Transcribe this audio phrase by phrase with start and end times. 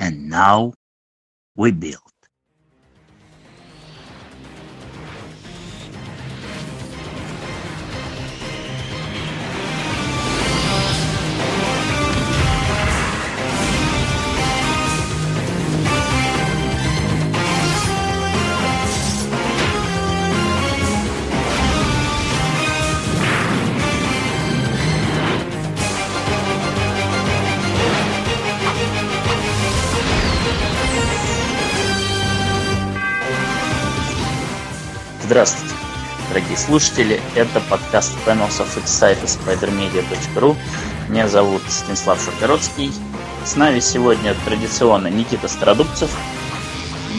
[0.00, 0.74] and now
[1.56, 2.00] we build.
[35.30, 35.74] Здравствуйте,
[36.28, 37.20] дорогие слушатели.
[37.36, 40.56] Это подкаст Panels of X сайта spidermedia.ru.
[41.08, 42.92] Меня зовут Станислав Шухородский.
[43.44, 46.10] С нами сегодня традиционно Никита Стародубцев.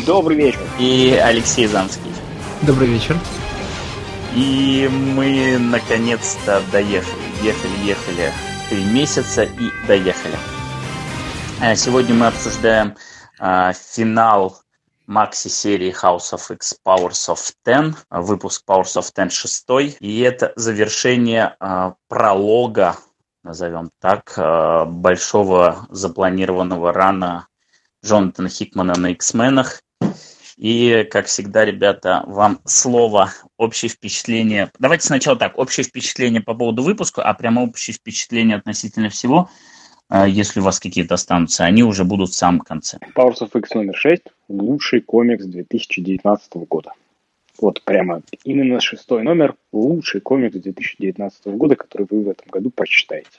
[0.05, 0.59] Добрый вечер.
[0.77, 2.11] И Алексей Замский.
[2.63, 3.15] Добрый вечер.
[4.35, 7.15] И мы наконец-то доехали.
[7.41, 8.33] Ехали, ехали
[8.69, 10.35] три месяца и доехали.
[11.61, 12.93] А сегодня мы обсуждаем
[13.39, 14.60] а, финал
[15.11, 21.55] макси-серии House of X Powers of Ten, выпуск Powers of Ten 6, и это завершение
[21.59, 22.95] э, пролога,
[23.43, 27.47] назовем так, э, большого запланированного рана
[28.03, 29.81] Джонатана Хикмана на X-менах.
[30.55, 34.71] И, как всегда, ребята, вам слово, общее впечатление.
[34.79, 39.49] Давайте сначала так, общее впечатление по поводу выпуска, а прямо общее впечатление относительно всего–
[40.11, 42.97] если у вас какие-то останутся, они уже будут в самом конце.
[43.15, 46.91] Powers of X номер 6– лучший комикс 2019 года.
[47.59, 53.29] Вот прямо именно шестой номер– лучший комикс 2019 года, который вы в этом году прочитаете.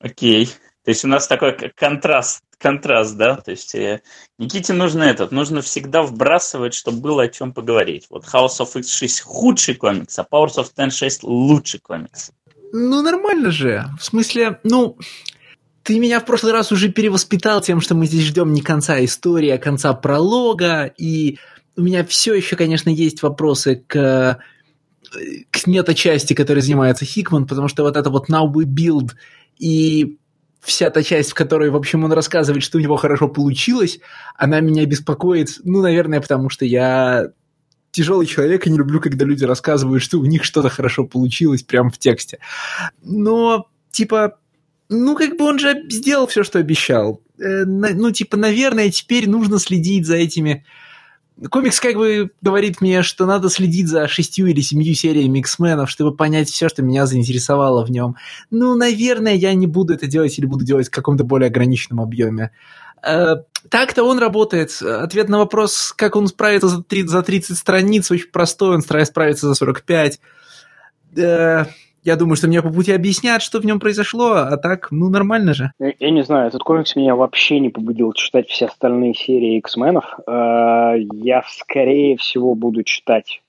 [0.00, 0.46] Окей.
[0.84, 3.36] То есть у нас такой контраст, контраст, да?
[3.36, 4.00] То есть э,
[4.38, 8.06] Никите нужно этот, нужно всегда вбрасывать, чтобы было о чем поговорить.
[8.10, 12.32] Вот House of X6 худший комикс, а Powers of Ten 6 лучший комикс.
[12.72, 13.84] Ну, нормально же.
[13.98, 14.96] В смысле, ну,
[15.88, 19.48] ты меня в прошлый раз уже перевоспитал тем, что мы здесь ждем не конца истории,
[19.48, 21.38] а конца пролога, и
[21.76, 24.38] у меня все еще, конечно, есть вопросы к,
[25.50, 29.12] к мета-части, которой занимается Хикман, потому что вот это вот Now We Build
[29.56, 30.18] и
[30.60, 33.98] вся та часть, в которой, в общем, он рассказывает, что у него хорошо получилось,
[34.36, 37.28] она меня беспокоит, ну, наверное, потому что я
[37.92, 41.88] тяжелый человек и не люблю, когда люди рассказывают, что у них что-то хорошо получилось прямо
[41.88, 42.40] в тексте.
[43.02, 44.37] Но, типа,
[44.88, 47.20] ну, как бы он же сделал все, что обещал.
[47.38, 50.64] Э, ну, типа, наверное, теперь нужно следить за этими...
[51.50, 56.16] Комикс как бы говорит мне, что надо следить за шестью или семью сериями X-менов, чтобы
[56.16, 58.16] понять все, что меня заинтересовало в нем.
[58.50, 62.50] Ну, наверное, я не буду это делать или буду делать в каком-то более ограниченном объеме.
[63.06, 63.36] Э,
[63.68, 64.82] так-то он работает.
[64.82, 68.74] Ответ на вопрос, как он справится за 30, за 30 страниц, очень простой.
[68.74, 70.20] Он справится за 45.
[72.04, 75.52] Я думаю, что мне по пути объяснят, что в нем произошло, а так, ну, нормально
[75.52, 75.72] же.
[75.78, 80.04] Я, я не знаю, этот комикс меня вообще не побудил читать все остальные серии X-менов.
[80.26, 83.42] Э, я, скорее всего, буду читать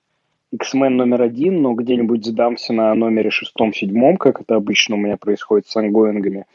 [0.52, 5.68] X-Men номер один, но где-нибудь сдамся на номере шестом-седьмом, как это обычно у меня происходит
[5.68, 6.46] с ангоингами.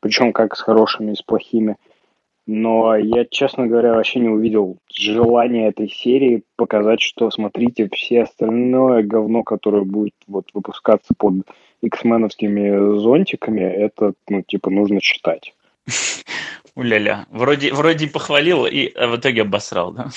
[0.00, 1.76] Причем как с хорошими и с плохими.
[2.46, 9.02] Но я, честно говоря, вообще не увидел желания этой серии показать, что, смотрите, все остальное
[9.02, 11.34] говно, которое будет вот выпускаться под
[11.82, 15.54] X-меновскими зонтиками, это, ну, типа, нужно читать.
[16.74, 17.26] Уля-ля.
[17.30, 20.10] Вроде, вроде похвалил и а в итоге обосрал, да?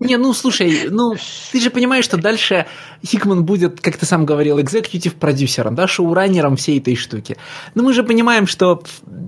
[0.00, 1.14] Не, ну слушай, ну
[1.50, 2.66] ты же понимаешь, что дальше
[3.04, 7.36] Хикман будет, как ты сам говорил, экзекутив продюсером, да, шоураннером всей этой штуки.
[7.74, 8.82] Но мы же понимаем, что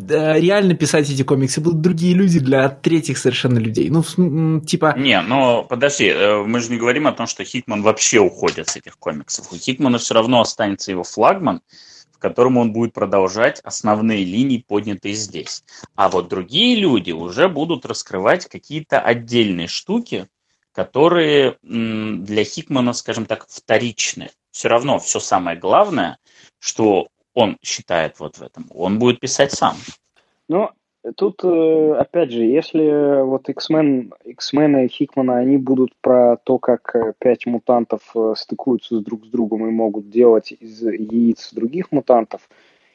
[0.08, 3.90] э, реально писать эти комиксы будут другие люди для третьих совершенно людей.
[3.90, 4.94] Ну, типа...
[4.96, 8.76] Не, но подожди, э, мы же не говорим о том, что Хикман вообще уходит с
[8.76, 9.52] этих комиксов.
[9.52, 11.60] У Хикмана все равно останется его флагман,
[12.24, 15.62] которому он будет продолжать основные линии, поднятые здесь.
[15.94, 20.26] А вот другие люди уже будут раскрывать какие-то отдельные штуки,
[20.72, 24.30] которые для Хикмана, скажем так, вторичны.
[24.52, 26.16] Все равно все самое главное,
[26.58, 29.76] что он считает вот в этом, он будет писать сам.
[30.48, 30.70] Ну,
[31.16, 36.96] Тут, э, опять же, если вот X-Men, X-Men и Хикмана, они будут про то, как
[36.96, 42.48] э, пять мутантов э, стыкуются друг с другом и могут делать из яиц других мутантов,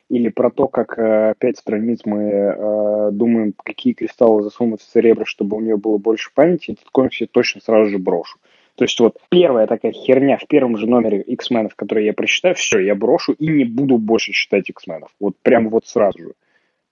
[0.10, 5.58] или про то, как пять страниц мы э, думаем, какие кристаллы засунуть в церебро, чтобы
[5.58, 8.40] у нее было больше памяти, этот комикс я точно сразу же брошу.
[8.74, 12.80] То есть вот первая такая херня в первом же номере X-менов, который я прочитаю, все,
[12.80, 15.12] я брошу и не буду больше читать X-менов.
[15.20, 16.34] Вот прямо вот сразу же.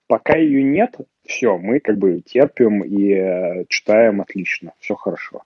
[0.08, 0.96] Пока ее нет,
[1.26, 5.42] все, мы как бы терпим и э, читаем отлично, все хорошо.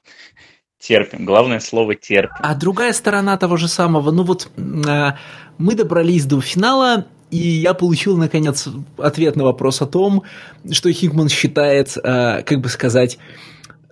[0.79, 1.25] Терпим.
[1.25, 2.37] Главное слово терпим.
[2.39, 5.11] А другая сторона того же самого, ну вот э,
[5.59, 8.69] мы добрались до финала, и я получил, наконец,
[8.99, 10.23] ответ на вопрос о том,
[10.71, 13.19] что Хигман считает, э, как бы сказать,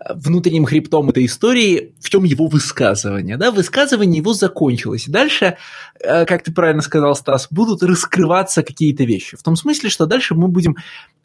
[0.09, 3.37] внутренним хребтом этой истории, в чем его высказывание.
[3.37, 3.51] Да?
[3.51, 5.05] Высказывание его закончилось.
[5.07, 5.57] Дальше,
[5.99, 9.37] э, как ты правильно сказал, Стас, будут раскрываться какие-то вещи.
[9.37, 10.77] В том смысле, что дальше мы будем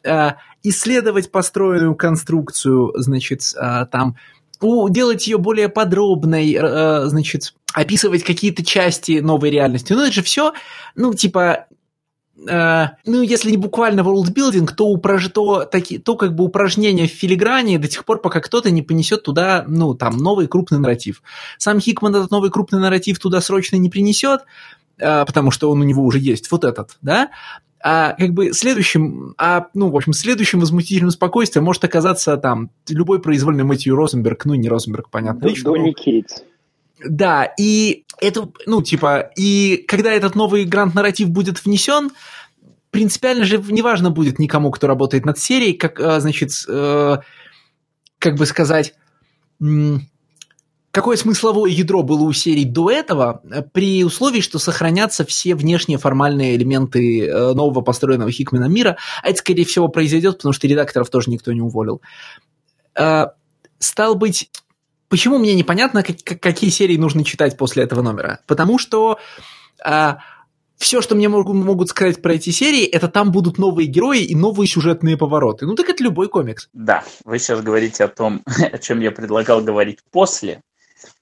[0.04, 0.32] э,
[0.62, 4.16] исследовать построенную конструкцию, значит, э, там,
[4.60, 6.58] делать ее более подробной,
[7.10, 9.92] значит, описывать какие-то части новой реальности.
[9.92, 10.54] Ну, это же все,
[10.94, 11.66] ну, типа,
[12.48, 15.28] э, ну, если не буквально worldbuilding, то, упраж...
[15.28, 15.98] то, таки...
[15.98, 19.94] то как бы упражнение в филиграни до тех пор, пока кто-то не понесет туда, ну,
[19.94, 21.22] там, новый крупный нарратив.
[21.58, 24.42] Сам Хикман этот новый крупный нарратив туда срочно не принесет,
[24.98, 27.30] э, потому что он у него уже есть, вот этот, да,
[27.88, 33.20] а как бы следующим, а, ну, в общем, следующим возмутительным спокойствием может оказаться там любой
[33.20, 35.48] произвольный Мэтью Розенберг, ну, не Розенберг, понятно.
[35.62, 36.42] Донни Кейтс.
[37.04, 42.10] Да, и это, ну, типа, и когда этот новый грант-нарратив будет внесен,
[42.90, 47.18] принципиально же неважно будет никому, кто работает над серией, как, э, значит, э,
[48.18, 48.94] как бы сказать,
[50.90, 53.42] какое смысловое ядро было у серии до этого,
[53.74, 59.38] при условии, что сохранятся все внешние формальные элементы э, нового построенного Хикмена мира, а это,
[59.38, 62.00] скорее всего, произойдет, потому что редакторов тоже никто не уволил.
[63.78, 64.50] Стал быть,
[65.08, 68.40] Почему мне непонятно, как, какие серии нужно читать после этого номера?
[68.46, 69.18] Потому что
[69.84, 70.18] а,
[70.76, 74.34] все, что мне могут, могут сказать про эти серии, это там будут новые герои и
[74.34, 75.66] новые сюжетные повороты.
[75.66, 76.68] Ну так это любой комикс.
[76.72, 78.42] Да, вы сейчас говорите о том,
[78.72, 80.62] о чем я предлагал говорить после.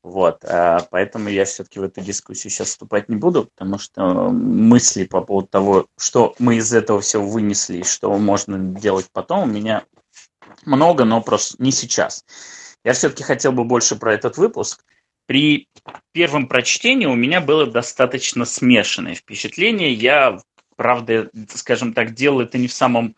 [0.03, 5.05] Вот, а, поэтому я все-таки в эту дискуссию сейчас вступать не буду, потому что мысли
[5.05, 9.85] по поводу того, что мы из этого всего вынесли что можно делать потом, у меня
[10.65, 12.25] много, но просто не сейчас.
[12.85, 14.85] Я все-таки хотел бы больше про этот выпуск.
[15.27, 15.69] При
[16.13, 19.93] первом прочтении у меня было достаточно смешанное впечатление.
[19.93, 20.39] Я,
[20.77, 23.17] правда, скажем так, делал это не в самом...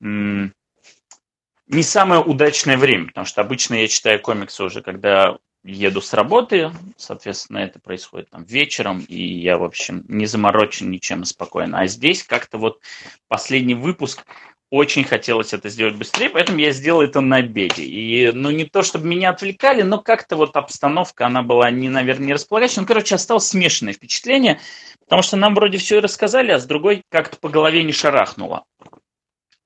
[0.00, 0.52] не
[1.82, 7.58] самое удачное время, потому что обычно я читаю комиксы уже, когда еду с работы, соответственно,
[7.58, 11.80] это происходит там вечером, и я, в общем, не заморочен ничем спокойно.
[11.80, 12.80] А здесь как-то вот
[13.28, 14.24] последний выпуск
[14.70, 17.84] очень хотелось это сделать быстрее, поэтому я сделал это на обеде.
[17.84, 22.26] И, ну, не то, чтобы меня отвлекали, но как-то вот обстановка, она была, не, наверное,
[22.26, 22.80] не располагающая.
[22.80, 24.60] Ну, короче, осталось смешанное впечатление,
[25.04, 28.64] потому что нам вроде все и рассказали, а с другой как-то по голове не шарахнуло.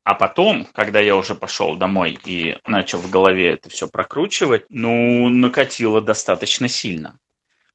[0.04, 5.28] А потом, когда я уже пошел домой и начал в голове это все прокручивать, ну,
[5.28, 7.18] накатило достаточно сильно.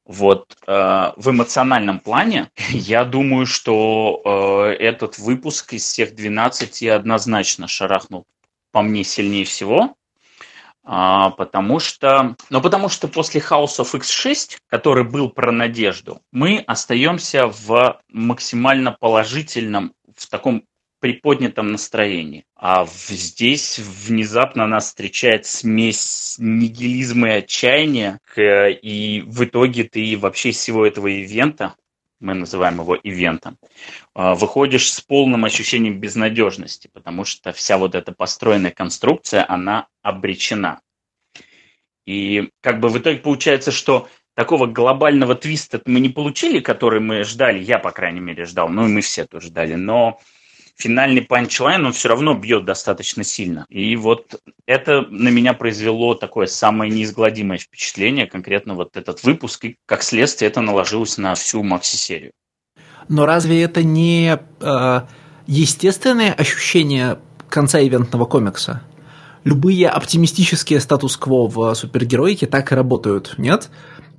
[0.05, 7.67] Вот э, в эмоциональном плане я думаю, что э, этот выпуск из всех 12 однозначно
[7.67, 8.25] шарахнул
[8.71, 9.95] по мне сильнее всего.
[10.87, 16.59] А, потому что, ну, потому что после House of X6, который был про надежду, мы
[16.67, 20.63] остаемся в максимально положительном, в таком
[21.05, 22.45] приподнятом настроении.
[22.55, 30.57] А здесь внезапно нас встречает смесь нигилизма и отчаяния, и в итоге ты вообще из
[30.57, 31.75] всего этого ивента,
[32.19, 33.59] мы называем его ивентом,
[34.15, 40.81] а, выходишь с полным ощущением безнадежности, потому что вся вот эта построенная конструкция, она обречена.
[42.07, 47.23] И как бы в итоге получается, что такого глобального твиста мы не получили, который мы
[47.25, 50.19] ждали, я, по крайней мере, ждал, ну и мы все тоже ждали, но
[50.75, 53.65] финальный панчлайн, он все равно бьет достаточно сильно.
[53.69, 59.77] И вот это на меня произвело такое самое неизгладимое впечатление, конкретно вот этот выпуск, и
[59.85, 62.31] как следствие это наложилось на всю Макси-серию.
[63.07, 65.01] Но разве это не э,
[65.47, 67.19] естественное ощущение
[67.49, 68.81] конца ивентного комикса?
[69.43, 73.69] Любые оптимистические статус-кво в супергероике так и работают, нет?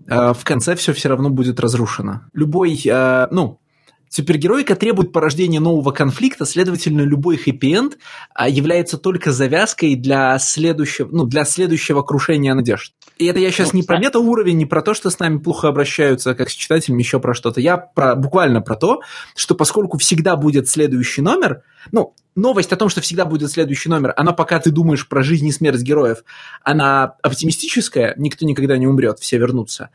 [0.09, 2.23] Э, в конце все все равно будет разрушено.
[2.33, 3.61] Любой, э, ну,
[4.09, 7.99] Супергероика требует порождения нового конфликта, следовательно, любой хэппи-энд
[8.35, 12.93] а, является только завязкой для следующего, ну, для следующего крушения надежд.
[13.19, 15.69] И это я сейчас ну, не про мета-уровень, не про то, что с нами плохо
[15.69, 17.61] обращаются, как с читателями, еще про что-то.
[17.61, 19.01] Я про, буквально про то,
[19.35, 24.13] что поскольку всегда будет следующий номер, ну, новость о том, что всегда будет следующий номер,
[24.17, 26.25] она пока ты думаешь про жизнь и смерть героев,
[26.63, 29.91] она оптимистическая, никто никогда не умрет, все вернутся.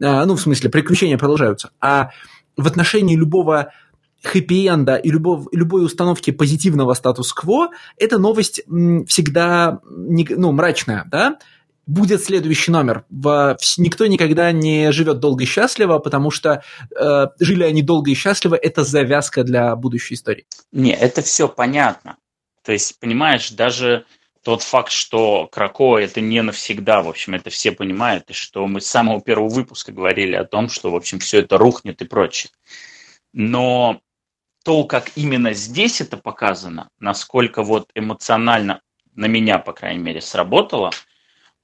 [0.00, 1.70] А, ну, в смысле, приключения продолжаются.
[1.80, 2.10] А
[2.56, 3.72] в отношении любого
[4.22, 8.62] хэппи-энда и любов, любой установки позитивного статус-кво, эта новость
[9.06, 11.38] всегда ну, мрачная, да?
[11.86, 13.04] Будет следующий номер.
[13.10, 16.64] В, никто никогда не живет долго и счастливо, потому что
[16.98, 20.46] э, жили они долго и счастливо, это завязка для будущей истории.
[20.72, 22.16] Не, это все понятно.
[22.64, 24.04] То есть, понимаешь, даже
[24.46, 28.80] тот факт, что Крако это не навсегда, в общем, это все понимают, и что мы
[28.80, 32.52] с самого первого выпуска говорили о том, что, в общем, все это рухнет и прочее.
[33.32, 34.00] Но
[34.64, 38.82] то, как именно здесь это показано, насколько вот эмоционально
[39.16, 40.92] на меня, по крайней мере, сработало,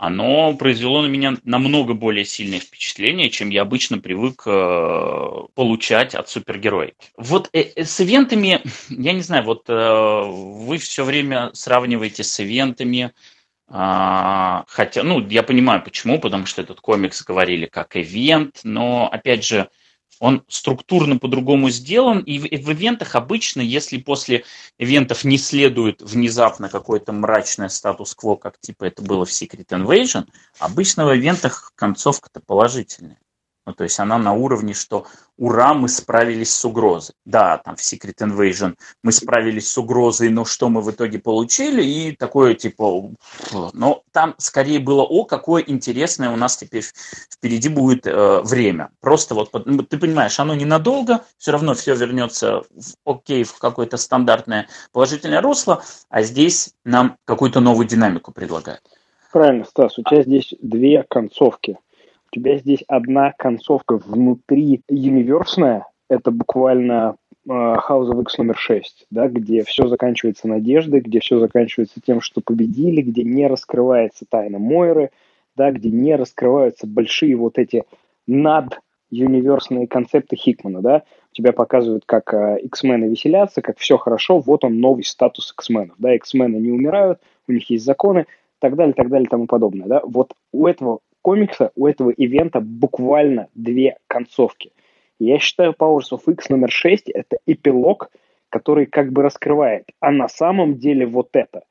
[0.03, 6.29] оно произвело на меня намного более сильное впечатление, чем я обычно привык э, получать от
[6.29, 7.13] супергероики.
[7.17, 13.13] Вот э, э, с ивентами, я не знаю, вот вы все время сравниваете с ивентами,
[13.69, 19.45] э, хотя, ну, я понимаю почему, потому что этот комикс говорили как ивент, но, опять
[19.45, 19.69] же,
[20.23, 24.45] он структурно по-другому сделан, и в, в ивентах обычно, если после
[24.79, 30.29] ивентов не следует внезапно какой-то мрачный статус-кво, как типа это было в Secret Invasion,
[30.61, 33.19] обычно в ивентах концовка-то положительная.
[33.65, 37.15] Ну, то есть она на уровне, что ура, мы справились с угрозой.
[37.25, 41.83] Да, там в Secret Invasion мы справились с угрозой, но что мы в итоге получили?
[41.83, 43.13] И такое типа,
[43.73, 46.83] но там скорее было, о, какое интересное у нас теперь
[47.31, 48.91] впереди будет э, время.
[49.01, 53.97] Просто вот, ну, ты понимаешь, оно ненадолго, все равно все вернется в окей, в какое-то
[53.97, 58.83] стандартное положительное русло, а здесь нам какую-то новую динамику предлагают.
[59.31, 61.79] Правильно, Стас, у тебя здесь две концовки–
[62.33, 69.07] у тебя здесь одна концовка внутри универсная, это буквально э, House of X номер 6,
[69.11, 74.59] да, где все заканчивается надеждой, где все заканчивается тем, что победили, где не раскрывается тайна
[74.59, 75.11] Мойры,
[75.57, 77.85] да, где не раскрываются большие вот эти
[78.27, 84.65] над универсные концепты Хикмана, да, тебя показывают, как э, X-мены веселятся, как все хорошо, вот
[84.65, 88.27] он новый статус X-менов, да, X-мены не умирают, у них есть законы,
[88.59, 93.49] так далее, так далее, тому подобное, да, вот у этого комикса у этого ивента буквально
[93.55, 94.73] две концовки.
[95.19, 98.11] Я считаю Powers of X номер 6 это эпилог,
[98.51, 101.63] который как бы раскрывает, а на самом деле вот это.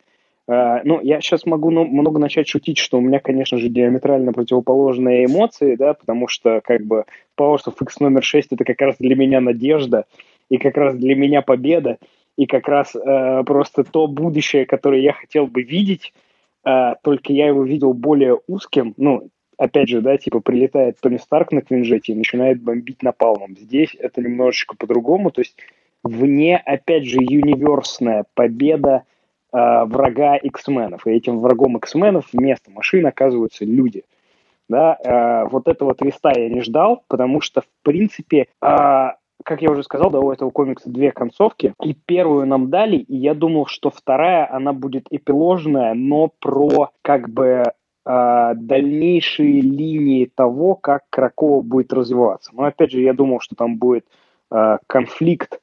[0.50, 4.34] Uh, ну, я сейчас могу ну, много начать шутить, что у меня, конечно же, диаметрально
[4.34, 7.06] противоположные эмоции, да, потому что как бы
[7.38, 10.06] Powers of X номер 6 это как раз для меня надежда,
[10.50, 12.00] и как раз для меня победа,
[12.38, 16.12] и как раз uh, просто то будущее, которое я хотел бы видеть,
[16.68, 19.30] uh, только я его видел более узким, ну,
[19.62, 23.56] опять же, да, типа прилетает Тони Старк на Квинжете и начинает бомбить напалмом.
[23.56, 25.56] Здесь это немножечко по-другому, то есть
[26.04, 29.04] вне, опять же, юниверсная победа
[29.54, 31.06] э, врага X-менов.
[31.06, 34.04] И этим врагом X-менов вместо машин оказываются люди.
[34.68, 39.08] Да, э, вот этого твиста я не ждал, потому что, в принципе, э,
[39.44, 43.16] как я уже сказал, да, у этого комикса две концовки, и первую нам дали, и
[43.16, 47.74] я думал, что вторая, она будет эпиложная, но про, как бы,
[48.06, 52.52] дальнейшие линии того, как Кракова будет развиваться.
[52.54, 54.06] Но опять же, я думал, что там будет
[54.52, 55.60] э, конфликт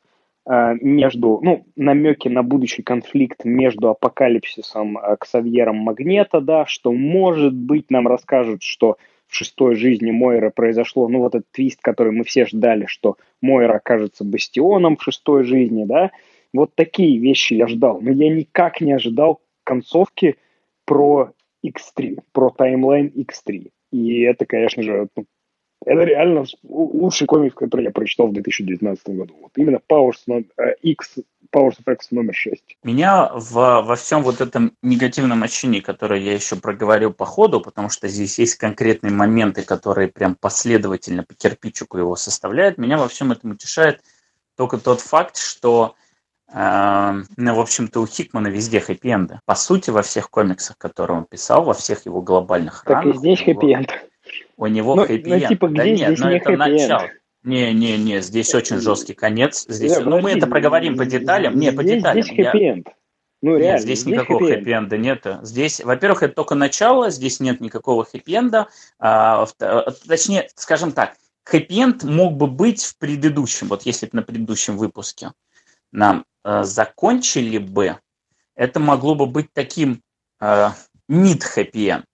[0.46, 7.54] э, между, ну, намеки на будущий конфликт между апокалипсисом э, Ксавьером Магнета, да, что, может
[7.54, 12.24] быть, нам расскажут, что в шестой жизни Мойра произошло, ну, вот этот твист, который мы
[12.24, 16.10] все ждали, что Мойра окажется бастионом в шестой жизни, да,
[16.52, 18.00] вот такие вещи я ждал.
[18.00, 20.36] Но я никак не ожидал концовки
[20.86, 21.32] про
[21.64, 23.70] X3, про таймлайн X3.
[23.92, 25.24] И это, конечно же, ну,
[25.86, 29.36] это реально лучший комикс, который я прочитал в 2019 году.
[29.40, 31.18] Вот именно Powers э, X,
[31.54, 32.62] Powers of X номер 6.
[32.82, 37.90] Меня в, во всем вот этом негативном ощущении, которое я еще проговорил по ходу, потому
[37.90, 43.32] что здесь есть конкретные моменты, которые прям последовательно по кирпичику его составляют, меня во всем
[43.32, 44.02] этом утешает
[44.56, 45.94] только тот факт, что
[46.50, 49.40] ну, в общем-то, у Хикмана везде хэппи-энды.
[49.44, 53.04] По сути, во всех комиксах, которые он писал, во всех его глобальных так ранах...
[53.04, 53.90] Так и здесь хэппи-энд.
[54.56, 55.42] У него ну, хэппи-энд.
[55.42, 57.10] Ну, типа, где да нет, здесь но не это начало.
[57.44, 59.66] Не-не-не, здесь очень жесткий конец.
[59.68, 61.58] Здесь, да, ну, мы это проговорим по деталям.
[61.58, 62.22] Не, по деталям.
[62.22, 62.88] Здесь хэппи-энд.
[63.40, 65.26] Ну, реально, нет, здесь, здесь никакого хэппи-энда нет.
[65.42, 68.68] Здесь, во-первых, это только начало, здесь нет никакого хэппи-энда.
[68.98, 69.46] А,
[70.08, 71.14] точнее, скажем так,
[71.44, 75.32] хэппи-энд мог бы быть в предыдущем, вот если бы на предыдущем выпуске
[75.92, 77.98] нам э, закончили бы,
[78.54, 80.02] это могло бы быть таким
[80.40, 80.70] э,
[81.10, 82.04] mid happy end.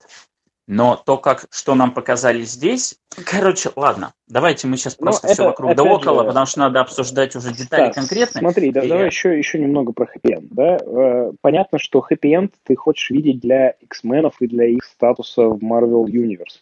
[0.66, 2.96] Но то, как, что нам показали здесь...
[3.26, 6.60] Короче, ладно, давайте мы сейчас ну, просто это, все вокруг да около, же, потому что
[6.60, 8.40] надо обсуждать уже детали Стас, конкретные.
[8.40, 8.88] Смотри, да, и...
[8.88, 10.48] давай еще, еще немного про хэппи-энд.
[10.50, 10.78] Да?
[10.80, 16.06] Э, понятно, что хэппи-энд ты хочешь видеть для X-менов и для их статуса в Marvel
[16.06, 16.60] Universe.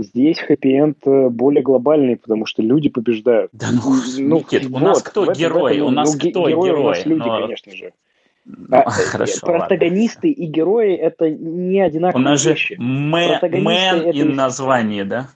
[0.00, 3.50] Здесь хэппи-энд более глобальный, потому что люди побеждают.
[3.52, 5.76] Да ну, ну Никит, вот, у нас кто в герой?
[5.76, 6.68] Этом, у нас ну, кто герой?
[6.68, 6.80] герой?
[6.80, 7.40] У нас люди, но...
[7.40, 7.92] конечно же.
[8.50, 10.42] Ну, а, хорошо, протагонисты ладно.
[10.42, 15.28] и герои это не одинаковые У нас же мэн и название, да?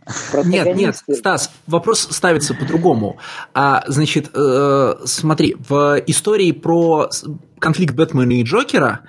[0.45, 3.19] Нет, нет, Стас, вопрос ставится по-другому.
[3.53, 7.11] А, значит, э, смотри, в истории про
[7.59, 9.01] конфликт Бэтмена и Джокера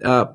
[0.00, 0.26] э,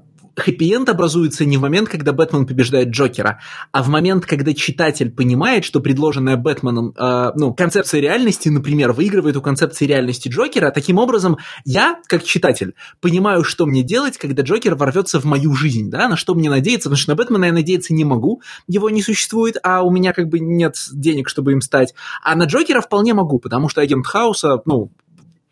[0.42, 3.40] хэппи-энд образуется не в момент, когда Бэтмен побеждает Джокера,
[3.72, 9.38] а в момент, когда читатель понимает, что предложенная Бэтменом э, ну, концепция реальности, например, выигрывает
[9.38, 10.72] у концепции реальности Джокера.
[10.72, 15.90] Таким образом, я, как читатель, понимаю, что мне делать, когда Джокер ворвется в мою жизнь,
[15.90, 19.02] да, на что мне надеяться, потому что на Бэтмена я надеяться не могу, его не
[19.02, 21.94] существует, а у меня как бы нет денег, чтобы им стать.
[22.24, 24.92] А на Джокера вполне могу, потому что агент Хауса, ну,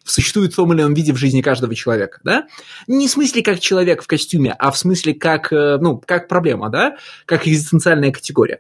[0.10, 2.48] существует в том или ином виде в жизни каждого человека, да?
[2.88, 6.70] Не в смысле как человек в костюме, а в смысле как, э, ну, как проблема,
[6.70, 6.98] да?
[7.26, 8.60] Как экзистенциальная категория.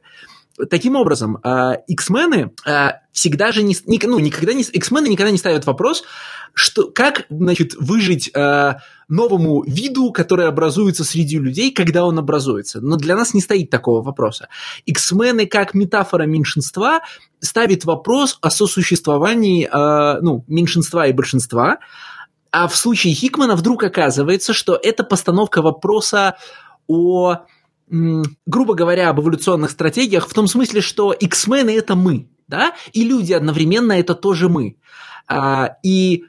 [0.69, 1.37] Таким образом,
[1.87, 6.03] X-мены э, э, всегда же не, ну, никогда не, X-мены никогда не ставят вопрос,
[6.53, 8.73] что, как, значит, выжить э,
[9.07, 12.81] новому виду, который образуется среди людей, когда он образуется.
[12.81, 14.49] Но для нас не стоит такого вопроса.
[14.85, 17.01] X-мены как метафора меньшинства
[17.39, 21.79] ставит вопрос о сосуществовании э, ну, меньшинства и большинства,
[22.51, 26.35] а в случае Хикмана вдруг оказывается, что это постановка вопроса
[26.87, 27.45] о
[27.89, 33.33] грубо говоря, об эволюционных стратегиях в том смысле, что X-мены это мы, да, и люди
[33.33, 34.77] одновременно это тоже мы.
[35.27, 36.25] А, и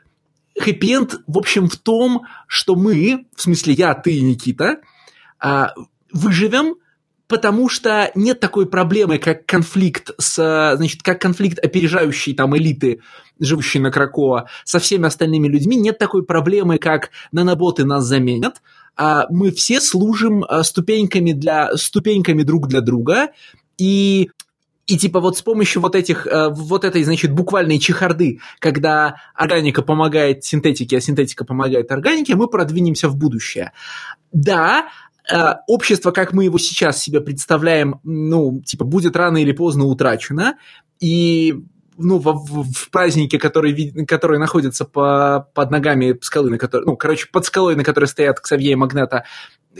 [0.59, 4.81] хэппи в общем, в том, что мы, в смысле я, ты и Никита,
[5.38, 5.73] а,
[6.12, 6.76] выживем,
[7.26, 13.00] потому что нет такой проблемы, как конфликт с, значит, как конфликт опережающий там элиты,
[13.40, 18.62] живущие на Кракоа, со всеми остальными людьми, нет такой проблемы, как наноботы нас заменят,
[18.97, 23.30] а мы все служим а, ступеньками, для, ступеньками друг для друга,
[23.78, 24.30] и
[24.90, 29.82] и типа вот с помощью вот этих, э, вот этой, значит, буквальной чехарды, когда органика
[29.82, 33.70] помогает синтетике, а синтетика помогает органике, мы продвинемся в будущее.
[34.32, 34.88] Да,
[35.32, 40.56] э, общество, как мы его сейчас себе представляем, ну, типа, будет рано или поздно утрачено,
[40.99, 41.54] и
[42.00, 47.28] ну, в, в, празднике, который, который находится по, под ногами скалы, на которой, ну, короче,
[47.30, 49.25] под скалой, на которой стоят Ксавье и Магната,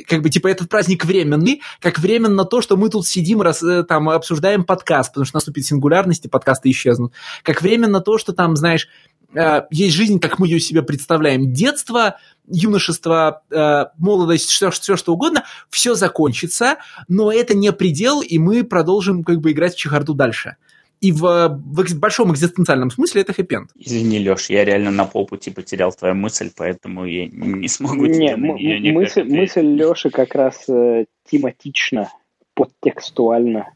[0.07, 3.83] как бы, типа, этот праздник временный, как временно то, что мы тут сидим, раз, э,
[3.83, 7.12] там, обсуждаем подкаст, потому что наступит сингулярность, и подкасты исчезнут.
[7.43, 8.89] Как временно то, что там, знаешь,
[9.35, 11.53] э, есть жизнь, как мы ее себе представляем.
[11.53, 16.77] Детство, юношество, э, молодость, все, все что угодно, все закончится,
[17.09, 20.57] но это не предел, и мы продолжим как бы играть в чехарду дальше
[21.00, 23.69] и в, в большом экзистенциальном смысле это хэппи -энд.
[23.76, 28.78] Извини, Леш, я реально на полпути потерял твою мысль, поэтому я не смогу не, тебе
[28.80, 32.10] ее мысль, мысль Леши как раз э, тематична,
[32.54, 33.67] подтекстуально.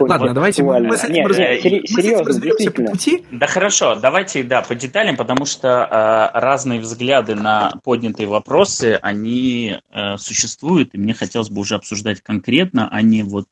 [0.00, 1.38] Ладно, давайте мы, мы с этим, Нет, раз...
[1.38, 2.86] э, серьезно, действительно.
[2.86, 3.24] по пути.
[3.30, 9.78] Да хорошо, давайте, да, по деталям, потому что э, разные взгляды на поднятые вопросы, они
[9.90, 13.46] э, существуют, и мне хотелось бы уже обсуждать конкретно, а не вот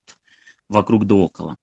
[0.68, 1.56] вокруг да около.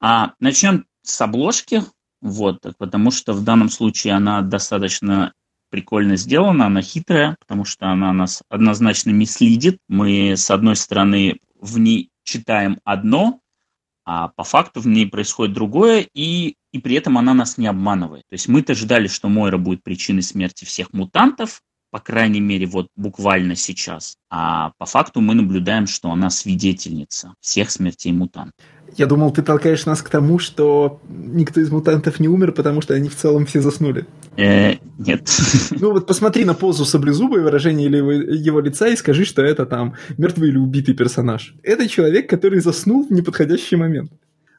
[0.00, 1.82] А начнем с обложки,
[2.22, 5.34] вот, потому что в данном случае она достаточно
[5.70, 9.78] прикольно сделана, она хитрая, потому что она нас однозначно мислидит.
[9.88, 13.40] Мы, с одной стороны, в ней читаем одно,
[14.04, 18.24] а по факту в ней происходит другое, и, и при этом она нас не обманывает.
[18.28, 22.88] То есть мы-то ждали, что Мойра будет причиной смерти всех мутантов, по крайней мере, вот
[22.96, 24.16] буквально сейчас.
[24.30, 28.54] А по факту мы наблюдаем, что она свидетельница всех смертей мутантов.
[28.96, 32.94] Я думал, ты толкаешь нас к тому, что никто из мутантов не умер, потому что
[32.94, 34.06] они в целом все заснули.
[34.36, 35.28] Э, нет.
[35.70, 39.94] Ну вот посмотри на позу саблезуба и выражение его лица и скажи, что это там
[40.18, 41.54] мертвый или убитый персонаж.
[41.62, 44.12] Это человек, который заснул в неподходящий момент.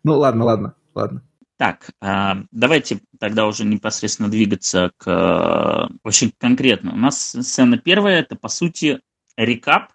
[0.04, 1.22] Ну ладно, ладно, ладно.
[1.62, 6.92] Так, а, давайте тогда уже непосредственно двигаться к очень конкретно.
[6.92, 9.00] У нас сцена первая, это по сути
[9.38, 9.94] рекап,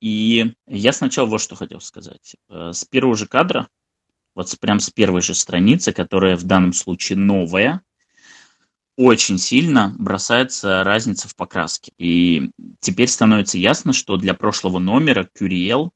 [0.00, 2.36] и я сначала вот что хотел сказать.
[2.48, 3.66] Э, с первого же кадра
[4.36, 7.82] вот прям с первой же страницы, которая в данном случае новая,
[8.96, 11.90] очень сильно бросается разница в покраске.
[11.98, 15.90] И теперь становится ясно, что для прошлого номера Кюриел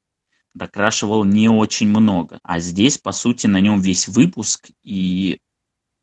[0.55, 2.39] докрашивал не очень много.
[2.43, 5.39] А здесь, по сути, на нем весь выпуск, и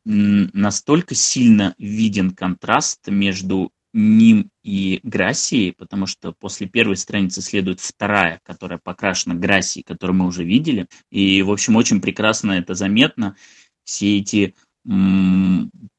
[0.04, 8.40] настолько сильно виден контраст между ним и Грассией, потому что после первой страницы следует вторая,
[8.44, 10.86] которая покрашена Грассией, которую мы уже видели.
[11.10, 13.36] И, в общем, очень прекрасно это заметно.
[13.84, 14.54] Все эти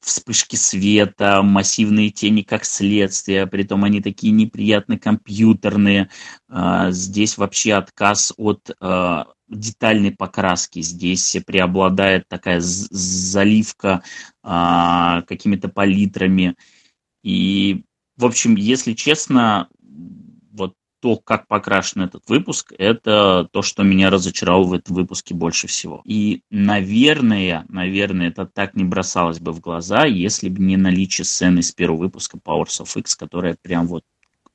[0.02, 6.10] вспышки света, массивные тени как следствие, притом они такие неприятно компьютерные.
[6.50, 10.82] А, здесь вообще отказ от а, детальной покраски.
[10.82, 14.04] Здесь преобладает такая заливка
[14.44, 16.56] а, какими-то палитрами.
[17.24, 17.84] И,
[18.18, 19.70] в общем, если честно,
[21.02, 26.02] то, как покрашен этот выпуск, это то, что меня разочаровало в выпуске больше всего.
[26.06, 31.60] И, наверное, наверное, это так не бросалось бы в глаза, если бы не наличие сцены
[31.60, 34.04] из первого выпуска Powers of X, которая прям вот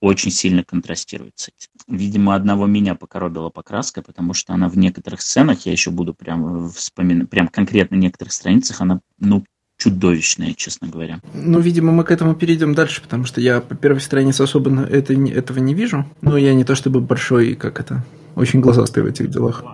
[0.00, 1.68] очень сильно контрастирует с этим.
[1.88, 6.68] Видимо, одного меня покоробила покраска, потому что она в некоторых сценах, я еще буду прям
[6.70, 9.44] вспоминать, прям конкретно в некоторых страницах, она, ну,
[9.78, 11.20] чудовищная, честно говоря.
[11.34, 15.12] Ну, видимо, мы к этому перейдем дальше, потому что я по первой странице особо это,
[15.12, 16.06] этого не вижу.
[16.22, 19.64] Но я не то чтобы большой, как это, очень глазастый в этих делах.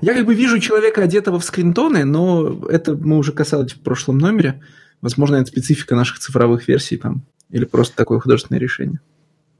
[0.00, 4.18] Я как бы вижу человека, одетого в скринтоны, но это мы уже касались в прошлом
[4.18, 4.60] номере.
[5.00, 9.00] Возможно, это специфика наших цифровых версий там, или просто такое художественное решение.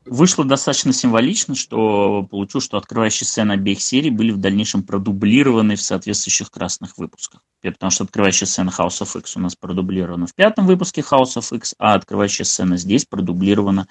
[0.04, 5.82] Вышло достаточно символично, что получилось, что открывающие сцены обеих серий были в дальнейшем продублированы в
[5.82, 7.42] соответствующих красных выпусках.
[7.62, 11.56] Потому что открывающая сцена House of X у нас продублирована в пятом выпуске House of
[11.56, 13.86] X, а открывающая сцена здесь продублирована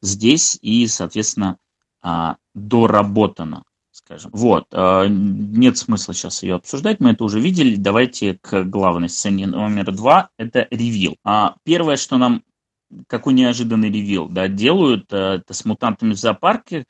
[0.00, 1.58] здесь и, соответственно,
[2.02, 3.64] а, доработана
[4.10, 4.30] скажем.
[4.32, 4.66] Вот.
[4.72, 7.76] А, нет смысла сейчас ее обсуждать, мы это уже видели.
[7.76, 10.30] Давайте к главной сцене номер два.
[10.36, 11.16] Это ревил.
[11.24, 12.42] А первое, что нам
[13.06, 16.86] какой неожиданный ревил, да, делают э, это с мутантами в зоопарке,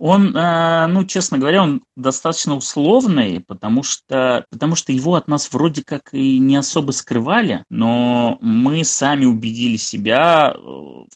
[0.00, 5.52] он, э, ну, честно говоря, он достаточно условный, потому что, потому что его от нас
[5.52, 10.60] вроде как и не особо скрывали, но мы сами убедили себя, э,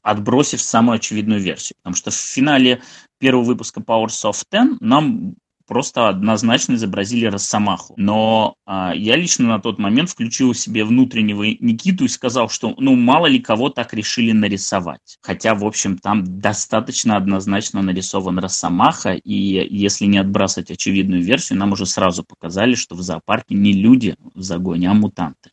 [0.02, 1.76] отбросив самую очевидную версию.
[1.82, 2.82] Потому что в финале
[3.18, 5.34] первого выпуска Powers of Ten нам
[5.66, 7.94] просто однозначно изобразили Росомаху.
[7.96, 12.94] Но а, я лично на тот момент включил себе внутреннего Никиту и сказал, что ну
[12.94, 15.18] мало ли кого так решили нарисовать.
[15.20, 21.72] Хотя, в общем, там достаточно однозначно нарисован Росомаха, и если не отбрасывать очевидную версию, нам
[21.72, 25.50] уже сразу показали, что в зоопарке не люди в загоне, а мутанты.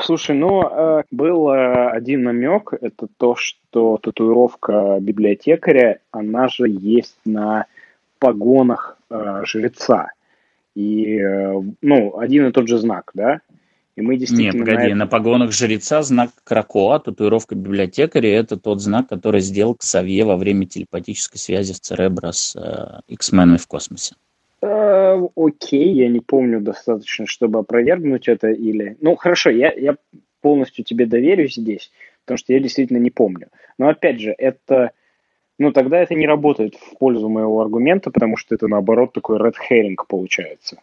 [0.00, 7.16] Слушай, ну, э, был э, один намек, это то, что татуировка библиотекаря, она же есть
[7.24, 7.66] на
[8.24, 10.08] погонах э, жреца.
[10.74, 13.40] И, э, ну, один и тот же знак, да?
[13.96, 14.56] И мы действительно...
[14.56, 14.94] Не, погоди, на, это...
[14.94, 20.64] на погонах жреца знак Кракоа, татуировка библиотекаря, это тот знак, который сделал Ксавье во время
[20.64, 24.14] телепатической связи с Церебро с э, X-менами в космосе.
[24.62, 28.96] Э, окей, я не помню достаточно, чтобы опровергнуть это или...
[29.02, 29.96] Ну, хорошо, я, я
[30.40, 31.92] полностью тебе доверюсь здесь,
[32.24, 33.48] потому что я действительно не помню.
[33.76, 34.92] Но, опять же, это
[35.58, 39.54] ну, тогда это не работает в пользу моего аргумента, потому что это, наоборот, такой red
[39.70, 40.80] herring получается.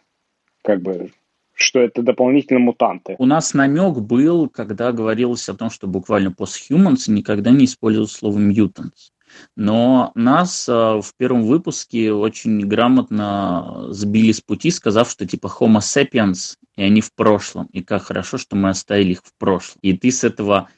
[0.62, 1.10] Как бы,
[1.54, 3.16] что это дополнительно мутанты.
[3.18, 8.38] У нас намек был, когда говорилось о том, что буквально post-humans никогда не используют слово
[8.38, 9.12] mutants.
[9.56, 15.78] Но нас э, в первом выпуске очень грамотно сбили с пути, сказав, что типа Homo
[15.78, 19.78] sapiens, и они в прошлом, и как хорошо, что мы оставили их в прошлом.
[19.82, 20.68] И ты с этого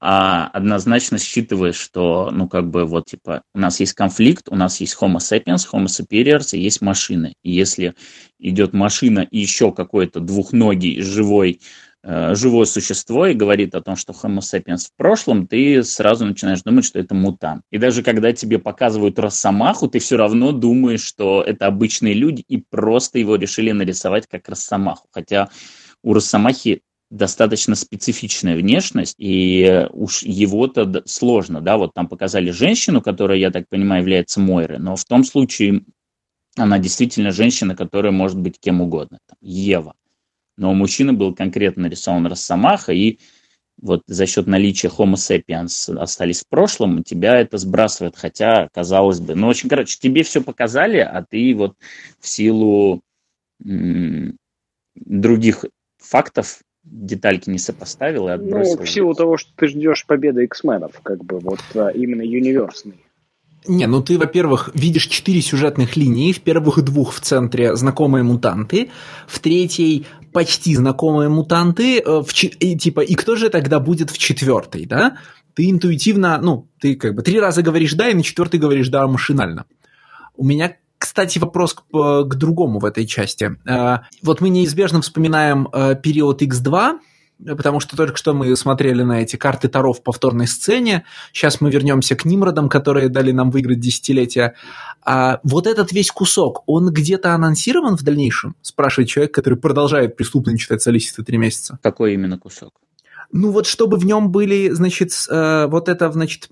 [0.00, 4.80] а однозначно считываешь, что, ну, как бы, вот, типа, у нас есть конфликт, у нас
[4.80, 7.34] есть Homo sapiens, Homo superiors, и есть машины.
[7.42, 7.94] И если
[8.38, 11.60] идет машина и еще какой-то двухногий живой
[12.02, 16.62] э, живое существо и говорит о том, что Homo sapiens в прошлом, ты сразу начинаешь
[16.62, 17.62] думать, что это мутант.
[17.70, 22.58] И даже когда тебе показывают Росомаху, ты все равно думаешь, что это обычные люди, и
[22.58, 25.08] просто его решили нарисовать как Росомаху.
[25.12, 25.48] Хотя
[26.02, 26.82] у Росомахи
[27.14, 33.68] достаточно специфичная внешность, и уж его-то сложно, да, вот там показали женщину, которая, я так
[33.68, 35.84] понимаю, является Мойрой, но в том случае
[36.56, 39.94] она действительно женщина, которая может быть кем угодно, там, Ева.
[40.56, 43.18] Но у мужчины был конкретно нарисован Росомаха, и
[43.80, 49.36] вот за счет наличия Homo sapiens остались в прошлом, тебя это сбрасывает, хотя, казалось бы,
[49.36, 51.76] ну, очень, короче, тебе все показали, а ты вот
[52.18, 53.02] в силу
[54.94, 55.64] других
[55.98, 58.76] фактов детальки не сопоставил и ну, отбросил.
[58.76, 62.94] Ну, в силу того, что ты ждешь победы X-менов, как бы вот а, именно универсный.
[63.66, 66.32] Не, ну ты, во-первых, видишь четыре сюжетных линии.
[66.32, 68.90] В первых двух в центре знакомые мутанты,
[69.26, 74.18] в третьей почти знакомые мутанты, э, в, и, типа, и кто же тогда будет в
[74.18, 75.16] четвертой, да?
[75.54, 79.06] Ты интуитивно, ну, ты как бы три раза говоришь «да», и на четвертый говоришь «да»
[79.06, 79.64] машинально.
[80.36, 80.76] У меня
[81.14, 83.56] кстати, вопрос к, э, к другому в этой части.
[83.68, 86.98] Э, вот мы неизбежно вспоминаем э, период X2,
[87.56, 91.04] потому что только что мы смотрели на эти карты Таро в повторной сцене.
[91.32, 94.54] Сейчас мы вернемся к Нимродам, которые дали нам выиграть десятилетия.
[95.06, 98.56] А вот этот весь кусок, он где-то анонсирован в дальнейшем?
[98.60, 101.78] Спрашивает человек, который продолжает преступно читать Солисиста три месяца.
[101.80, 102.72] Какой именно кусок?
[103.30, 106.48] Ну вот чтобы в нем были, значит, вот это, значит,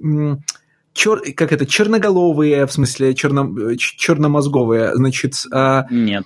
[0.92, 5.35] чер, как это, черноголовые, в смысле черно, черномозговые, значит...
[5.52, 6.24] Э, Нет.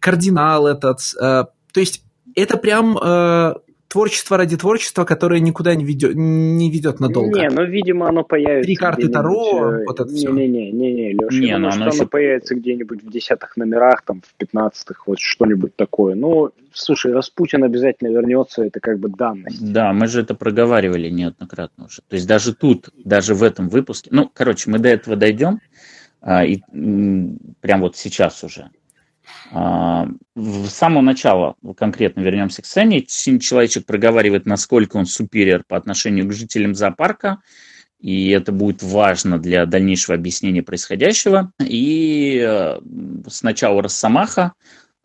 [0.00, 1.00] Кардинал этот.
[1.20, 2.02] Э, то есть
[2.34, 3.54] это прям э,
[3.96, 7.40] творчество ради творчества, которое никуда не ведет, не ведет надолго.
[7.40, 10.28] Не, ну, видимо, оно появится Три карты Таро, э, вот это все.
[10.28, 15.18] Не-не-не, Леша, не, ну, оно, оно появится где-нибудь в десятых номерах, там, в пятнадцатых, вот
[15.18, 16.14] что-нибудь такое.
[16.14, 19.72] Ну, слушай, Распутин обязательно вернется, это как бы данность.
[19.72, 22.02] Да, мы же это проговаривали неоднократно уже.
[22.06, 25.60] То есть даже тут, даже в этом выпуске, ну, короче, мы до этого дойдем,
[26.20, 26.60] а, и
[27.62, 28.68] прям вот сейчас уже.
[29.52, 36.28] А, с самого начала, конкретно вернемся к сцене, человечек проговаривает, насколько он супериор по отношению
[36.28, 37.38] к жителям зоопарка,
[38.00, 41.52] и это будет важно для дальнейшего объяснения происходящего.
[41.60, 42.78] И э,
[43.28, 44.52] сначала Росомаха,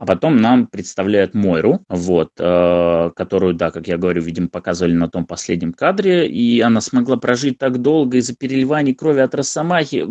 [0.02, 5.08] а потом нам представляют Мойру, вот, э, которую, да, как я говорю, видимо, показывали на
[5.08, 10.04] том последнем кадре, и она смогла прожить так долго из-за переливания крови от Росомахи.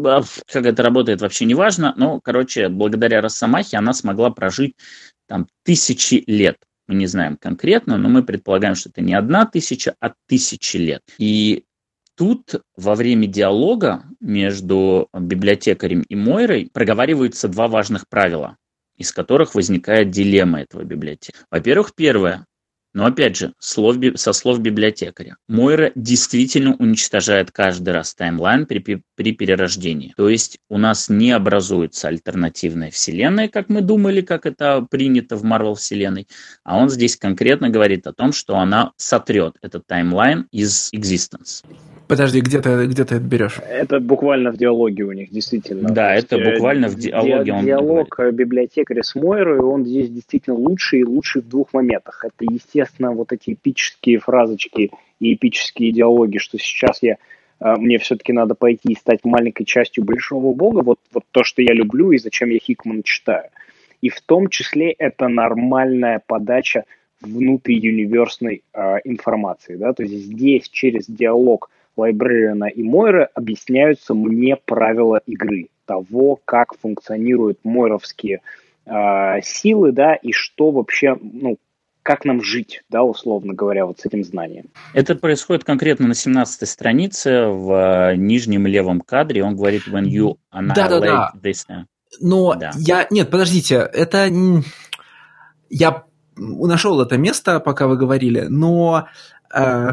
[0.46, 4.76] Как это работает, вообще не важно, но, короче, благодаря Росомахе она смогла прожить
[5.26, 6.58] там тысячи лет.
[6.86, 11.02] Мы не знаем конкретно, но мы предполагаем, что это не одна тысяча, а тысячи лет.
[11.18, 11.64] И
[12.16, 18.56] тут во время диалога между библиотекарем и Мойрой проговариваются два важных правила
[19.00, 21.38] из которых возникает дилемма этого библиотека.
[21.50, 22.44] Во-первых, первое,
[22.92, 25.36] но опять же, слов, со слов библиотекаря.
[25.48, 30.12] Мойра действительно уничтожает каждый раз таймлайн при, при перерождении.
[30.16, 35.44] То есть у нас не образуется альтернативная вселенная, как мы думали, как это принято в
[35.44, 36.28] Марвел вселенной,
[36.62, 41.64] а он здесь конкретно говорит о том, что она сотрет этот таймлайн из existence.
[42.10, 43.60] Подожди, где ты, где ты это берешь?
[43.68, 45.88] Это буквально в диалоге у них, действительно.
[45.88, 47.52] Да, это есть, буквально в диалоге.
[47.52, 48.34] он диалог говорит.
[48.34, 52.24] библиотекаря с Мойрой, он здесь действительно лучший и лучший в двух моментах.
[52.24, 57.18] Это, естественно, вот эти эпические фразочки и эпические диалоги, что сейчас я
[57.60, 61.62] а, мне все-таки надо пойти и стать маленькой частью большого бога, вот, вот то, что
[61.62, 63.50] я люблю и зачем я Хикман читаю.
[64.00, 66.86] И в том числе это нормальная подача
[67.20, 69.76] внутриюниверсной э, информации.
[69.76, 69.92] Да?
[69.92, 77.58] То есть здесь через диалог Лайбрерина и Мойры объясняются мне правила игры, того, как функционируют
[77.64, 78.40] мойровские
[78.86, 81.58] э, силы, да, и что вообще, ну,
[82.02, 84.66] как нам жить, да, условно говоря, вот с этим знанием.
[84.94, 89.44] Это происходит конкретно на 17 странице в нижнем левом кадре.
[89.44, 91.32] Он говорит, when you annihilate да, да, да.
[91.42, 91.66] this.
[92.20, 92.70] Но да.
[92.76, 93.06] я...
[93.10, 94.28] Нет, подождите, это...
[95.68, 96.04] Я
[96.36, 99.08] нашел это место, пока вы говорили, но
[99.54, 99.88] э,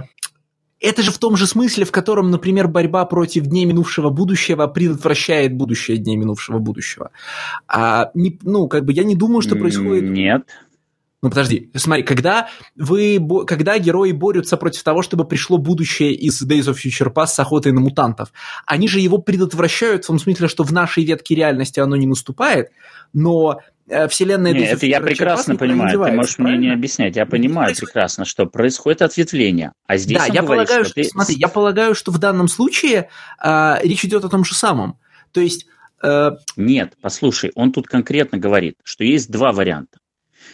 [0.80, 5.56] это же в том же смысле, в котором, например, борьба против дней минувшего будущего предотвращает
[5.56, 7.12] будущее дней минувшего будущего.
[7.68, 10.10] А, не, ну, как бы я не думаю, что происходит...
[10.10, 10.44] Нет.
[11.24, 16.72] Ну, подожди, смотри, когда, вы, когда герои борются против того, чтобы пришло будущее из Days
[16.72, 18.32] of Future Past с охотой на мутантов,
[18.68, 22.70] они же его предотвращают в том смысле, что в нашей ветке реальности оно не наступает,
[23.14, 23.62] но
[24.10, 25.92] вселенная Нет, это я прекрасно понимаю.
[25.92, 26.58] Ты можешь правильно?
[26.58, 27.16] мне не объяснять.
[27.16, 27.94] Я понимаю происходит...
[27.94, 29.74] прекрасно, что происходит ответвление.
[29.86, 31.04] А здесь да, я говорит, полагаю, что, ты...
[31.06, 33.10] смотри, я полагаю, что в данном случае
[33.44, 35.00] э, речь идет о том же самом.
[35.32, 35.68] То есть
[36.04, 36.32] э...
[36.56, 40.00] нет, послушай, он тут конкретно говорит, что есть два варианта.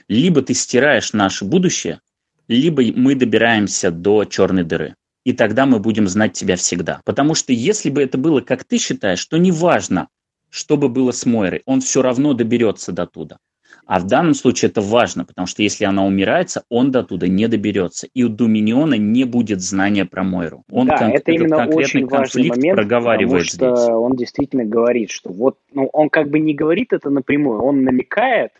[0.08, 2.02] Либо ты стираешь наше будущее,
[2.48, 4.96] либо мы добираемся до черной дыры.
[5.24, 7.02] И тогда мы будем знать тебя всегда.
[7.06, 10.10] Потому что если бы это было, как ты считаешь, то неважно,
[10.54, 13.38] что бы было с Мойрой, он все равно доберется до туда.
[13.86, 17.48] А в данном случае это важно, потому что если она умирается, он до туда не
[17.48, 18.08] доберется.
[18.14, 20.64] И у Доминиона не будет знания про Мойру.
[20.72, 23.96] Он да, кон- это именно очень важный момент, проговаривает потому что здесь.
[23.96, 28.52] он действительно говорит, что вот, ну, он как бы не говорит это напрямую, он намекает,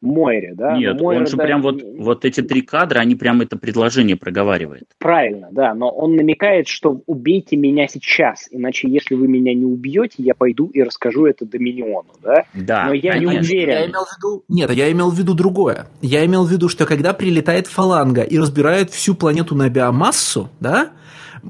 [0.00, 0.76] Мойре, да?
[0.76, 4.16] Нет, Мойра, он же да, прям вот, вот эти три кадра, они прям это предложение
[4.16, 4.84] проговаривают.
[4.98, 10.14] Правильно, да, но он намекает, что убейте меня сейчас, иначе если вы меня не убьете,
[10.18, 12.44] я пойду и расскажу это Доминиону, да?
[12.54, 13.32] Да, Но я конечно.
[13.32, 13.68] не уверен.
[13.68, 14.44] Я имел в виду...
[14.48, 15.86] Нет, я имел в виду другое.
[16.00, 20.92] Я имел в виду, что когда прилетает фаланга и разбирает всю планету на биомассу, да,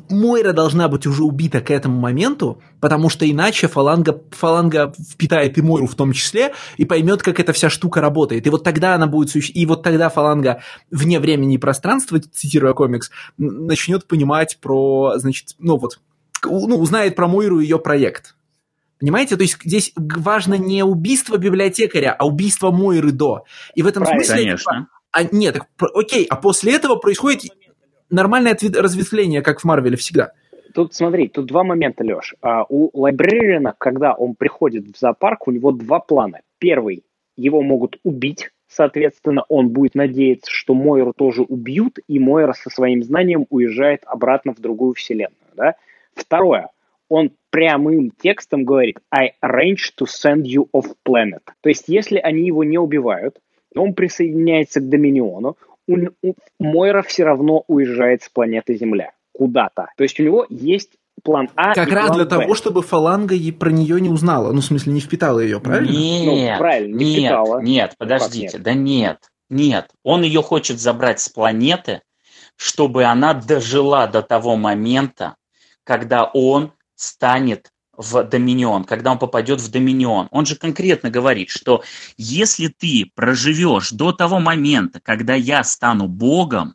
[0.09, 5.63] Мойра должна быть уже убита к этому моменту, потому что иначе фаланга, фаланга впитает и
[5.63, 8.47] Мойру в том числе, и поймет, как эта вся штука работает.
[8.47, 13.11] И вот тогда она будет и вот тогда фаланга вне времени и пространства, цитируя комикс,
[13.37, 16.01] начнет понимать про, значит, ну вот,
[16.45, 18.35] ну, узнает про Мойру и ее проект.
[19.01, 19.37] Понимаете?
[19.37, 23.45] То есть здесь важно не убийство библиотекаря, а убийство Мойры до.
[23.75, 24.45] И в этом Правильно, смысле...
[24.45, 24.89] Конечно.
[25.11, 25.59] А, нет,
[25.95, 27.45] окей, а после этого происходит
[28.11, 30.33] нормальное разветвление, как в Марвеле всегда.
[30.75, 32.35] Тут смотри, тут два момента, Леш.
[32.41, 36.41] А, у Лайбрерина, когда он приходит в зоопарк, у него два плана.
[36.59, 37.05] Первый,
[37.37, 43.03] его могут убить, соответственно, он будет надеяться, что Мойру тоже убьют, и Мойра со своим
[43.03, 45.35] знанием уезжает обратно в другую вселенную.
[45.57, 45.75] Да?
[46.15, 46.69] Второе,
[47.09, 51.43] он прямым текстом говорит «I arrange to send you off planet».
[51.61, 53.39] То есть, если они его не убивают,
[53.75, 55.57] он присоединяется к Доминиону,
[55.89, 59.89] у, у Мойра все равно уезжает с планеты Земля куда-то.
[59.97, 62.31] То есть у него есть план А Как раз для Б.
[62.31, 64.53] того, чтобы фаланга и про нее не узнала.
[64.53, 65.91] Ну, в смысле, не впитала ее, правильно?
[65.91, 67.61] Нет, ну, правильно, не нет, впитала.
[67.61, 68.63] нет, подождите, нет?
[68.63, 69.91] да нет, нет.
[70.03, 72.03] Он ее хочет забрать с планеты,
[72.57, 75.37] чтобы она дожила до того момента,
[75.85, 80.29] когда он станет в Доминион, когда он попадет в Доминион.
[80.31, 81.83] Он же конкретно говорит, что
[82.17, 86.75] если ты проживешь до того момента, когда я стану Богом,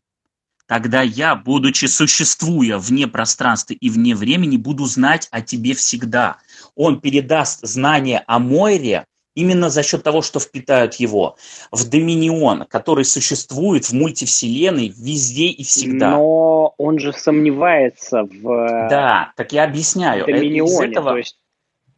[0.68, 6.38] тогда я, будучи существуя вне пространства и вне времени, буду знать о тебе всегда.
[6.76, 9.06] Он передаст знание о Мойре
[9.36, 11.36] именно за счет того, что впитают его
[11.72, 16.12] в Доминион, который существует в мультивселенной везде и всегда.
[16.12, 18.88] Но он же сомневается в...
[18.90, 20.26] Да, так я объясняю.
[20.26, 21.12] Доминионе, Из этого...
[21.12, 21.38] то есть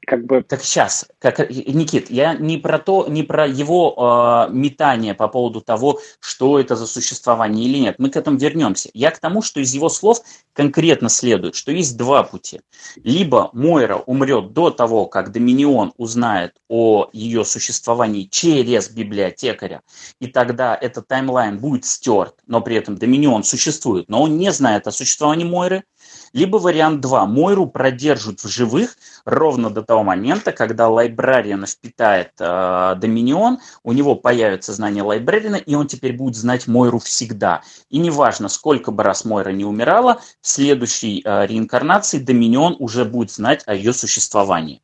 [0.06, 0.42] как бы...
[0.44, 5.62] Так сейчас, как, Никит, я не про то, не про его э, метание по поводу
[5.62, 7.96] того, что это за существование или нет.
[8.00, 8.90] Мы к этому вернемся.
[8.94, 10.22] Я к тому, что из его слов
[10.54, 12.62] конкретно следует, что есть два пути.
[13.04, 19.82] Либо Мойра умрет до того, как Доминион узнает о ее существовании через библиотекаря,
[20.20, 24.88] и тогда этот таймлайн будет стерт, но при этом Доминион существует, но он не знает
[24.88, 25.84] о существовании Мойры,
[26.34, 27.26] либо вариант 2.
[27.26, 34.16] Мойру продержат в живых ровно до того момента, когда лайбрариан впитает э, Доминион, у него
[34.16, 37.62] появится знание лайбрариана, и он теперь будет знать Мойру всегда.
[37.90, 43.32] И неважно, сколько бы раз Мойра не умирала, в следующей э, реинкарнации Доминион уже будет
[43.32, 44.82] знать о ее существовании.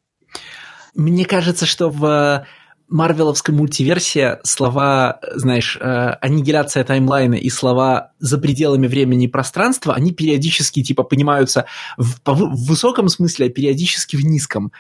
[0.94, 2.46] Мне кажется, что в
[2.92, 5.84] марвеловской мультиверсия слова, знаешь, э,
[6.22, 11.66] аннигиляция таймлайна и слова за пределами времени и пространства, они периодически типа понимаются
[11.98, 14.74] в, в высоком смысле, а периодически в низком.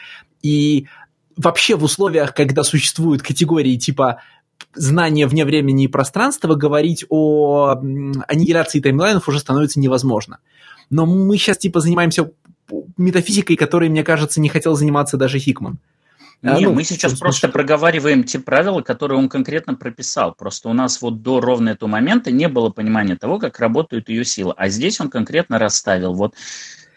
[0.43, 0.87] И
[1.37, 4.21] вообще в условиях, когда существуют категории типа
[4.75, 7.77] знания вне времени и пространства, говорить о
[8.27, 10.39] аннигиляции таймлайнов уже становится невозможно.
[10.89, 12.29] Но мы сейчас типа занимаемся
[12.97, 15.79] метафизикой, которой, мне кажется, не хотел заниматься даже Хикман.
[16.43, 17.49] А, Нет, ну, мы сейчас просто что...
[17.49, 20.33] проговариваем те правила, которые он конкретно прописал.
[20.33, 24.25] Просто у нас вот до ровно этого момента не было понимания того, как работают ее
[24.25, 24.53] силы.
[24.57, 26.13] А здесь он конкретно расставил.
[26.13, 26.33] Вот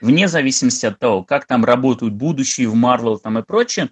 [0.00, 3.90] вне зависимости от того, как там работают будущие в Марвел там и прочее,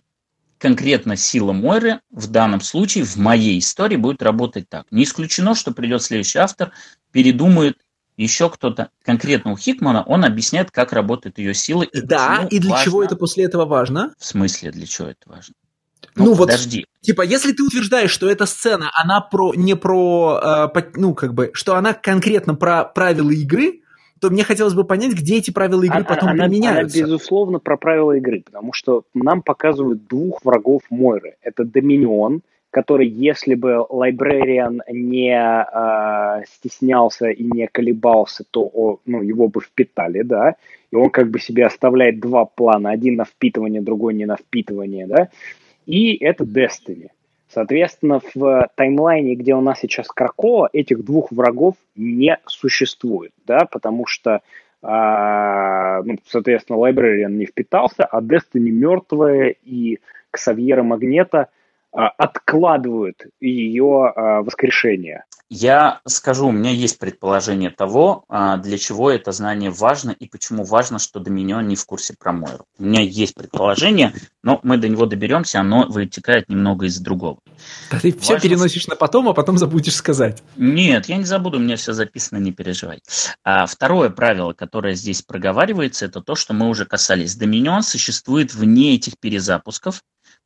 [0.57, 4.87] конкретно сила Мойры в данном случае, в моей истории, будет работать так.
[4.91, 6.73] Не исключено, что придет следующий автор,
[7.11, 7.79] передумает
[8.23, 11.83] еще кто-то, конкретно у Хикмана, он объясняет, как работает ее сила.
[11.83, 12.85] И да, и для важно...
[12.85, 14.15] чего это после этого важно?
[14.19, 15.55] В смысле, для чего это важно?
[16.15, 16.81] Ну, ну подожди.
[16.81, 21.35] Вот, типа, если ты утверждаешь, что эта сцена, она про не про, э, ну, как
[21.35, 23.81] бы, что она конкретно про правила игры,
[24.21, 26.99] то мне хотелось бы понять, где эти правила игры а, потом она, применяются.
[26.99, 31.35] Она, безусловно, про правила игры, потому что нам показывают двух врагов Мойры.
[31.43, 39.21] Это Доминион, который, если бы Librarian не э, стеснялся и не колебался, то о, ну,
[39.21, 40.57] его бы впитали, да,
[40.91, 45.07] и он как бы себе оставляет два плана, один на впитывание, другой не на впитывание,
[45.07, 45.29] да,
[45.85, 47.11] и это Destiny.
[47.51, 54.07] Соответственно, в таймлайне, где у нас сейчас Кракова, этих двух врагов не существует, да, потому
[54.07, 54.41] что,
[54.83, 59.99] э, ну, соответственно, Librarian не впитался, а Destiny мертвая, и
[60.31, 61.49] Ксавьера Магнета–
[61.93, 65.25] откладывают ее а, воскрешение.
[65.55, 70.65] Я скажу, у меня есть предположение того, а, для чего это знание важно и почему
[70.65, 72.65] важно, что Доминион не в курсе про Мойру.
[72.79, 77.41] У меня есть предположение, но мы до него доберемся, оно вытекает немного из другого.
[77.91, 78.23] Да ты важно...
[78.23, 80.43] все переносишь на потом, а потом забудешь сказать.
[80.57, 83.03] Нет, я не забуду, у меня все записано, не переживай.
[83.45, 87.37] А второе правило, которое здесь проговаривается, это то, что мы уже касались.
[87.37, 90.03] Доминион существует вне этих перезапусков,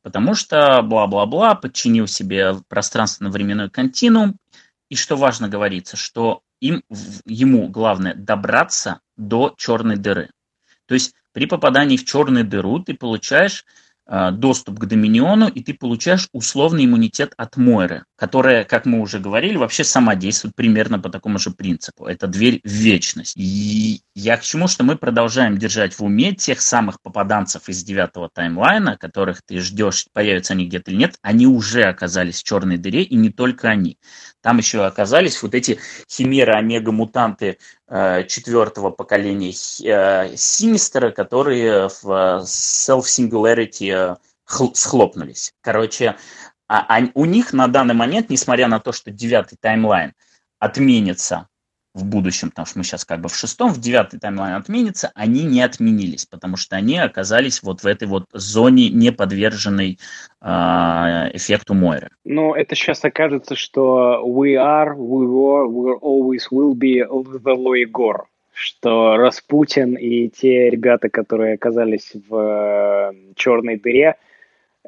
[0.07, 4.37] потому что бла-бла-бла подчинил себе пространственно-временной континуум.
[4.87, 6.81] И что важно говорится, что им,
[7.25, 10.29] ему главное добраться до черной дыры.
[10.85, 13.65] То есть при попадании в черную дыру ты получаешь
[14.07, 19.57] доступ к Доминиону, и ты получаешь условный иммунитет от Мойры, которая, как мы уже говорили,
[19.57, 22.05] вообще сама действует примерно по такому же принципу.
[22.05, 23.33] Это дверь в вечность.
[23.35, 28.29] И я к чему, что мы продолжаем держать в уме тех самых попаданцев из девятого
[28.33, 33.03] таймлайна, которых ты ждешь, появятся они где-то или нет, они уже оказались в черной дыре,
[33.03, 33.97] и не только они.
[34.41, 37.86] Там еще оказались вот эти химеры, омега-мутанты э,
[38.27, 44.17] четвертого поколения э, Синистера, которые в э, Self-Singularity
[44.73, 45.53] схлопнулись.
[45.61, 46.17] Короче,
[46.67, 50.13] а, а у них на данный момент, несмотря на то, что девятый таймлайн
[50.59, 51.47] отменится
[51.97, 55.43] в будущем, потому что мы сейчас как бы в шестом, в девятый таймлайн отменится, они
[55.43, 59.99] не отменились, потому что они оказались вот в этой вот зоне, не подверженной
[60.41, 60.45] э,
[61.33, 62.09] эффекту Мойры.
[62.23, 68.25] Но это сейчас окажется, что we are, we were, we always will be the Loigor
[68.59, 74.15] что Распутин и те ребята, которые оказались в э, черной дыре,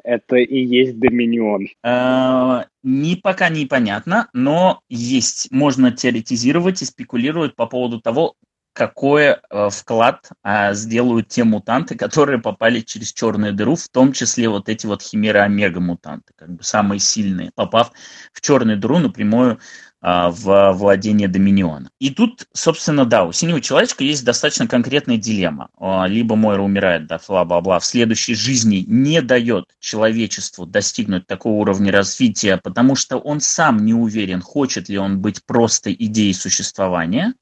[0.04, 1.68] это и есть Доминион?
[1.84, 8.34] Э, не пока непонятно, но есть, можно теоретизировать и спекулировать по поводу того,
[8.72, 9.36] какой э,
[9.70, 14.86] вклад э, сделают те мутанты, которые попали через черную дыру, в том числе вот эти
[14.86, 17.92] вот химеры омега мутанты, как бы самые сильные, попав
[18.32, 19.58] в черную дыру напрямую
[20.02, 21.90] в владение Доминиона.
[21.98, 25.68] И тут, собственно, да, у синего человечка есть достаточно конкретная дилемма.
[25.78, 31.92] А, либо Мойра умирает, да, бла-бла-бла, в следующей жизни не дает человечеству достигнуть такого уровня
[31.92, 37.34] развития, потому что он сам не уверен, хочет ли он быть просто идеей существования,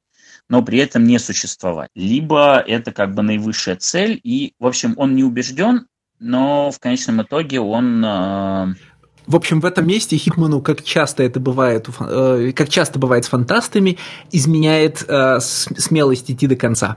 [0.48, 1.90] но при этом не существовать.
[1.94, 5.86] Либо это как бы наивысшая цель, и, в общем, он не убежден,
[6.18, 8.74] но в конечном итоге он а,
[9.28, 13.28] в общем, в этом месте Хикману, как часто это бывает, э, как часто бывает с
[13.28, 13.98] фантастами,
[14.32, 16.96] изменяет э, смелость идти до конца.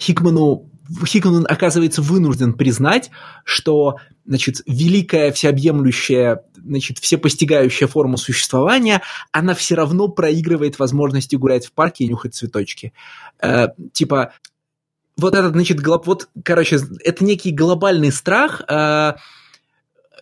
[0.00, 0.70] Хикману
[1.04, 3.10] Хикман оказывается вынужден признать,
[3.44, 11.72] что значит, великая, всеобъемлющая, значит, всепостигающая форма существования, она все равно проигрывает возможности гулять в
[11.72, 12.94] парке и нюхать цветочки.
[13.40, 14.32] Э, типа,
[15.18, 19.14] вот этот, значит, глоб, вот, короче, это некий глобальный страх, э,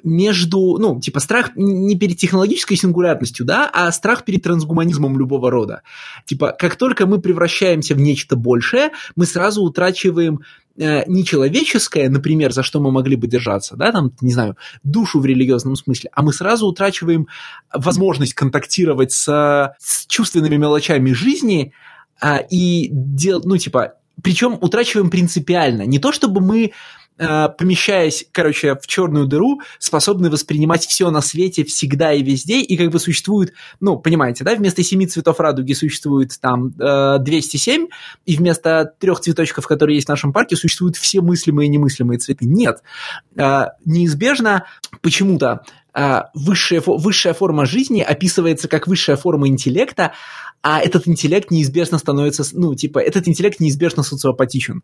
[0.05, 5.83] между, ну, типа страх не перед технологической сингулярностью, да, а страх перед трансгуманизмом любого рода.
[6.27, 10.41] Типа, как только мы превращаемся в нечто большее, мы сразу утрачиваем
[10.77, 15.27] э, нечеловеческое, например, за что мы могли бы держаться, да, там, не знаю, душу в
[15.27, 17.27] религиозном смысле, а мы сразу утрачиваем
[17.73, 21.73] возможность контактировать с, с чувственными мелочами жизни
[22.21, 25.83] а, и делать, ну, типа, причем утрачиваем принципиально.
[25.83, 26.71] Не то, чтобы мы Э,
[27.17, 32.91] помещаясь, короче, в черную дыру, способны воспринимать все на свете всегда и везде, и как
[32.91, 37.87] бы существует, ну, понимаете, да, вместо семи цветов радуги существует там 207, э,
[38.27, 42.47] и вместо трех цветочков, которые есть в нашем парке, существуют все мыслимые и немыслимые цветы.
[42.47, 42.83] Нет.
[43.37, 44.65] Э, неизбежно
[45.01, 45.63] почему-то
[46.35, 50.13] высшая, высшая форма жизни описывается как высшая форма интеллекта,
[50.61, 54.83] а этот интеллект неизбежно становится, ну, типа, этот интеллект неизбежно социопатичен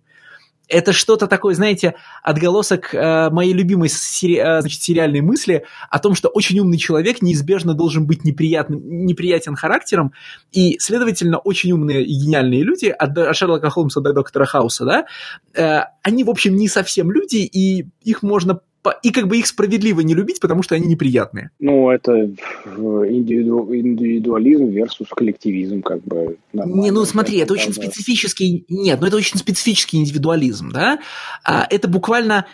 [0.71, 6.15] это что-то такое, знаете, отголосок э, моей любимой сери, э, значит, сериальной мысли о том,
[6.15, 10.13] что очень умный человек неизбежно должен быть неприятным, неприятен характером,
[10.53, 15.07] и, следовательно, очень умные и гениальные люди, от, от Шерлока Холмса до доктора Хауса, да,
[15.55, 18.61] э, они, в общем, не совсем люди, и их можно
[19.03, 21.51] и как бы их справедливо не любить, потому что они неприятные.
[21.59, 26.39] Ну, это индивиду, индивидуализм versus коллективизм, как бы.
[26.53, 30.99] Не, ну смотри, это очень специфический, нет, ну это очень специфический индивидуализм, да?
[31.45, 32.47] А, это буквально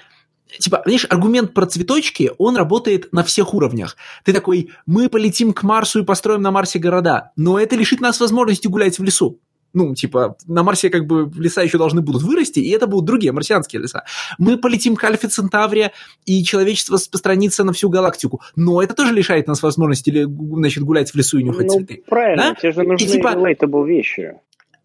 [0.59, 3.97] типа, понимаешь, аргумент про цветочки, он работает на всех уровнях.
[4.25, 8.21] Ты такой, мы полетим к Марсу и построим на Марсе города, но это лишит нас
[8.21, 9.41] возможности гулять в лесу
[9.77, 13.33] ну, типа, на Марсе как бы леса еще должны будут вырасти, и это будут другие
[13.33, 14.05] марсианские леса.
[14.39, 15.93] Мы полетим к Альфе Центавре,
[16.25, 18.41] и человечество распространится на всю галактику.
[18.57, 22.03] Но это тоже лишает нас возможности, значит, гулять в лесу и нюхать ну, цветы.
[22.09, 22.55] правильно, да?
[22.55, 24.33] тебе же нужны и, типа, relatable вещи.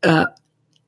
[0.01, 0.25] Э,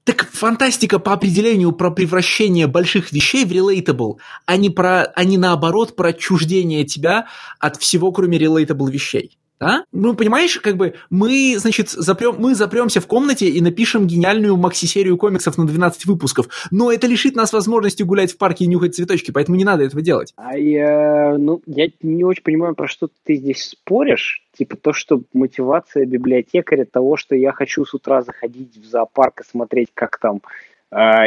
[0.03, 5.37] так фантастика по определению про превращение больших вещей в relatable, а не, про, а не
[5.37, 7.27] наоборот про отчуждение тебя
[7.57, 9.37] от всего, кроме relatable вещей.
[9.63, 9.85] Да?
[9.91, 15.17] Ну, понимаешь, как бы мы, значит, запрем, мы запремся в комнате и напишем гениальную макси-серию
[15.17, 19.31] комиксов на 12 выпусков, но это лишит нас возможности гулять в парке и нюхать цветочки,
[19.31, 20.33] поэтому не надо этого делать.
[20.35, 24.41] А я, ну, я не очень понимаю, про что ты здесь споришь.
[24.55, 29.49] Типа то, что мотивация библиотекаря того, что я хочу с утра заходить в зоопарк и
[29.49, 30.41] смотреть, как там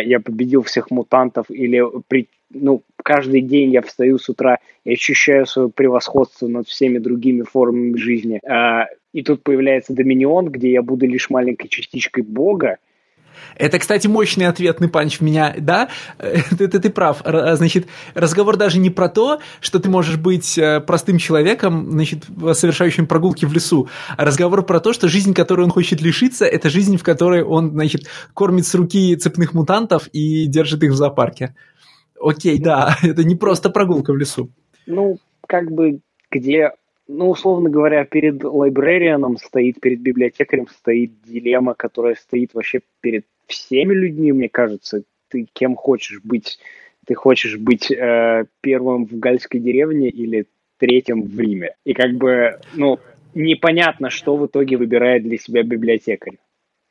[0.01, 5.47] я победил всех мутантов, или при, ну, каждый день я встаю с утра и ощущаю
[5.47, 8.41] свое превосходство над всеми другими формами жизни.
[8.47, 12.79] А, и тут появляется Доминион, где я буду лишь маленькой частичкой Бога,
[13.55, 15.89] это, кстати, мощный ответный панч в меня, да?
[16.19, 17.23] Ты, ты, ты прав.
[17.25, 23.07] Значит, разговор даже не про то, что ты можешь быть э, простым человеком, значит, совершающим
[23.07, 26.97] прогулки в лесу, а разговор про то, что жизнь, которой он хочет лишиться, это жизнь,
[26.97, 28.03] в которой он, значит,
[28.35, 31.55] кормит с руки цепных мутантов и держит их в зоопарке.
[32.21, 34.51] Окей, да, это не просто прогулка в лесу.
[34.87, 36.71] Ну, как бы где,
[37.09, 43.95] ну, условно говоря, перед лайбрерианом стоит, перед библиотекарем стоит дилемма, которая стоит вообще перед всеми
[43.95, 45.03] людьми, мне кажется.
[45.29, 46.59] Ты кем хочешь быть?
[47.07, 50.47] Ты хочешь быть э, первым в гальской деревне или
[50.79, 51.75] третьим в Риме?
[51.85, 52.99] И как бы, ну,
[53.35, 56.39] непонятно, что в итоге выбирает для себя библиотекарь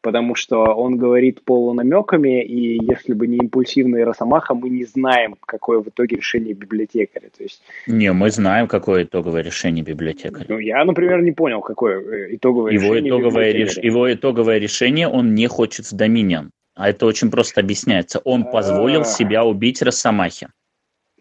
[0.05, 5.79] потому что он говорит полунамеками, и если бы не импульсивный Росомаха, мы не знаем, какое
[5.79, 7.29] в итоге решение библиотекаря.
[7.35, 7.63] То есть...
[7.87, 10.45] Не, мы знаем, какое итоговое решение библиотекаря.
[10.47, 13.77] Ну, я, например, не понял, какое э, итоговое его решение итоговое реш...
[13.77, 16.51] Его итоговое решение, он не хочет в Доминион.
[16.75, 18.19] А это очень просто объясняется.
[18.19, 19.05] Он позволил А.
[19.05, 20.49] себя убить Росомахе.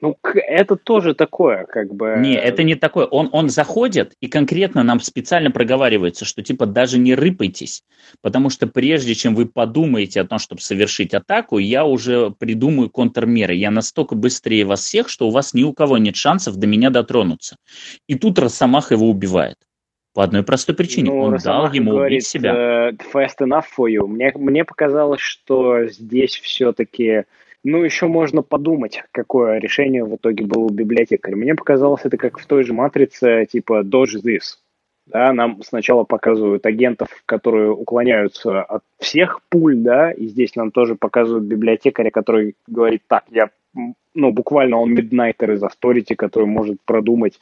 [0.00, 2.16] Ну, это тоже такое, как бы...
[2.18, 3.06] Не, это не такое.
[3.06, 7.84] Он, он заходит, и конкретно нам специально проговаривается, что типа даже не рыпайтесь,
[8.20, 13.54] потому что прежде чем вы подумаете о том, чтобы совершить атаку, я уже придумаю контрмеры.
[13.54, 16.90] Я настолько быстрее вас всех, что у вас ни у кого нет шансов до меня
[16.90, 17.56] дотронуться.
[18.08, 19.56] И тут Росомаха его убивает.
[20.12, 21.10] По одной простой причине.
[21.10, 22.54] Ну, он Росомаха дал ему говорит, убить себя.
[22.54, 24.06] э, fast enough for you.
[24.06, 27.24] Мне, мне показалось, что здесь все-таки,
[27.64, 31.34] ну, еще можно подумать, какое решение в итоге было у библиотекаря.
[31.34, 34.58] Мне показалось это как в той же матрице, типа dodge this.
[35.06, 40.94] Да, нам сначала показывают агентов, которые уклоняются от всех пуль, да, и здесь нам тоже
[40.94, 43.50] показывают библиотекаря, который говорит, так, я,
[44.14, 47.38] ну, буквально он миднайтер из Авторити, который может продумать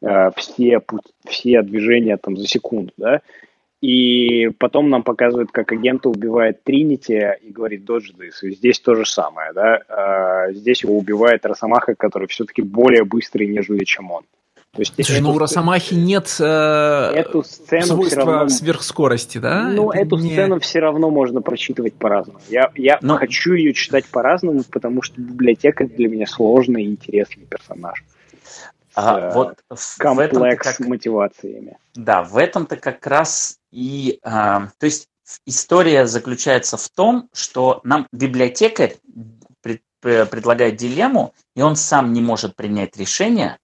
[0.00, 3.20] э, все, путь, все движения там за секунду, да,
[3.82, 8.46] и потом нам показывают, как агента убивает Тринити и говорит dodge this.
[8.48, 9.80] И здесь то же самое, да.
[9.88, 14.22] А, здесь его убивает Росомаха, который все-таки более быстрый, нежели чем он.
[14.74, 18.48] То есть Слушай, ну у эту- Росомахи нет э, эту сцену все свойства равно...
[18.48, 19.64] сверхскорости, да?
[19.64, 22.38] Ну, Это эту не- сцену все равно можно прочитывать по-разному.
[22.48, 23.16] Я, я Ну.
[23.16, 28.02] хочу ее читать по-разному, потому что библиотека для меня сложный и интересный персонаж.
[28.94, 31.76] А, э, вот в, в этом Комплекс как, с мотивациями.
[31.94, 34.20] Да, в этом-то как раз и...
[34.22, 35.08] а, то есть
[35.46, 38.96] история заключается в том, что нам библиотекарь
[39.62, 43.58] пред- пре- предлагает дилемму, и он сам не может принять решение,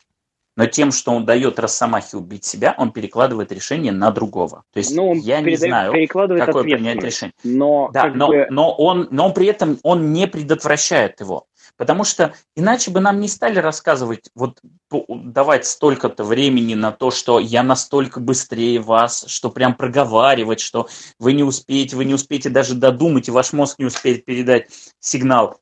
[0.57, 4.65] но тем, что он дает Росомахе убить себя, он перекладывает решение на другого.
[4.73, 7.35] То есть Ну, он я не знаю, перекладывает какое принять решение.
[7.45, 11.47] Но, Да, но, бы- но, он, но при этом он не предотвращает его.
[11.79, 14.61] Потому что иначе бы нам не стали рассказывать, вот
[14.91, 20.89] давать столько-то времени на то, что я настолько быстрее вас, что прям проговаривать, что
[21.21, 24.69] вы не успеете, вы не успеете даже додумать, и ваш мозг не успеет передать
[24.99, 25.61] сигнал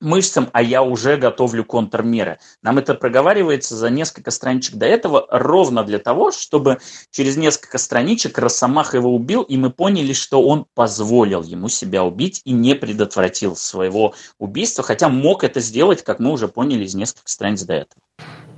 [0.00, 2.38] мышцам, а я уже готовлю контрмеры.
[2.62, 6.78] Нам это проговаривается за несколько страничек до этого, ровно для того, чтобы
[7.10, 12.40] через несколько страничек Росомаха его убил, и мы поняли, что он позволил ему себя убить
[12.44, 17.28] и не предотвратил своего убийства, хотя мог это сделать, как мы уже поняли из нескольких
[17.28, 18.00] страниц до этого.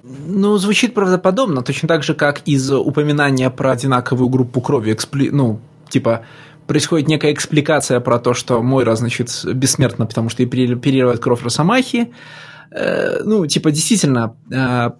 [0.02, 5.30] Ну, звучит правдоподобно, точно так же, как из упоминания про одинаковую группу крови, экспли...
[5.30, 6.26] ну, типа,
[6.66, 11.42] происходит некая экспликация про то, что Мойра, значит, бессмертна, потому что ей пере- переливает кровь
[11.42, 12.12] Росомахи.
[12.70, 14.90] Э, ну, типа, действительно, э,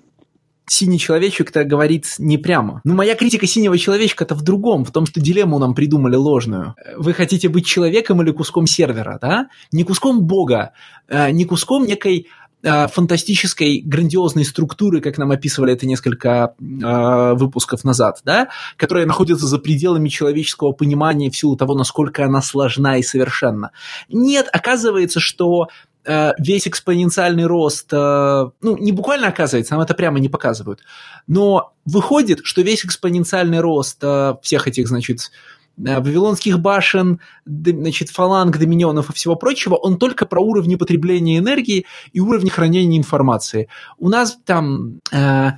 [0.67, 2.81] синий человечек это говорит не прямо.
[2.85, 6.75] Ну, моя критика синего человечка-то в другом, в том, что дилемму нам придумали ложную.
[6.97, 9.49] Вы хотите быть человеком или куском сервера, да?
[9.73, 10.73] Не куском бога,
[11.09, 12.29] э, не куском некой
[12.63, 19.59] фантастической, грандиозной структуры, как нам описывали это несколько э, выпусков назад, да, которая находится за
[19.59, 23.73] пределами человеческого понимания в силу того, насколько она сложна и совершенна.
[24.09, 25.69] Нет, оказывается, что
[26.05, 30.81] э, весь экспоненциальный рост, э, ну, не буквально оказывается, нам это прямо не показывают,
[31.27, 38.59] но выходит, что весь экспоненциальный рост э, всех этих, значит, э, вавилонских башен, значит, фаланг,
[38.59, 43.69] доминионов и всего прочего, он только про уровни потребления энергии и уровни хранения информации.
[43.99, 45.53] У нас там э,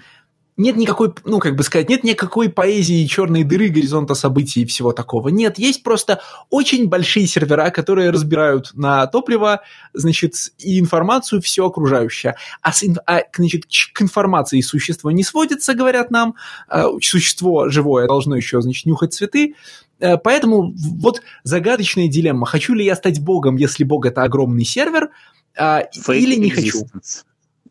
[0.57, 4.93] нет никакой, ну, как бы сказать, нет никакой поэзии черной дыры, горизонта событий и всего
[4.93, 5.29] такого.
[5.29, 12.37] Нет, есть просто очень большие сервера, которые разбирают на топливо, значит, и информацию все окружающее.
[12.63, 16.37] А, с а, значит, к информации существо не сводится, говорят нам.
[16.69, 19.55] А, Существо живое должно еще, значит, нюхать цветы.
[20.01, 22.47] Э, Поэтому вот загадочная дилемма.
[22.47, 25.11] Хочу ли я стать богом, если бог это огромный сервер,
[25.57, 26.83] а, Fake или не хочу?
[26.85, 27.25] existence.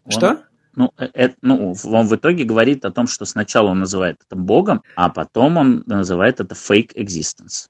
[0.05, 0.37] Он- Что?
[0.75, 4.35] Ну, э- э- ну, он в итоге говорит о том, что сначала он называет это
[4.39, 7.67] богом, а потом он называет это fake existence.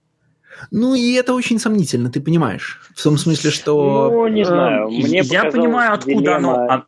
[0.71, 2.79] Ну, и это очень сомнительно, ты понимаешь.
[2.95, 4.09] В том смысле, что...
[4.11, 4.87] Ну, не знаю.
[4.87, 6.53] Э, Мне я понимаю, откуда оно.
[6.55, 6.85] дилемма- а-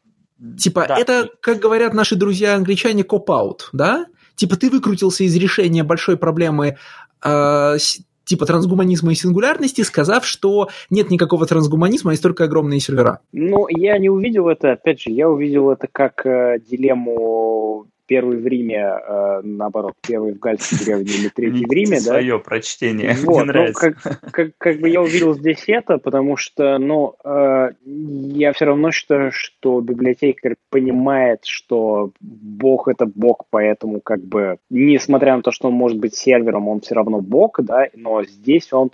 [0.58, 0.98] Типа, да.
[0.98, 4.06] это, как говорят наши друзья-англичане, коп-аут, да?
[4.36, 6.78] Типа, ты выкрутился из решения большой проблемы
[7.24, 7.78] э,
[8.26, 13.20] типа трансгуманизма и сингулярности, сказав, что нет никакого трансгуманизма, есть только огромные сервера.
[13.32, 18.48] Ну, я не увидел это, опять же, я увидел это как э, дилемму первый в
[18.48, 22.12] Риме, э, наоборот, первый в Гальской деревне или третий в Риме, да?
[22.12, 23.14] Свое прочтение.
[23.24, 23.92] Вот, Мне ну, нравится.
[23.92, 28.92] как, как, как бы я увидел здесь это, потому что, ну, э, я все равно
[28.92, 35.68] считаю, что библиотекарь понимает, что Бог это Бог, поэтому как бы, несмотря на то, что
[35.68, 38.92] он может быть сервером, он все равно Бог, да, но здесь он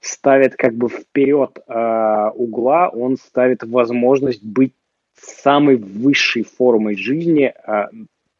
[0.00, 4.74] ставит как бы вперед э, угла, он ставит возможность быть
[5.16, 7.86] самой высшей формой жизни э,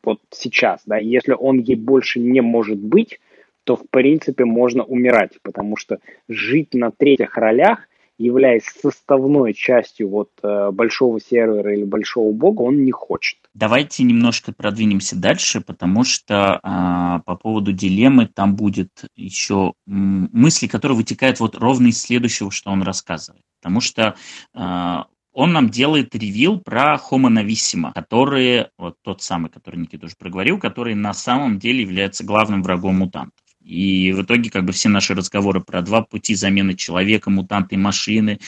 [0.05, 3.21] вот сейчас, да, если он ей больше не может быть,
[3.65, 5.99] то в принципе можно умирать, потому что
[6.29, 7.89] жить на третьих ролях
[8.19, 13.39] являясь составной частью вот э, большого сервера или большого бога, он не хочет.
[13.55, 20.97] Давайте немножко продвинемся дальше, потому что а, по поводу дилеммы там будет еще мысли, которые
[20.97, 23.43] вытекают вот ровно из следующего, что он рассказывает.
[23.61, 24.15] Потому что
[24.55, 30.15] а, он нам делает ревил про Homo Novissima, который, вот тот самый, который Никита уже
[30.17, 33.35] проговорил, который на самом деле является главным врагом мутантов.
[33.61, 38.39] И в итоге как бы все наши разговоры про два пути замены человека, мутанты машины,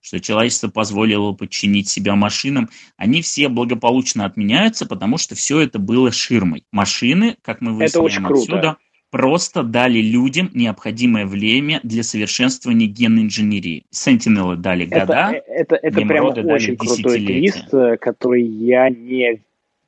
[0.00, 6.10] что человечество позволило подчинить себя машинам, они все благополучно отменяются, потому что все это было
[6.10, 6.64] ширмой.
[6.72, 8.76] Машины, как мы выясняем отсюда,
[9.14, 13.84] просто дали людям необходимое время для совершенствования генной инженерии.
[13.90, 19.40] Сентинелы дали года, это, это, это прям очень крутой твист, э, который я не,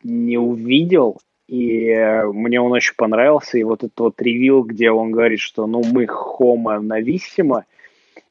[0.05, 1.19] не увидел,
[1.49, 3.59] и э, мне он очень понравился.
[3.59, 7.65] И вот этот вот ревил, где он говорит, что ну мы homo novissima,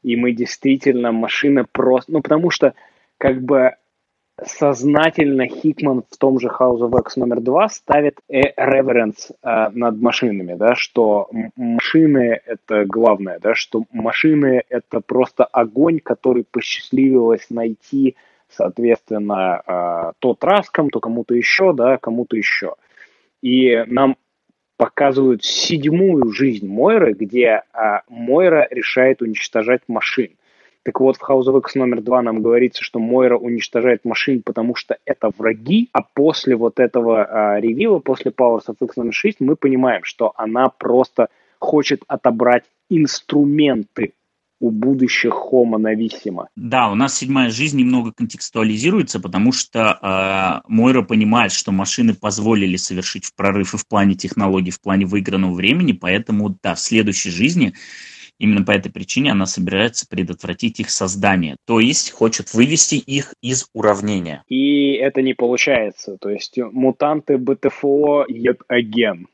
[0.02, 2.14] и мы действительно машина просто...
[2.14, 2.74] Ну, потому что
[3.18, 3.74] как бы
[4.44, 10.56] сознательно Хикман в том же House of X номер два ставит реверенс э, над машинами,
[10.56, 18.16] да, что машины это главное, да, что машины это просто огонь, который посчастливилось найти,
[18.50, 22.76] соответственно, э, то Траском, то кому-то еще, да, кому-то еще.
[23.42, 24.18] И нам
[24.78, 30.32] показывают седьмую жизнь Мойры, где а, Мойра решает уничтожать машин.
[30.86, 34.76] Так вот, в House of X номер два нам говорится, что Мойра уничтожает машин, потому
[34.76, 39.40] что это враги, а после вот этого а, ревила, после Powers of X номер 6,
[39.40, 44.14] мы понимаем, что она просто хочет отобрать инструменты
[44.60, 46.46] у будущих Homo Novissima.
[46.56, 52.78] Да, у нас седьмая жизнь немного контекстуализируется, потому что э, Мойра понимает, что машины позволили
[52.78, 57.74] совершить прорыв и в плане технологий, в плане выигранного времени, поэтому, да, в следующей жизни
[58.40, 63.68] именно по этой причине она собирается предотвратить их создание, то есть хочет вывести их из
[63.74, 64.44] уравнения.
[64.48, 69.26] И это не получается, то есть мутанты БТФО yet again.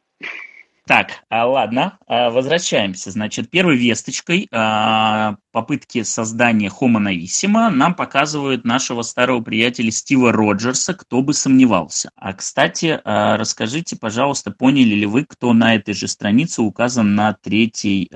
[0.92, 3.12] Так, а, ладно, а, возвращаемся.
[3.12, 10.94] Значит, первой весточкой а, попытки создания Homo Novissima нам показывают нашего старого приятеля Стива Роджерса,
[10.94, 12.12] кто бы сомневался.
[12.18, 18.10] А, кстати, расскажите, пожалуйста, поняли ли вы, кто на этой же странице указан на третьей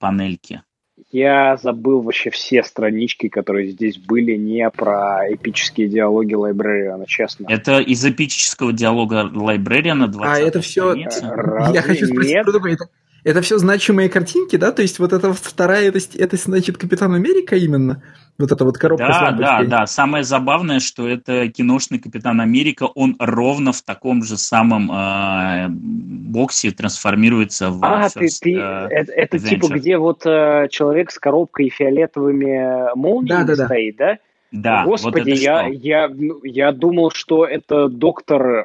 [0.00, 0.64] панельке?
[1.12, 7.46] Я забыл вообще все странички, которые здесь были, не про эпические диалоги Лайбрериана, честно.
[7.48, 10.94] Это из эпического диалога Лайбрериана 20 А это все...
[10.94, 12.44] Разве Я хочу спросить нет?
[12.44, 12.72] про другое.
[12.74, 12.86] Это,
[13.26, 14.70] это все значимые картинки, да?
[14.70, 18.00] То есть вот эта вторая, это, это значит Капитан Америка именно?
[18.38, 22.84] Вот эта вот коробка да, с Да, да, Самое забавное, что это киношный Капитан Америка,
[22.84, 28.88] он ровно в таком же самом э, боксе трансформируется в А, first, ты, ты, э,
[28.90, 33.96] это, это типа где вот э, человек с коробкой и фиолетовыми молниями да, да, стоит,
[33.96, 34.18] да?
[34.52, 34.84] Да.
[34.84, 38.64] Господи, вот я, я, ну, я думал, что это доктор, э,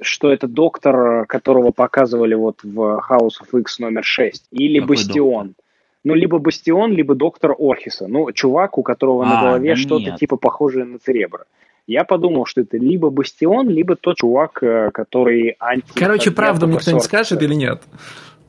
[0.00, 5.46] что это доктор, которого показывали вот в House of X номер 6, или Какой Бастион.
[5.48, 5.64] Доктор?
[6.04, 8.06] ну, либо Бастион, либо доктор Орхиса.
[8.06, 11.44] Ну, чувак, у которого а, на голове да что-то типа похожее на Церебро.
[11.86, 15.92] Я подумал, что это либо Бастион, либо тот чувак, э, который анти...
[15.94, 17.82] Короче, правду мне кто-нибудь скажет или нет?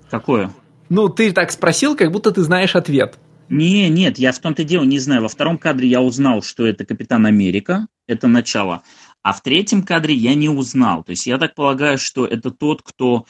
[0.10, 0.52] Какое?
[0.90, 3.18] Ну, ты так спросил, как будто ты знаешь ответ.
[3.50, 5.24] Не, нет, я в том-то дело не знаю.
[5.24, 8.84] Во втором кадре я узнал, что это Капитан Америка, это начало.
[9.24, 11.04] А в третьем кадре я не узнал.
[11.04, 13.26] То есть я так полагаю, что это тот, кто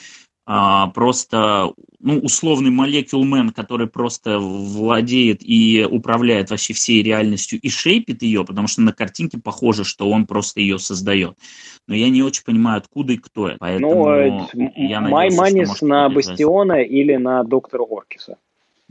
[0.46, 8.24] а, просто ну, условный молекулмен, который просто владеет и управляет вообще всей реальностью и шейпит
[8.24, 11.38] ее, потому что на картинке похоже, что он просто ее создает.
[11.88, 13.58] Но я не очень понимаю, откуда и кто это.
[13.60, 18.38] Поэтому ну, я надеюсь, Май на Бастиона или на доктора Оркиса.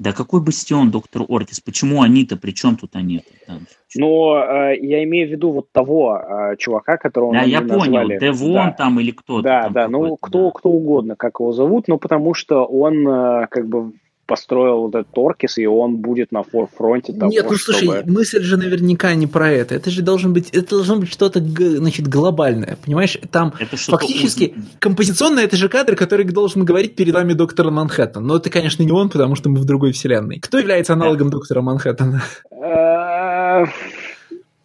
[0.00, 1.60] Да какой бастион, доктор Ортис?
[1.60, 2.38] Почему они-то?
[2.38, 3.22] При чем тут они?
[3.46, 3.66] Там?
[3.96, 8.54] Ну, э, я имею в виду вот того э, чувака, которого Да, я понял, Девон
[8.54, 8.70] да.
[8.72, 9.42] там или кто-то.
[9.42, 10.50] Да, да, ну кто, да.
[10.54, 13.92] кто угодно, как его зовут, но потому что он э, как бы
[14.30, 18.12] построил вот этот Торкис, и он будет на форфронте того, Нет, ну слушай, чтобы...
[18.12, 19.74] мысль же наверняка не про это.
[19.74, 23.18] Это же должен быть, это должно быть что-то, значит, глобальное, понимаешь?
[23.32, 24.64] Там это фактически уз...
[24.78, 28.24] композиционно это же кадр, который должен говорить перед вами доктор Манхэттен.
[28.24, 30.38] Но это, конечно, не он, потому что мы в другой вселенной.
[30.38, 32.22] Кто является аналогом доктора Манхэттена?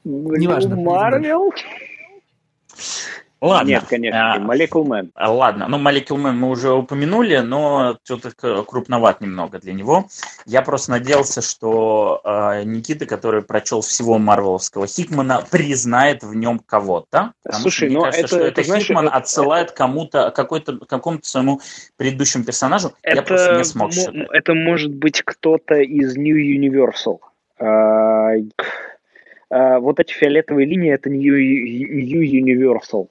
[0.04, 0.76] Неважно.
[0.76, 1.52] Марвел?
[3.46, 3.70] Ладно.
[3.70, 5.12] Нет, конечно, а, Molecule Man.
[5.16, 8.32] Ладно, ну Molecule Man мы уже упомянули, но что-то
[8.64, 10.08] крупноват немного для него.
[10.46, 17.34] Я просто надеялся, что э, Никита, который прочел всего Марвеловского Хикмана, признает в нем кого-то.
[17.52, 21.28] Слушай, мне ну кажется, это, что это, это знаешь, Хикман это, отсылает кому-то, какой-то, какому-то
[21.28, 21.62] своему
[21.98, 22.94] предыдущему персонажу.
[23.04, 24.16] Это, я просто не смог считать.
[24.32, 27.20] Это может быть кто-то из New Universal.
[27.62, 28.50] Uh,
[29.54, 33.08] uh, вот эти фиолетовые линии это New, New Universal.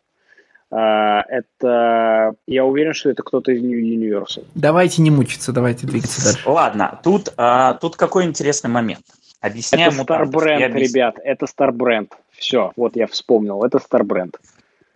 [0.75, 4.45] Uh, это я уверен, что это кто-то из New Universal.
[4.57, 6.51] Давайте не мучиться, давайте двигаться дальше.
[6.51, 9.05] Ладно, тут, uh, тут какой интересный момент.
[9.41, 12.11] Объясняем это Star Brand, ребят, это Star Brand.
[12.33, 13.79] Все, вот я вспомнил, это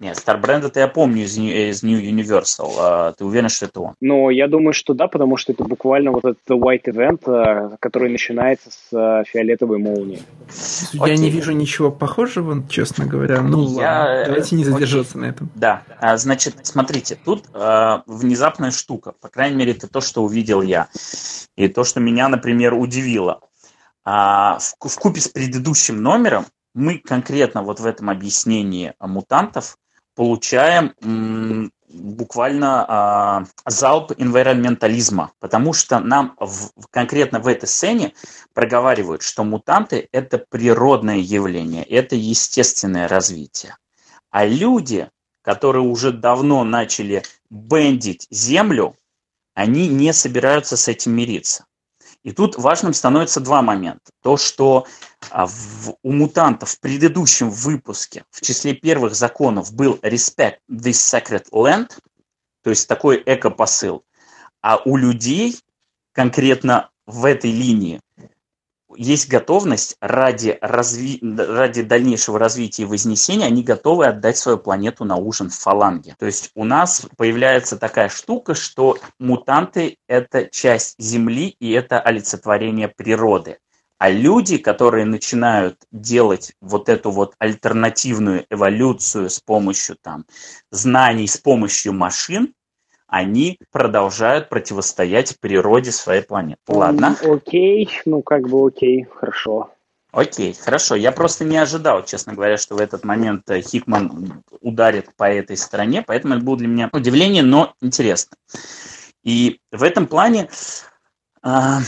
[0.00, 0.56] Star Brand.
[0.56, 2.72] Нет, это я помню из New, из New Universal.
[2.78, 3.94] А, ты уверен, что это он?
[4.00, 8.70] Ну, я думаю, что да, потому что это буквально вот этот White Event, который начинается
[8.70, 10.22] с фиолетовой молнии.
[10.92, 11.18] Я Окей.
[11.18, 13.42] не вижу ничего похожего, честно говоря.
[13.42, 13.98] Ну я...
[13.98, 15.22] ладно, давайте не задерживаться Окей.
[15.22, 15.50] на этом.
[15.54, 19.12] Да, а, значит, смотрите, тут а, внезапная штука.
[19.20, 20.88] По крайней мере, это то, что увидел я.
[21.56, 23.40] И то, что меня, например, удивило.
[24.04, 29.76] А, в, в купе с предыдущим номером мы конкретно вот в этом объяснении мутантов
[30.18, 38.14] получаем буквально а, залп инвайроментализма, потому что нам в, конкретно в этой сцене
[38.52, 43.76] проговаривают, что мутанты– это природное явление, это естественное развитие.
[44.30, 45.08] А люди,
[45.42, 48.96] которые уже давно начали бендить Землю,
[49.54, 51.64] они не собираются с этим мириться.
[52.24, 54.10] И тут важным становится два момента.
[54.22, 54.86] То, что
[55.30, 61.44] а, в, у мутантов в предыдущем выпуске в числе первых законов был respect this sacred
[61.52, 61.90] land,
[62.62, 64.04] то есть такой эко-посыл,
[64.60, 65.56] а у людей
[66.12, 68.00] конкретно в этой линии
[68.98, 71.20] есть готовность ради, разви...
[71.22, 76.16] ради дальнейшего развития и вознесения, они готовы отдать свою планету на ужин в фаланге.
[76.18, 82.88] То есть у нас появляется такая штука, что мутанты– это часть Земли, и это олицетворение
[82.88, 83.58] природы.
[83.98, 90.24] А люди, которые начинают делать вот эту вот альтернативную эволюцию с помощью там,
[90.70, 92.54] знаний, с помощью машин,
[93.08, 96.60] они продолжают противостоять природе своей планеты.
[96.68, 97.16] Ладно?
[97.22, 99.70] Окей, ну как бы окей, хорошо.
[100.12, 100.94] Окей, хорошо.
[100.94, 105.56] Я просто не ожидал, честно говоря, что в этот момент э, Хикман ударит по этой
[105.56, 108.36] стороне, поэтому это было для меня удивление, но интересно.
[109.22, 110.48] И в этом плане,
[111.42, 111.80] а,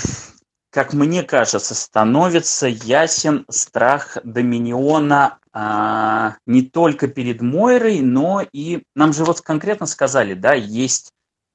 [0.70, 9.12] как мне кажется, становится ясен страх Доминиона а, не только перед Мойрой, но и нам
[9.12, 11.12] же вот конкретно сказали, да, есть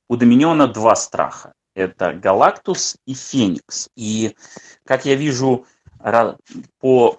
[0.09, 1.53] у Доминиона два страха.
[1.75, 3.89] Это Галактус и Феникс.
[3.95, 4.35] И,
[4.85, 5.65] как я вижу
[6.79, 7.17] по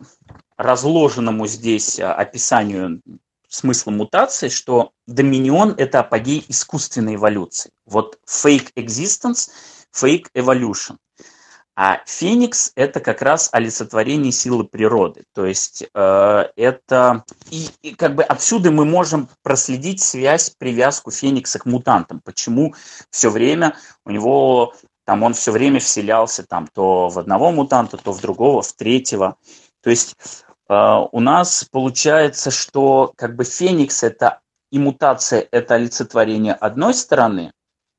[0.57, 3.01] разложенному здесь а, описанию
[3.49, 7.73] смысла мутации, что Доминион– это апогей искусственной эволюции.
[7.85, 9.51] Вот fake existence,
[9.95, 10.97] fake evolution.
[11.79, 15.25] А Феникс– это как раз олицетворение силы природы.
[15.35, 17.25] То есть э, это…
[17.51, 22.23] И, и как бы отсюда мы можем проследить связь, привязку Феникса к мутантам.
[22.25, 22.75] Почему
[23.11, 24.75] все время у него…
[25.05, 29.37] Там он все время вселялся там то в одного мутанта, то в другого, в третьего.
[29.83, 30.17] То есть
[30.71, 34.41] э, у нас получается, что как бы Феникс– это
[34.73, 37.53] и мутация– это олицетворение одной стороны,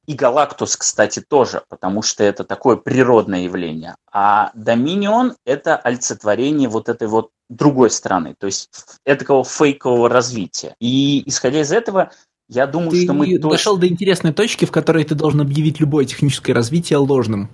[0.08, 3.96] и Галактус, кстати, тоже, потому что это такое природное явление.
[4.12, 8.70] А Доминион– это олицетворение вот этой вот другой стороны, то есть
[9.06, 10.76] этого фейкового развития.
[10.80, 12.12] И исходя из этого,
[12.48, 13.82] я думаю, ты что мы дошел точно...
[13.82, 17.50] до интересной точки, в которой ты должен объявить любое техническое развитие ложным.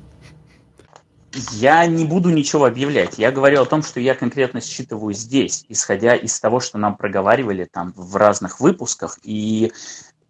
[1.51, 3.18] Я не буду ничего объявлять.
[3.18, 7.68] Я говорю о том, что я конкретно считываю здесь, исходя из того, что нам проговаривали
[7.72, 9.18] там в разных выпусках.
[9.24, 9.72] И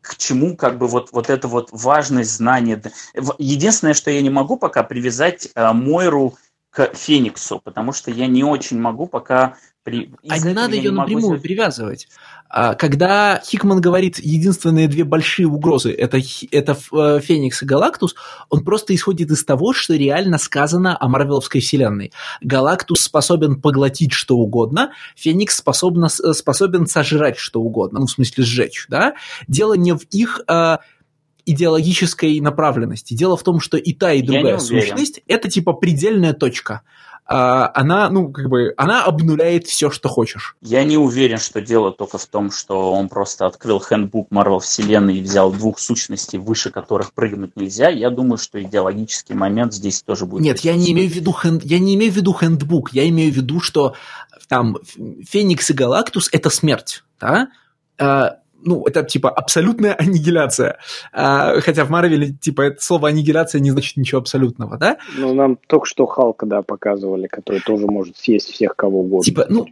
[0.03, 2.81] к чему как бы вот, вот эта вот важность знания.
[3.37, 6.35] Единственное, что я не могу пока привязать э, Мойру
[6.69, 9.55] к Фениксу, потому что я не очень могу пока...
[9.83, 10.13] При...
[10.27, 11.41] А не надо ее напрямую сделать...
[11.41, 12.07] привязывать.
[12.55, 16.19] А, когда Хикман говорит, единственные две большие угрозы это,
[16.51, 18.13] это э, Феникс и Галактус,
[18.51, 22.11] он просто исходит из того, что реально сказано о Марвеловской вселенной.
[22.41, 28.85] Галактус способен поглотить что угодно, Феникс способна, способен сожрать что угодно, ну, в смысле сжечь,
[28.87, 29.15] да?
[29.47, 30.77] Дело не в их э,
[31.47, 33.15] идеологической направленности.
[33.15, 36.81] Дело в том, что и та, и другая сущность– это типа предельная точка.
[37.25, 40.57] А, она, ну, как бы, она обнуляет все, что хочешь.
[40.61, 45.17] Я не уверен, что дело только в том, что он просто открыл хендбук Марвел Вселенной
[45.17, 47.89] и взял двух сущностей, выше которых прыгнуть нельзя.
[47.89, 50.43] Я думаю, что идеологический момент здесь тоже будет.
[50.43, 53.31] Нет, я не имею в виду хенд, я не имею в виду хендбук, я имею
[53.31, 53.95] в виду, что
[54.49, 54.77] там
[55.29, 57.47] Феникс и Галактус– это смерть, да?
[58.65, 60.77] Ну, это типа абсолютная аннигиляция.
[61.11, 64.97] А, хотя в Марвеле, типа, это слово аннигиляция не значит ничего абсолютного, да?
[65.17, 69.23] Ну, нам только что Халка, да, показывали, который тоже может съесть всех кого угодно.
[69.23, 69.67] Типа, ну,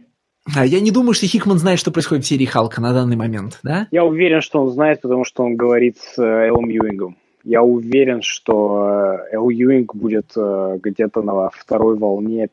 [0.54, 3.60] а я не думаю, что Хикман знает, что происходит в серии Халка на данный момент,
[3.62, 3.86] да?
[3.90, 7.16] Я уверен, что он знает, потому что он говорит с э, Элом Юингом.
[7.44, 12.48] Я уверен, что э, Эл Юинг будет э, где-то на второй волне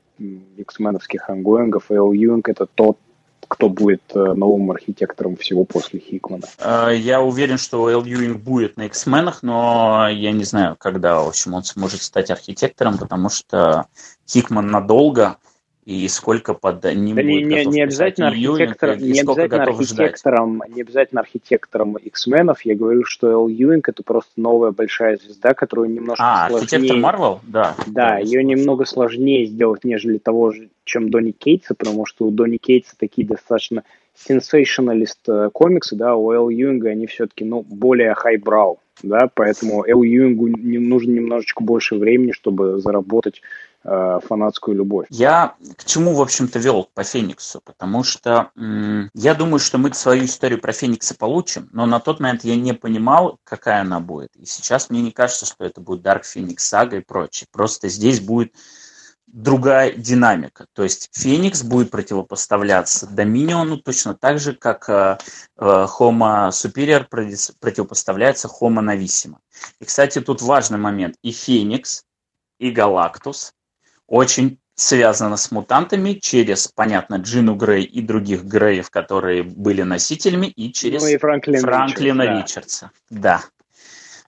[0.57, 1.85] X-Men овских ongoing ов.
[1.89, 2.97] Эл Юинг— это тот
[3.49, 6.43] кто будет э, новым архитектором всего после Хикмана.
[6.59, 11.19] Э, я уверен, что Эл Юинг будет на X-Men ах, но я не знаю, когда,
[11.19, 13.87] в общем, он сможет стать архитектором, потому что
[14.29, 15.37] Хикман надолго,
[15.89, 20.75] и сколько под ним да будет не, не обязательно архитектор, Юинг, не обязательно архитектором, ждать.
[20.75, 22.61] не обязательно архитектором X-Men ов.
[22.61, 26.61] Я говорю, что Эл Юинг это просто новая большая звезда, которую немножко а, сложнее.
[26.61, 27.75] архитектор Марвел, да.
[27.87, 32.57] Да, ее немного сложнее сделать, нежели того же, чем Донни Кейтса, потому что у Донни
[32.57, 33.83] Кейтса такие достаточно
[34.13, 40.03] sensationalist э, комиксы, да, у Эл Юинга они все-таки, ну, более highbrow, да, поэтому Эл
[40.03, 43.41] Юингу не, нужно немножечко больше времени, чтобы заработать
[43.83, 45.07] фанатскую любовь.
[45.09, 47.61] Я к чему, в общем-то, вел по Фениксу?
[47.63, 52.19] Потому что м- я думаю, что мы свою историю про Феникса получим, но на тот
[52.19, 54.35] момент я не понимал, какая она будет.
[54.35, 57.47] И сейчас мне не кажется, что это будет Dark Phoenix Saga и прочее.
[57.51, 58.53] Просто здесь будет
[59.31, 60.65] другая динамика.
[60.73, 65.17] То есть Феникс будет противопоставляться Доминиону точно так же, как э,
[65.57, 67.05] э, Homo Superior
[67.59, 69.37] противопоставляется Homo Novissima.
[69.79, 71.15] И, кстати, тут важный момент.
[71.21, 72.03] И Феникс,
[72.59, 73.53] и Галактус
[74.09, 80.71] очень связано с мутантами через, понятно, Джину Грей и других Греев, которые были носителями, и
[80.71, 82.39] через ну и Франклина, Франклина Ричардса.
[82.39, 82.91] Ричардса.
[83.09, 83.41] Да.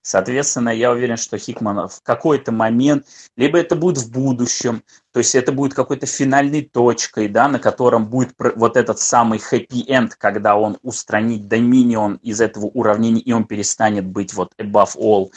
[0.03, 3.05] Соответственно, я уверен, что Хикман в какой-то момент,
[3.37, 8.07] либо это будет в будущем, то есть это будет какой-то финальной точкой, да, на котором
[8.07, 14.05] будет вот этот самый хэппи-энд, когда он устранит Доминион из этого уравнения, и он перестанет
[14.05, 15.29] быть вот above all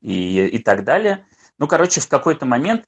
[0.00, 1.24] и, и так далее.
[1.58, 2.86] Ну, короче, в какой-то момент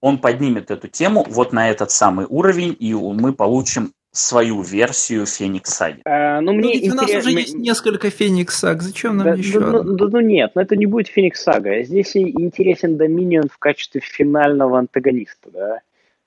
[0.00, 5.70] он поднимет эту тему вот на этот самый уровень, и мы получим свою версию Феникс
[5.70, 6.00] Саги.
[6.04, 6.92] А, ну, мне ну, интерес...
[6.92, 9.60] у нас уже есть несколько Феникс Саг, зачем нам да, еще?
[9.60, 11.82] Да, да, ну нет, но это не будет Феникс Сага.
[11.82, 15.80] Здесь интересен Доминион в качестве финального антагониста, да.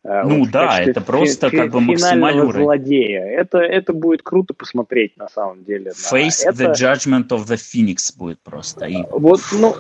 [0.05, 2.65] А, ну вот да, это просто как бы максимальный уровень.
[2.65, 3.23] злодея.
[3.23, 5.91] Это, это будет круто посмотреть на самом деле.
[5.91, 6.63] Face это...
[6.63, 8.85] the Judgment of the Phoenix будет просто.
[8.85, 8.97] И...
[9.11, 9.73] Вот, ну,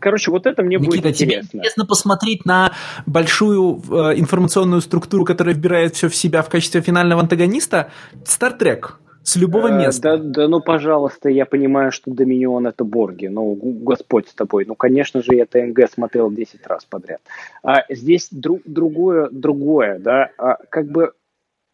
[0.00, 1.58] короче, вот это мне Никита, будет тебе интересно.
[1.58, 2.72] интересно посмотреть на
[3.06, 7.90] большую э, информационную структуру, которая вбирает все в себя в качестве финального антагониста?
[8.24, 10.16] Star Trek с любого э, места.
[10.16, 13.26] Да, да, ну, пожалуйста, я понимаю, что Доминион это Борги.
[13.26, 14.64] Ну, Господь с тобой.
[14.66, 17.20] Ну, конечно же, я ТНГ смотрел 10 раз подряд.
[17.62, 21.12] А здесь друг, другое, другое, да, а, как бы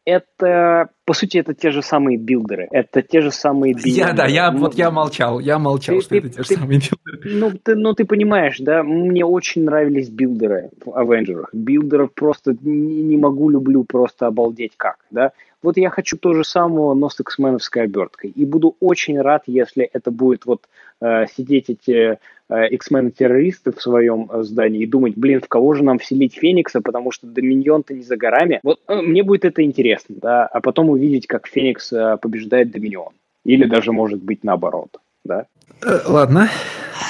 [0.05, 4.09] это, по сути, это те же самые builder ы, это те же самые builder ы.
[4.09, 6.49] Я, да, я, ну, вот я молчал, я молчал, ты, что ты, это те же
[6.49, 7.39] ты, самые builder ы.
[7.39, 11.51] Ну ты, ну, ты понимаешь, да, мне очень нравились builder ы в Avenger ах.
[11.55, 15.33] Builder ов просто не, не могу, люблю просто обалдеть как, да.
[15.65, 18.29] Вот я хочу то же самое, но с X-Men овской оберткой.
[18.29, 20.65] И буду очень рад, если это будет вот
[21.01, 22.19] э, сидеть эти
[22.51, 26.83] э, X-Men-террористы в своем э, здании и думать, блин, в кого же нам вселить Феникса,
[26.83, 28.61] потому что Доминион-то не за горами.
[28.63, 33.15] Вот э, мне будет это интересно, да, а потом увидеть, как Феникс э, побеждает Доминион.
[33.47, 35.47] Или даже, может быть, наоборот, да.
[35.83, 36.51] Э, ладно,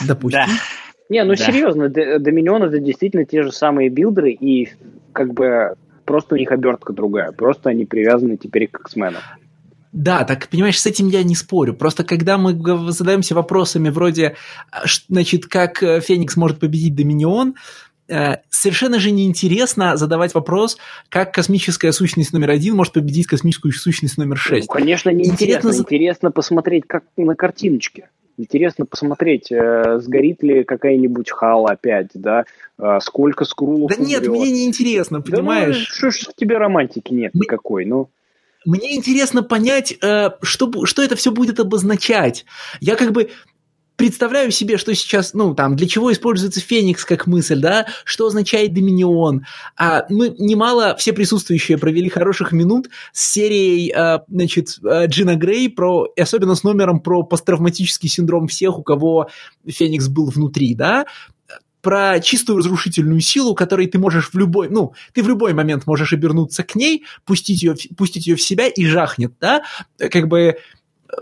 [0.07, 0.43] допустим.
[0.47, 0.53] Да.
[1.09, 1.37] Не, ну да.
[1.37, 4.69] серьезно, Доминион это действительно те же самые билдеры, и
[5.13, 5.75] как бы
[6.05, 9.23] просто у них обертка другая, просто они привязаны теперь к X-менам.
[9.95, 11.73] Да, так понимаешь, с этим я не спорю.
[11.73, 12.59] Просто когда мы
[12.91, 14.35] задаемся вопросами вроде,
[14.73, 17.55] а, значит, как э, Феникс может победить Доминион,
[18.09, 20.79] э, совершенно же неинтересно задавать вопрос,
[21.09, 24.67] как космическая сущность номер один может победить космическую сущность номер шесть.
[24.67, 25.69] Ну, конечно, неинтересно.
[25.69, 28.09] Интересно, интересно посмотреть, как на картиночке.
[28.37, 32.45] Интересно посмотреть, э, сгорит ли какая-нибудь хала опять, да,
[32.78, 34.09] э, сколько скрулов Да умрет.
[34.09, 35.76] нет, мне не интересно, понимаешь?
[35.76, 37.43] Да, ну, что ж в тебе романтики нет мы...
[37.45, 38.09] никакой, ну...
[38.66, 42.47] Мне интересно понять, э, что, что это все будет обозначать.
[42.80, 43.30] Я как бы
[43.97, 48.74] представляю себе, что сейчас, ну, там, для чего используется Феникс как мысль, да, что означает
[48.74, 49.47] Доминион.
[49.76, 55.68] А мы немало, все присутствующие провели хороших минут с серией, а, значит, а, Джина Грей,
[55.68, 59.28] про, и особенно с номером про посттравматический синдром всех, у кого
[59.66, 61.07] Феникс был внутри, да,
[61.84, 66.14] про чистую разрушительную силу, которой ты можешь в любой, ну, ты в любой момент можешь
[66.14, 69.62] обернуться к ней, пустить ее, пустить ее в себя и жахнет, да,
[69.99, 70.57] как бы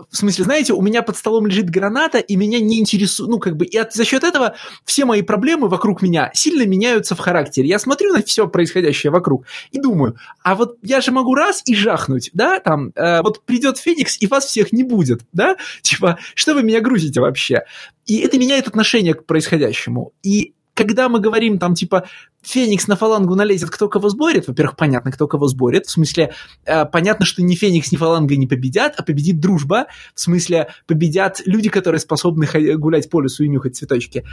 [0.09, 3.57] в смысле, знаете, у меня под столом лежит граната, и меня не интересует, ну, как
[3.57, 4.55] бы, и от, за счет этого
[4.85, 7.67] все мои проблемы вокруг меня сильно меняются в характере.
[7.67, 11.75] Я смотрю на все происходящее вокруг и думаю, а вот я же могу раз и
[11.75, 16.53] жахнуть, да, там, э, вот придет Феникс, и вас всех не будет, да, типа, что
[16.53, 17.63] вы меня грузите вообще?
[18.05, 20.11] И это меняет отношение к происходящему.
[20.23, 22.07] И когда мы говорим там типа
[22.41, 26.33] Феникс на фалангу налезет, кто кого сборит, во-первых, понятно, кто кого сборит, в смысле,
[26.65, 31.41] э, понятно, что ни Феникс, ни фаланга не победят, а победит дружба, в смысле, победят
[31.45, 34.25] люди, которые способны гулять по лесу и нюхать цветочки,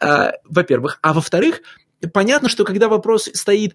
[0.00, 0.98] э, во-первых.
[1.02, 1.60] А во-вторых,
[2.12, 3.74] понятно, что когда вопрос стоит,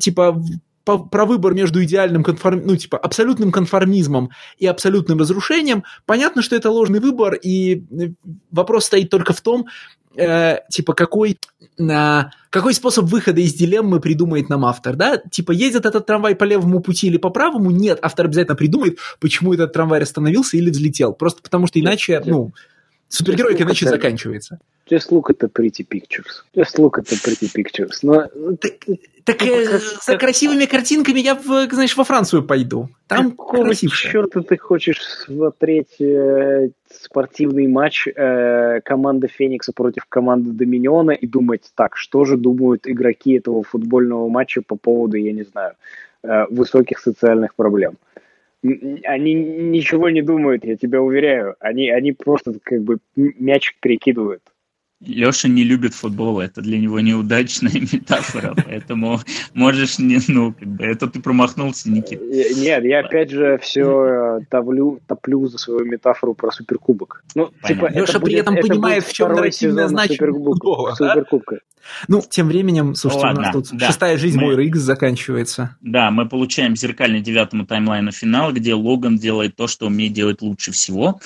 [0.00, 0.42] типа,
[0.84, 2.62] по, про выбор между идеальным конформ...
[2.64, 8.10] ну, типа, абсолютным конформизмом и абсолютным разрушением, понятно, что это ложный выбор, и э,
[8.50, 9.66] вопрос стоит только в том,
[10.16, 11.38] э, типа, какой,
[11.78, 15.16] э, какой способ выхода из дилеммы придумает нам автор, да?
[15.16, 17.70] Типа, едет этот трамвай по левому пути или по правому?
[17.70, 21.12] Нет, автор обязательно придумает, почему этот трамвай остановился или взлетел.
[21.14, 22.52] Просто потому что иначе, ну,
[23.08, 24.58] супергеройка иначе заканчивается.
[24.90, 26.44] Just look at the pretty pictures.
[26.54, 28.00] Just look at the pretty pictures.
[28.02, 28.26] Но...
[28.56, 28.72] Так,
[29.24, 32.90] так ну, э, с красивыми картинками я, в, знаешь, во Францию пойду.
[33.06, 34.10] Там Какого красивше.
[34.10, 41.62] черта ты хочешь смотреть э, спортивный матч э, команды Феникса против команды Доминиона и думать,
[41.74, 45.72] так, что же думают игроки этого футбольного матча по поводу, я не знаю,
[46.22, 47.96] э, высоких социальных проблем?
[48.64, 51.54] Они ничего не думают, я тебя уверяю.
[51.60, 54.42] Они, они просто как бы мяч перекидывают.
[55.00, 59.20] Леша не любит футбол, это для него неудачная метафора, поэтому
[59.52, 62.20] можешь не, ну, как бы, это ты промахнулся, Никит.
[62.20, 67.22] Э, нет, я опять же все э, топлю, топлю за свою метафору про Суперкубок.
[67.34, 70.94] Ну, типа, Леша при этом понимает, в чем нарративное значение футбола.
[70.94, 71.60] Суперкубка.
[72.08, 73.86] Ну, тем временем, слушайте, Ладно, у нас тут да.
[73.86, 74.46] шестая жизнь мы...
[74.46, 75.76] Мойры Икс заканчивается.
[75.80, 80.72] Да, мы получаем зеркальный девятому таймлайну финал, где Логан делает то, что умеет делать лучше
[80.72, 81.20] всего.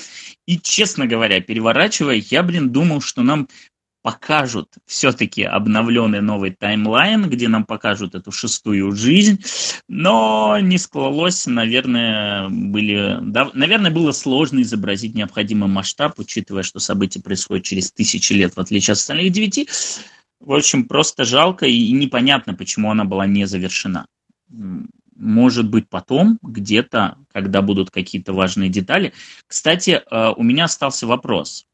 [0.47, 3.49] И, честно говоря, переворачивая, я, блин, думал, что нам
[4.09, 9.45] покажут все-таки обновленный новый таймлайн, где нам покажут эту шестую жизнь,
[9.87, 17.21] но не склалось, наверное, были, да, наверное, было сложно изобразить необходимый масштаб, учитывая, что события
[17.21, 19.69] происходят через тысячи лет, в отличие от остальных девяти.
[20.41, 24.07] В общем, просто жалко и непонятно, почему она была не завершена.
[25.17, 29.13] Может быть, потом, где-то, когда будут какие-то важные детали.
[29.47, 31.67] Кстати, э, у меня остался вопрос.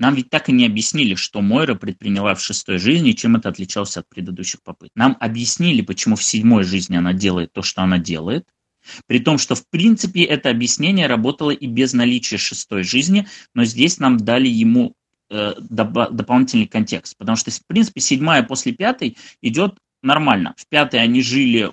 [0.00, 3.98] Нам ведь так и не объяснили, что Мойра предприняла в шестой жизни, чем это отличалось
[3.98, 4.92] от предыдущих попыток.
[4.96, 8.48] Нам объяснили, почему в седьмой жизни она делает то, что она делает,
[9.06, 13.98] при том, что в принципе это объяснение работало и без наличия шестой жизни, но здесь
[13.98, 14.94] нам дали ему
[15.28, 20.54] э, доп- дополнительный контекст, потому что в принципе седьмая после пятой идет нормально.
[20.56, 21.72] В пятой они жили,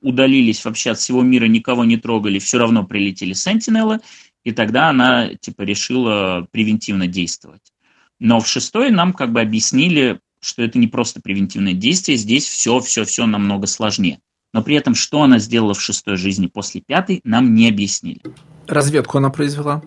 [0.00, 3.98] удалились вообще от всего мира, никого не трогали, все равно прилетели сентинелы,
[4.46, 7.72] и тогда она типа решила превентивно действовать.
[8.20, 12.78] Но в шестой нам как бы объяснили, что это не просто превентивное действие, здесь все,
[12.78, 14.20] все, все намного сложнее.
[14.54, 18.20] Но при этом, что она сделала в шестой жизни после пятой, нам не объяснили.
[18.68, 19.82] Разведку она произвела.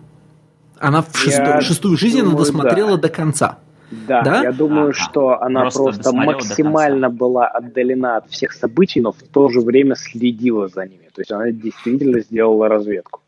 [0.78, 3.02] Она в шестой, шестую жизнь думаю, она досмотрела да.
[3.02, 3.58] до конца.
[3.90, 4.42] Да, да?
[4.42, 9.22] я думаю, а, что она просто, просто максимально была отдалена от всех событий, но в
[9.22, 11.08] то же время следила за ними.
[11.14, 13.22] То есть она действительно сделала разведку.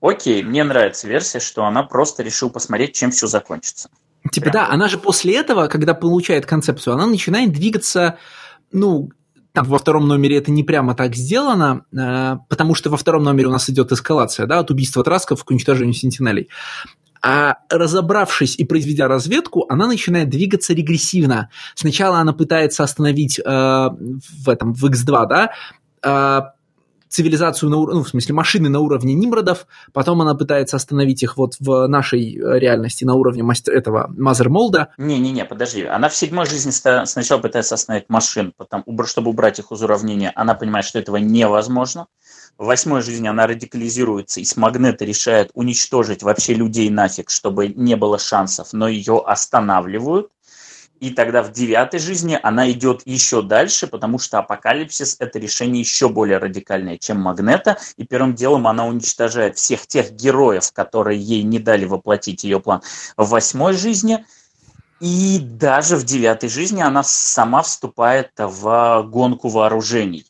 [0.00, 3.88] Окей, мне нравится версия, что она просто решила посмотреть, чем все закончится.
[4.30, 4.52] Типа, Прям.
[4.52, 8.18] да, она же после этого, когда получает концепцию, она начинает двигаться,
[8.72, 9.10] ну,
[9.52, 13.48] там во втором номере это не прямо так сделано, э, потому что во втором номере
[13.48, 16.48] у нас идет эскалация, да, от убийства Трасков к уничтожению Сентинелей.
[17.20, 21.50] А разобравшись и произведя разведку, она начинает двигаться регрессивно.
[21.74, 25.50] Сначала она пытается остановить э, в этом в X2, да,
[26.02, 26.57] э,
[27.08, 31.54] цивилизацию, на, ну, в смысле, машины на уровне Нимродов, потом она пытается остановить их вот
[31.60, 34.88] в нашей э, реальности на уровне мастер, этого Мазермолда.
[34.98, 39.82] Не-не-не, подожди, она в седьмой жизни сначала пытается остановить машин, потом, чтобы убрать их из
[39.82, 42.06] уравнения, она понимает, что этого невозможно.
[42.58, 47.94] В восьмой жизни она радикализируется и с магнета решает уничтожить вообще людей нафиг, чтобы не
[47.94, 50.30] было шансов, но ее останавливают.
[51.00, 56.08] И тогда в девятой жизни она идет еще дальше, потому что апокалипсис– это решение еще
[56.08, 57.78] более радикальное, чем Магнета.
[57.96, 62.82] И первым делом она уничтожает всех тех героев, которые ей не дали воплотить ее план
[63.16, 64.24] в восьмой жизни.
[65.00, 70.26] И даже в девятой жизни она сама вступает в гонку вооружений.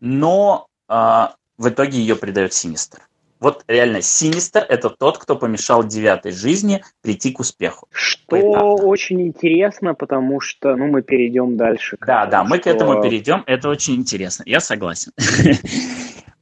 [0.00, 3.09] Но э, в итоге ее предает Синистер.
[3.40, 7.88] Вот реально, Синистер– это тот, кто помешал девятой жизни прийти к успеху.
[7.90, 8.74] Что Поэтапно.
[8.74, 11.96] очень интересно, потому что, ну, мы перейдем дальше.
[12.06, 12.64] Да, да, мы что...
[12.64, 15.12] к этому перейдем, это очень интересно, я согласен.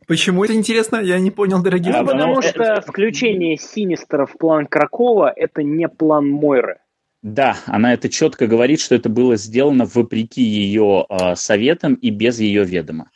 [0.09, 0.97] Почему это интересно?
[0.97, 1.93] Я не понял, дорогие.
[1.95, 6.79] А, потому что включение Синистера в план Кракова– это не план Мойры.
[7.23, 12.41] Да, она это четко говорит, что это было сделано вопреки ее э, советам и без
[12.41, 13.11] ее ведома.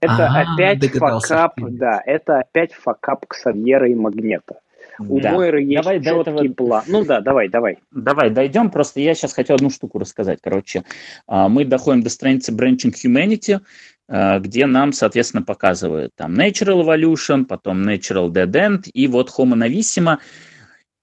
[0.00, 4.60] Это а, опять факап, да, это опять факап Ксавьера и Магнета.
[4.98, 5.32] У да.
[5.32, 6.54] Мойры есть давай четкий этого...
[6.54, 6.84] план.
[6.86, 7.78] Ну да, давай, давай.
[7.90, 8.70] Давай, дойдем.
[8.70, 10.38] Просто я сейчас хотел одну штуку рассказать.
[10.42, 10.84] Короче,
[11.26, 13.60] а, мы доходим до страницы Branching Humanity,
[14.08, 19.54] а, где нам, соответственно, показывают там Natural Evolution, потом Natural Dead End и вот Homo
[19.54, 20.18] Novissima.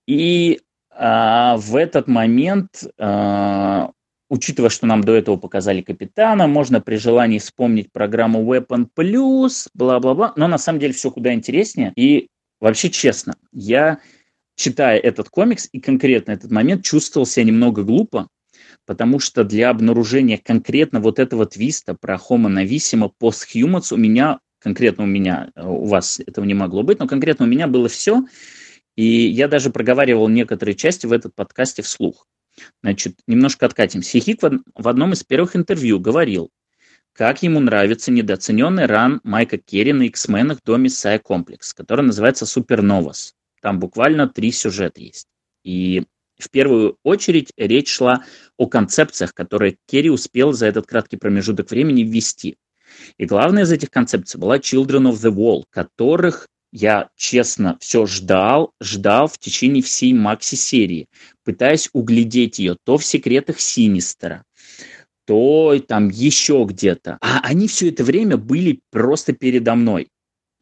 [0.07, 3.91] И а, в этот момент, а,
[4.33, 10.33] учитывая, что нам до этого показали капитана, можно при желании вспомнить программу Weapon Plus, бла-бла-бла,
[10.35, 11.93] но на самом деле все куда интереснее.
[11.95, 12.29] И
[12.59, 13.99] вообще честно, я,
[14.55, 18.27] читая этот комикс и конкретно этот момент, чувствовал себя немного глупо,
[18.87, 25.03] потому что для обнаружения конкретно вот этого твиста про Homo Novissima Posthumans у меня, конкретно
[25.03, 28.23] у меня, у вас этого не могло быть, но конкретно у меня было все,
[28.95, 32.25] и я даже проговаривал некоторые части в этот подкасте вслух.
[32.81, 34.19] Значит, немножко откатимся.
[34.19, 36.51] Хик в одном из первых интервью говорил,
[37.13, 43.35] как ему нравится недооцененный ран Майка Керри на X-менах до Messiah Комплекс, который называется Суперновас.
[43.61, 45.27] Там буквально три сюжета есть.
[45.63, 46.03] И
[46.37, 48.23] в первую очередь речь шла
[48.57, 52.57] о концепциях, которые Керри успел за этот краткий промежуток времени ввести.
[53.17, 58.73] И главная из этих концепций была Children of the Wall, которых я честно все ждал,
[58.81, 61.07] ждал в течение всей Макси-серии,
[61.45, 64.43] пытаясь углядеть ее то в секретах Синистера,
[65.25, 67.19] то там еще где-то.
[67.21, 70.09] А они все это время были просто передо мной.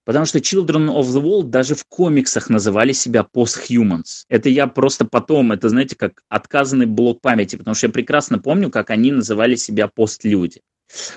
[0.04, 4.26] Потому что Children of the World даже в комиксах называли себя Post-Humans.
[4.28, 8.70] Это я просто потом, это, знаете, как отказанный блок памяти, потому что я прекрасно помню,
[8.70, 10.60] как они называли себя пост-люди.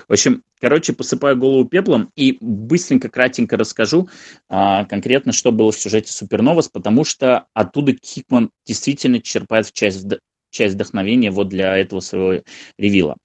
[0.07, 4.09] В общем, короче, посыпаю голову пеплом и быстренько, кратенько расскажу
[4.47, 10.05] а, конкретно, что было в сюжете Суперновас, потому что оттуда Кикман действительно черпает часть,
[10.51, 12.43] часть вдохновения вот для этого своего
[12.77, 13.17] ревила.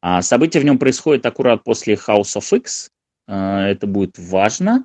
[0.00, 2.90] А, события в нем происходят аккурат после House of X.
[3.26, 4.84] А, это будет важно.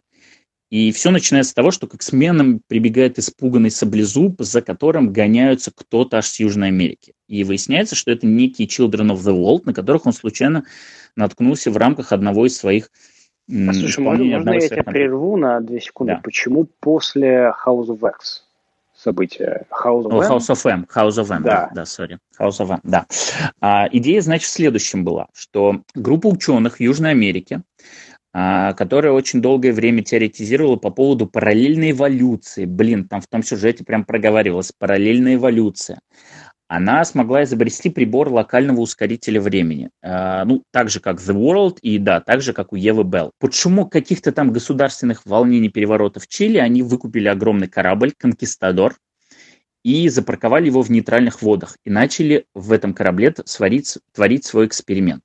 [0.73, 6.17] И все начинается с того, что к X-менам прибегает испуганный саблезуб, за которым гоняются кто-то
[6.17, 7.13] аж с Южной Америки.
[7.27, 10.65] И выясняется, что это некие Children of the World, на которых он случайно
[11.15, 12.89] наткнулся в рамках одного из своих
[13.49, 16.13] Слушай, можно, можно я тебя прерву на две секунды?
[16.13, 16.21] Да.
[16.23, 18.45] Почему после House of X
[18.95, 19.65] события?
[19.69, 20.31] House of, oh, M?
[20.31, 20.87] House of M.
[20.95, 22.19] House of M, да, да, сори.
[22.39, 23.05] House of M, да.
[23.59, 27.63] А, идея, значит, в следующем была, что группа ученых в Южной Америке
[28.35, 32.65] а, которая очень долгое время теоретизировала по поводу параллельной эволюции.
[32.65, 35.99] Блин, там в том сюжете прям проговаривалась параллельная эволюция.
[36.67, 39.89] Она смогла изобрести прибор локального ускорителя времени.
[40.01, 43.31] А, ну, так же, как The World, и да, так же, как у Евы Белл.
[43.39, 48.95] Под шумок каких-то там государственных волнений переворотов в Чили они выкупили огромный корабль «Конкистадор»,
[49.83, 55.23] и запарковали его в нейтральных водах и начали в этом корабле сварить, творить свой эксперимент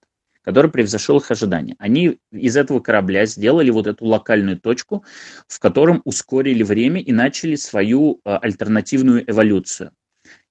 [0.49, 1.77] который превзошел их ожидания.
[1.79, 5.05] Они из этого корабля сделали вот эту локальную точку,
[5.47, 9.91] в котором ускорили время и начали свою э, альтернативную эволюцию.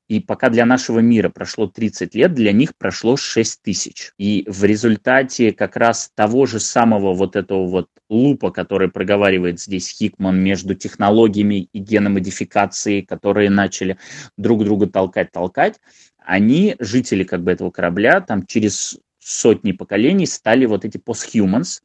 [0.08, 4.14] И пока для нашего мира прошло 30 лет, для них прошло 6 тысяч.
[4.18, 9.89] И в результате как раз того же самого вот этого вот лупа, который проговаривает здесь
[9.89, 13.97] Хикман между технологиями и геномодификацией, которые начали
[14.38, 15.76] друг друга толкать-толкать,
[16.18, 21.82] они, жители как бы этого корабля, там через сотни поколений стали вот эти постхуманс,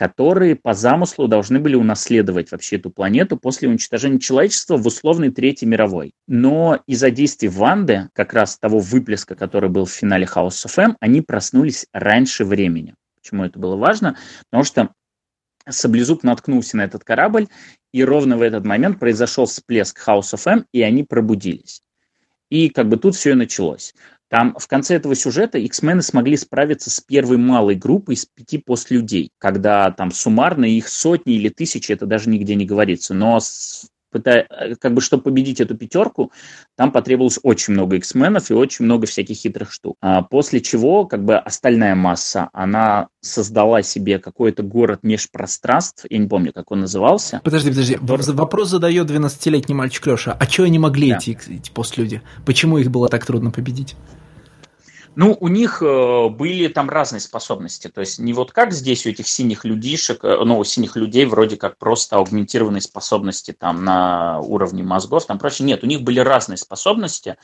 [0.00, 5.68] которые по замыслу должны были унаследовать вообще эту планету после уничтожения человечества в условной Третьей
[5.68, 6.14] мировой.
[6.26, 10.96] Но из-за действий Ванды, как раз того выплеска, который был в финале House of M,
[11.00, 12.94] они проснулись раньше времени.
[13.20, 14.16] Почему это было важно?
[14.48, 14.88] Потому что
[15.68, 17.48] Саблезуб наткнулся на этот корабль,
[17.92, 21.82] и ровно в этот момент произошел всплеск House of M, и они пробудились.
[22.48, 23.94] И как бы тут все и началось.
[24.30, 29.32] Там в конце этого сюжета X-мены смогли справиться с первой малой группой из пяти постлюдей,
[29.38, 33.12] когда там суммарно их сотни или тысячи, это даже нигде не говорится.
[33.12, 33.40] Но
[34.12, 34.46] пытая,
[34.80, 36.30] как бы, чтобы победить эту пятерку,
[36.76, 39.96] там потребовалось очень много X-менов и очень много всяких хитрых штук.
[40.00, 46.28] А после чего, как бы, остальная масса, она создала себе какой-то город межпространств, я не
[46.28, 47.40] помню, как он назывался.
[47.42, 48.34] Подожди, подожди, который...
[48.34, 50.36] вопрос задает 12-летний мальчик Леша.
[50.38, 51.16] А что они могли, да.
[51.16, 52.22] эти, эти постлюди?
[52.46, 53.96] Почему их было так трудно победить?
[55.16, 57.88] Ну, у них э, были там разные способности.
[57.88, 61.26] То есть не вот как здесь у этих синих людишек, э, ну, у синих людей
[61.26, 65.66] вроде как просто аугментированные способности там на уровне мозгов, там прочее.
[65.66, 67.36] Нет, у них были разные способности,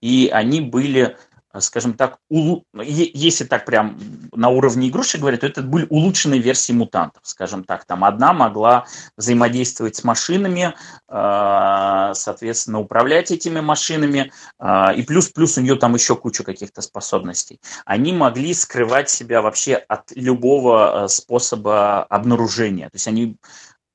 [0.00, 1.16] и они были
[1.60, 2.64] скажем так, улу...
[2.74, 3.98] если так прям
[4.32, 7.84] на уровне игрушек говорить, то это были улучшенные версии мутантов, скажем так.
[7.84, 8.86] Там одна могла
[9.16, 10.74] взаимодействовать с машинами,
[11.08, 17.60] э, соответственно, управлять этими машинами, э, и плюс-плюс у нее там еще куча каких-то способностей.
[17.84, 22.86] Они могли скрывать себя вообще от любого способа обнаружения.
[22.90, 23.36] То есть они...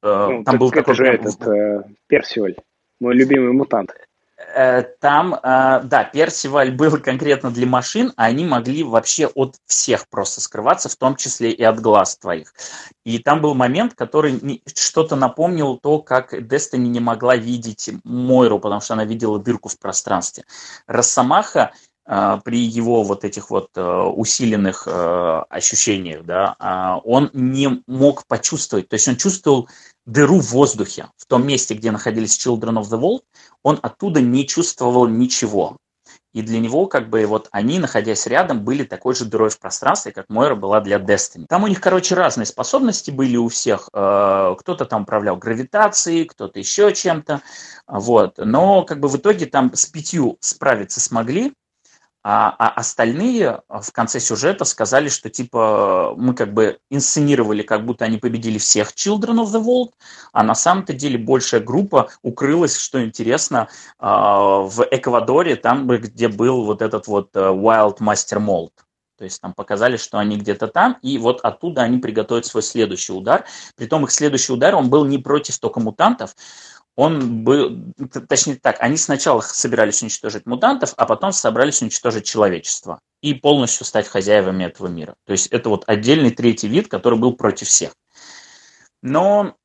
[0.01, 0.95] Ну, там был такой...
[0.95, 2.55] же этот э, Персиоль,
[2.99, 3.91] мой любимый мутант.
[4.55, 10.07] Э, там, э, да, Персиваль был конкретно для машин, а они могли вообще от всех
[10.09, 12.53] просто скрываться, в том числе и от глаз твоих.
[13.03, 18.81] И там был момент, который что-то напомнил то, как Destiny не могла видеть Мойру, потому
[18.81, 20.45] что она видела дырку в пространстве.
[20.87, 21.71] Росомаха
[22.43, 29.07] при его вот этих вот усиленных ощущениях, да, а, он не мог почувствовать, то есть
[29.07, 29.69] он чувствовал
[30.07, 33.21] дыру в воздухе, в том месте, где находились Children of the World,
[33.61, 35.77] он оттуда не чувствовал ничего.
[36.31, 40.11] И для него, как бы, вот они, находясь рядом, были такой же дырой в пространстве,
[40.11, 41.45] как Мойра была для Destiny.
[41.49, 43.89] Там у них, короче, разные способности были у всех.
[43.93, 47.41] Э, кто-то там управлял гравитацией, кто-то еще чем-то.
[47.87, 48.35] Вот.
[48.37, 51.53] Но, как бы, в итоге там с пятью справиться смогли.
[52.31, 58.05] А, а остальные в конце сюжета сказали, что типа мы как бы инсценировали, как будто
[58.05, 59.93] они победили всех Children of the World,
[60.31, 66.65] а на самом-то деле большая группа укрылась, что интересно, а, в Эквадоре, там, где был
[66.65, 68.73] вот этот вот э, Wild Master Mold.
[69.17, 73.11] То есть там показали, что они где-то там, и вот оттуда они приготовят свой следующий
[73.11, 73.43] удар.
[73.75, 76.35] Притом их следующий удар, он был не против только мутантов,
[76.99, 77.93] он был,
[78.27, 84.05] точнее так, они сначала собирались уничтожить мутантов, а потом собрались уничтожить человечество и полностью стать
[84.05, 85.15] хозяевами этого мира.
[85.25, 87.93] То есть это вот отдельный третий вид, который был против всех.
[89.01, 89.55] Но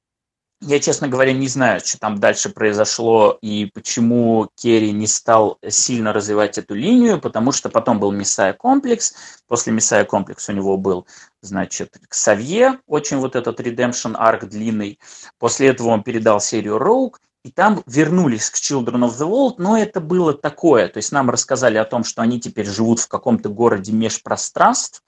[0.67, 6.13] я, честно говоря, не знаю, что там дальше произошло и почему Керри не стал сильно
[6.13, 9.15] развивать эту линию, потому что потом был Мессая комплекс,
[9.47, 11.07] после Мессая комплекс у него был,
[11.43, 14.99] значит, Ксавье, очень вот этот Redemption арк длинный,
[15.39, 19.79] после этого он передал серию Rogue, и там вернулись к Children of the World, но
[19.79, 23.51] это было такое, то есть нам рассказали о том, что они теперь живут в каком-то
[23.51, 25.03] городе межпространств,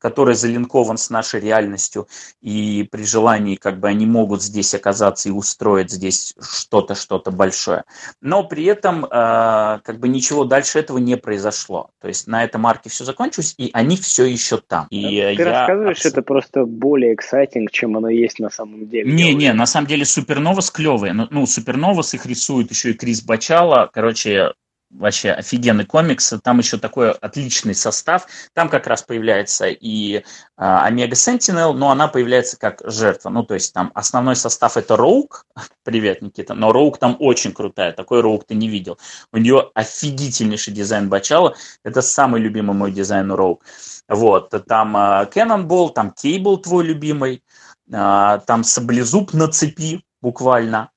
[0.00, 2.08] который залинкован с нашей реальностью,
[2.40, 7.84] и при желании как бы они могут здесь оказаться и устроить здесь что-то, что-то большое.
[8.20, 11.90] Но при этом э, как бы ничего дальше этого не произошло.
[12.00, 14.86] То есть на этом арке все закончилось, и они все еще там.
[14.90, 16.06] И Ты я рассказываешь абс...
[16.06, 19.12] это просто более эксайтинг, чем оно есть на самом деле.
[19.12, 21.12] Не-не, на самом деле Суперновас клевые.
[21.12, 21.46] Ну, ну
[21.80, 23.88] Суперновас их рисует еще и Крис Бачала.
[23.90, 24.52] Короче,
[24.90, 26.34] вообще офигенный комикс.
[26.42, 28.26] Там еще такой отличный состав.
[28.52, 30.22] Там как раз появляется и
[30.56, 33.30] Омега Сентинел, но она появляется как жертва.
[33.30, 35.46] Ну, то есть там основной состав это Роук.
[35.84, 36.52] Привет, Никита.
[36.52, 37.92] Но Роук там очень крутая.
[37.92, 38.98] Такой Роук ты не видел.
[39.32, 41.54] У нее офигительнейший дизайн Бачала.
[41.82, 43.64] Это самый любимый мой дизайн у Роук.
[44.06, 44.50] Вот.
[44.68, 47.42] Там Cannonball, там Кейбл твой любимый.
[47.90, 50.90] А, там Саблезуб на цепи буквально.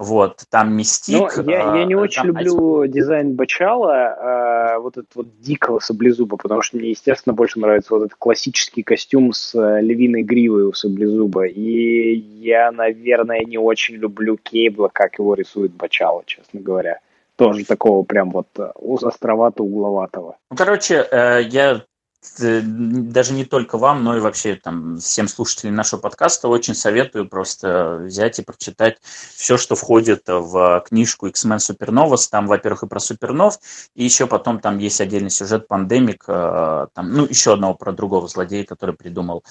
[0.00, 1.36] Вот, там мистик.
[1.44, 6.38] Но я, я не э, очень люблю дизайн Бачала, а, вот этот вот дикого саблезуба,
[6.38, 10.72] потому что мне, естественно, больше нравится вот этот классический костюм с э, львиной гривой у
[10.72, 11.44] саблезуба.
[11.48, 17.00] И я, наверное, не очень люблю Кейбла, как его рисует Бачала, честно говоря
[17.36, 18.70] тоже такого прям вот э,
[19.02, 20.36] островато-угловатого.
[20.50, 21.06] Ну, короче,
[21.50, 21.89] я Э,
[22.38, 28.02] даже не только вам, но и вообще там всем слушателям нашего подкаста очень советую просто
[28.04, 32.28] взять и прочитать все, что входит в книжку X-Men Supernovas.
[32.30, 33.58] Там, во-первых, и про супернов,
[33.94, 38.28] и еще потом там есть отдельный сюжет Пандемик, э, там, ну, еще одного про другого
[38.28, 39.42] злодея, который придумал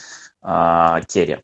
[0.44, 1.41] э, Керри.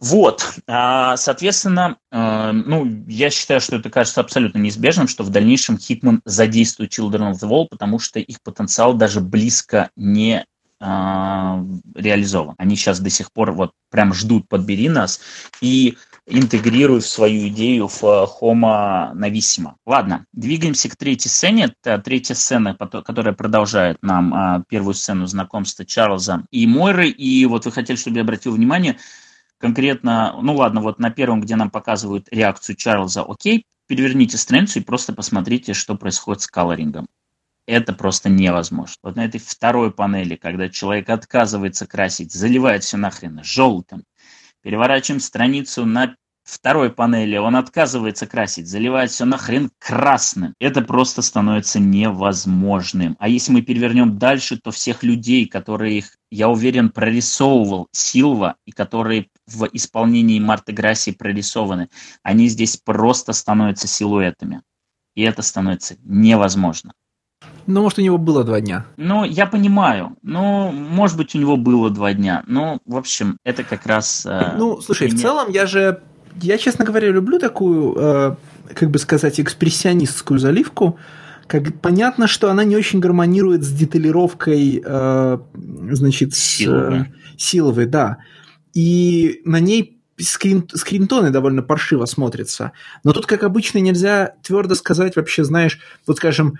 [0.00, 5.76] Вот, а, соответственно, э, ну, я считаю, что это кажется абсолютно неизбежным, что в дальнейшем
[5.78, 10.46] Хитман задействует Children of the Wall, потому что их потенциал даже близко не
[10.82, 11.62] а,
[11.94, 12.54] реализован.
[12.56, 15.20] Они сейчас до сих пор вот прям ждут «Подбери нас»
[15.60, 19.74] и интегрируют свою идею в Homo Novissima.
[19.84, 21.74] Ладно, двигаемся к третьей сцене.
[21.82, 27.10] Это третья сцена, которая продолжает нам а, первую сцену знакомства Чарльза и Мойры.
[27.10, 28.96] И вот вы хотели, чтобы я обратил внимание,
[29.60, 34.82] конкретно, ну ладно, вот на первом, где нам показывают реакцию Чарльза, окей, переверните страницу и
[34.82, 37.06] просто посмотрите, что происходит с колорингом.
[37.66, 38.96] Это просто невозможно.
[39.02, 44.02] Вот на этой второй панели, когда человек отказывается красить, заливает все нахрен желтым,
[44.62, 46.16] переворачиваем страницу на
[46.50, 50.54] второй панели он отказывается красить, заливает все нахрен красным.
[50.58, 53.16] Это просто становится невозможным.
[53.18, 58.72] А если мы перевернем дальше, то всех людей, которые их, я уверен, прорисовывал Силва, и
[58.72, 61.88] которые в исполнении Марты Грасси прорисованы,
[62.22, 64.62] они здесь просто становятся силуэтами.
[65.14, 66.92] И это становится невозможно.
[67.66, 68.86] Ну, может, у него было два дня.
[68.96, 70.16] Ну, я понимаю.
[70.22, 72.42] Ну, может быть, у него было два дня.
[72.46, 74.26] Ну, в общем, это как раз...
[74.26, 75.16] Э, ну, слушай, меня...
[75.16, 76.02] в целом я же...
[76.40, 78.36] Я, честно говоря, люблю такую, э,
[78.74, 80.98] как бы сказать, экспрессионистскую заливку.
[81.46, 87.00] Как, понятно, что она не очень гармонирует с деталировкой, э, значит, Силовой.
[87.00, 88.18] С, э, силовой, да.
[88.74, 92.72] И на ней скрин, скринтоны довольно паршиво смотрятся.
[93.04, 96.58] Но тут, как обычно, нельзя твердо сказать вообще, знаешь, вот скажем,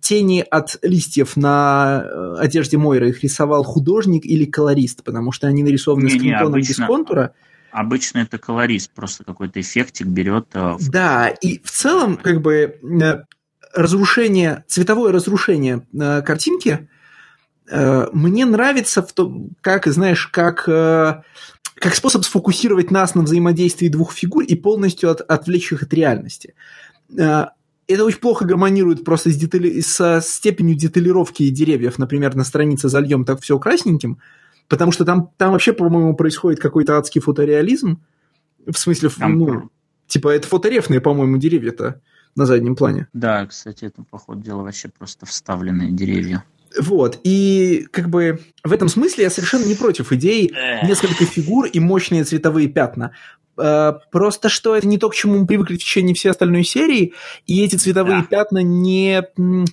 [0.00, 5.62] тени от листьев на э, одежде Мойры их рисовал художник или колорист, потому что они
[5.62, 7.34] нарисованы не, скринтоном обычно, без контура.
[7.70, 10.48] Обычно это колорист, просто какой-то эффектик берет.
[10.54, 13.24] Э, да, и в целом, как бы, э,
[13.74, 16.88] разрушение, цветовое разрушение картинки
[17.70, 20.68] мне нравится в том, как, знаешь, как
[21.78, 26.54] как способ сфокусировать нас на взаимодействии двух фигур и полностью от, отвлечь их от реальности.
[27.16, 27.46] Э,
[27.86, 29.80] это очень плохо гармонирует просто с детали...
[29.80, 31.98] со степенью деталировки деревьев.
[31.98, 34.18] Например, на странице зальем так все красненьким,
[34.68, 38.00] потому что там, там вообще, по-моему, происходит какой-то адский фотореализм.
[38.66, 39.38] В смысле, там...
[39.38, 39.70] ну,
[40.06, 42.00] типа, это фоторефные, по-моему, деревья-то
[42.34, 43.08] на заднем плане.
[43.12, 46.42] Да, кстати, это, по ходу дела, вообще просто вставленные деревья.
[46.78, 50.52] Вот, и как бы в этом смысле я совершенно не против идеи
[50.84, 53.12] несколько фигур и мощные цветовые пятна.
[53.58, 57.14] Э, просто что это не то, к чему мы привыкли в течение всей остальной серии,
[57.46, 58.26] и эти цветовые да.
[58.26, 59.22] пятна не...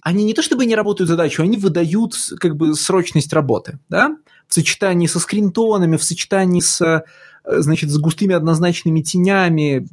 [0.02, 4.16] Они не то чтобы не работают задачу, они выдают как бы срочность работы, да?
[4.48, 7.04] В сочетании со скринтонами, в сочетании с, э,
[7.44, 9.88] значит, с густыми однозначными тенями.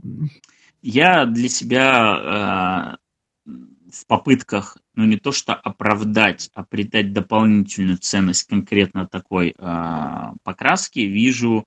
[0.82, 3.09] Я для себя э,
[3.92, 11.06] в попытках ну не то что оправдать, а придать дополнительную ценность конкретно такой э, покраске,
[11.06, 11.66] вижу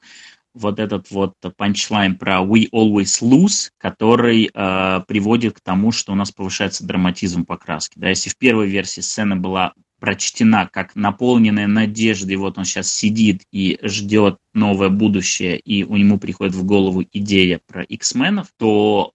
[0.54, 6.16] вот этот вот панчлайн про we always lose, который э, приводит к тому, что у
[6.16, 7.98] нас повышается драматизм покраски.
[7.98, 13.44] Да, если в первой версии сцена была прочтена как наполненная надеждой, вот он сейчас сидит
[13.52, 19.14] и ждет новое будущее, и у него приходит в голову идея про X-менов, то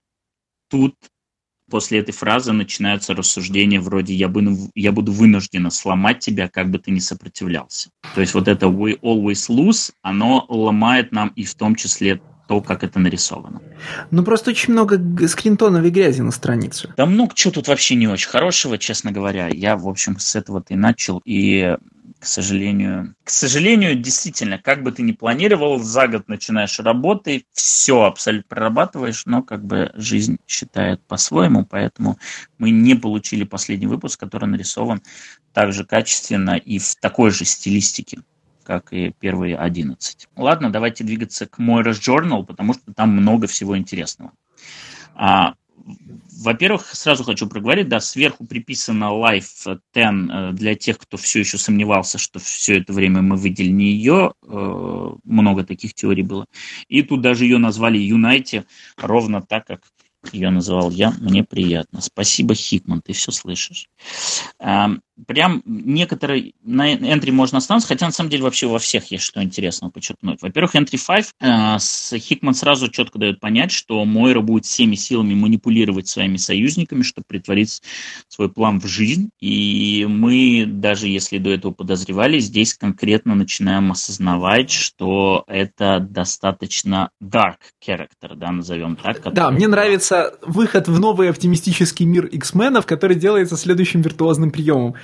[0.68, 0.97] тут
[1.70, 6.78] после этой фразы начинаются рассуждения вроде «я, бы, «я буду вынуждена сломать тебя, как бы
[6.78, 7.90] ты ни сопротивлялся».
[8.15, 12.62] То есть вот это «we always lose», оно ломает нам и в том числе то,
[12.62, 13.61] как это нарисовано.
[14.11, 16.93] Ну, просто очень много скринтоновой грязи на странице.
[16.97, 19.49] Да много чего тут вообще не очень хорошего, честно говоря.
[19.49, 21.20] Я, в общем, с этого-то и начал.
[21.27, 21.77] И
[22.19, 23.15] к сожалению.
[23.23, 29.24] К сожалению, действительно, как бы ты ни планировал, за год начинаешь работы, все абсолютно прорабатываешь,
[29.27, 32.19] но как бы жизнь считает по-своему, поэтому
[32.59, 35.03] мы не получили последний выпуск, который нарисован
[35.53, 38.19] так же качественно и в такой же стилистике
[38.65, 40.28] как и первые 11.
[40.36, 44.32] Ладно, давайте двигаться к Moira's Journal, потому что там много всего интересного.
[46.40, 51.59] Во-первых, сразу хочу проговорить, да, сверху приписано Life 10 э, для тех, кто все еще
[51.59, 56.46] сомневался, что все это время мы видели не ее, э, много таких теорий было.
[56.88, 58.64] И тут даже ее назвали Unite,
[58.96, 59.80] ровно так, как
[60.32, 62.00] ее называл я, мне приятно.
[62.00, 63.88] Спасибо, Хикман, ты все слышишь.
[65.27, 69.43] Прям некоторые на entry можно остановиться, хотя на самом деле вообще во всех есть что
[69.43, 70.40] интересного подчеркнуть.
[70.43, 75.35] Во-первых, entry 5 э, с Хикман сразу четко дает понять, что Мойра будет всеми силами
[75.35, 77.82] манипулировать своими союзниками, чтобы притворить
[78.28, 79.31] свой план в жизнь.
[79.40, 87.57] И мы, даже если до этого подозревали, здесь конкретно начинаем осознавать, что это достаточно dark
[87.85, 89.16] character, да, назовем так.
[89.19, 89.35] Который...
[89.35, 94.95] Да, мне нравится выход в новый оптимистический мир X-менов, который делается следующим виртуозным приемом.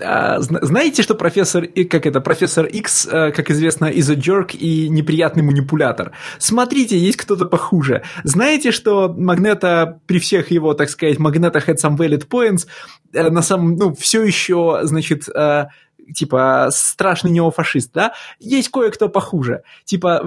[0.00, 4.88] А, знаете, что профессор, как это, профессор X, э, как известно, is a jerk и
[4.88, 6.12] неприятный манипулятор?
[6.38, 8.02] Смотрите, есть кто-то похуже.
[8.24, 12.66] Знаете, что Магнета при всех его, так сказать, Магнета had some valid points,
[13.12, 15.66] э, на самом, ну, все еще, значит, э,
[16.14, 19.62] типа страшный неофашист, да, есть кое-кто похуже.
[19.84, 20.22] Типа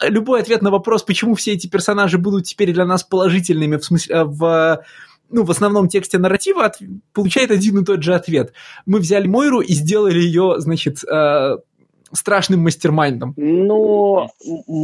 [0.00, 4.24] любой ответ на вопрос, почему все эти персонажи будут теперь для нас положительными в смысле
[4.24, 4.82] в
[5.30, 6.78] ну, в основном тексте нарратива от,
[7.12, 8.52] получает один и тот же ответ.
[8.86, 11.56] Мы взяли Мойру и сделали ее, значит, э,
[12.12, 13.34] страшным мастер-майндом.
[13.36, 14.28] Ну,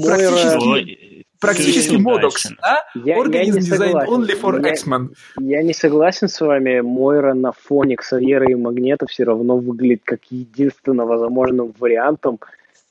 [0.05, 2.85] Практически, практически модокс, да?
[2.95, 5.09] Я, Organism designed only for я, X-Men.
[5.41, 6.81] Я не согласен с вами.
[6.81, 12.39] Мойра на фоне Ксавьера и Магнета все равно выглядит как единственно возможным вариантом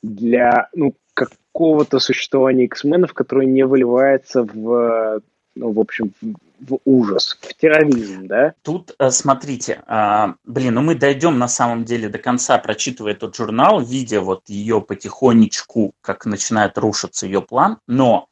[0.02, 5.20] для, ну, какого-то существования X-менов, которое не выливается в,
[5.54, 6.12] ну, в общем,
[6.60, 8.54] в ужас, в терроризм, да?
[8.62, 13.36] Тут, э, смотрите, а, блин, ну мы дойдем на самом деле до конца, прочитывая этот
[13.36, 18.28] журнал, видя вот ее потихонечку, как начинает рушиться ее план, но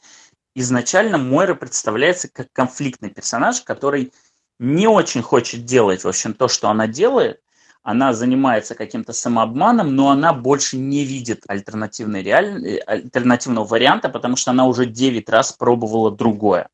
[0.55, 4.13] изначально Мойра представляется как конфликтный персонаж, который
[4.59, 7.41] не очень хочет делать, в общем, то, что она делает,
[7.83, 12.81] она занимается каким-то самообманом, но она больше не видит альтернативной реаль...
[12.87, 16.69] альтернативного варианта, потому что она уже 9 раз пробовала другое.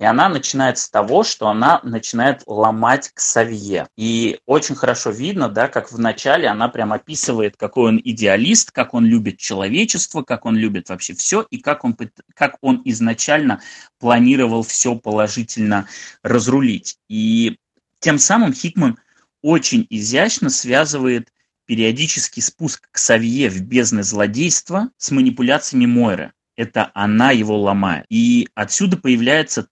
[0.00, 3.86] И она начинает с того, что она начинает ломать Ксавье.
[3.98, 9.04] И очень хорошо видно, да, как вначале она прям описывает, какой он идеалист, как он
[9.04, 11.94] любит человечество, как он любит вообще все, и как он,
[12.34, 13.60] как он изначально
[13.98, 15.86] планировал все положительно
[16.22, 16.96] разрулить.
[17.10, 17.58] И
[17.98, 18.98] тем самым Хикман
[19.42, 21.30] очень изящно связывает
[21.66, 26.32] периодический спуск к Савье в бездны злодейства с манипуляциями Мойры.
[26.56, 28.06] Это она его ломает.
[28.08, 29.68] И отсюда появляется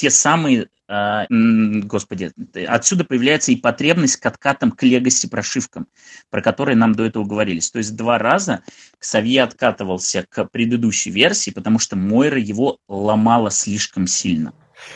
[0.00, 2.32] те самые, э, господи,
[2.66, 5.88] отсюда появляется и потребность к откатам к легаси прошивкам,
[6.30, 7.70] про которые нам до этого говорились.
[7.70, 8.62] То есть два раза
[8.98, 14.54] Ксавье откатывался к предыдущей версии, потому что Мойра его ломала слишком сильно.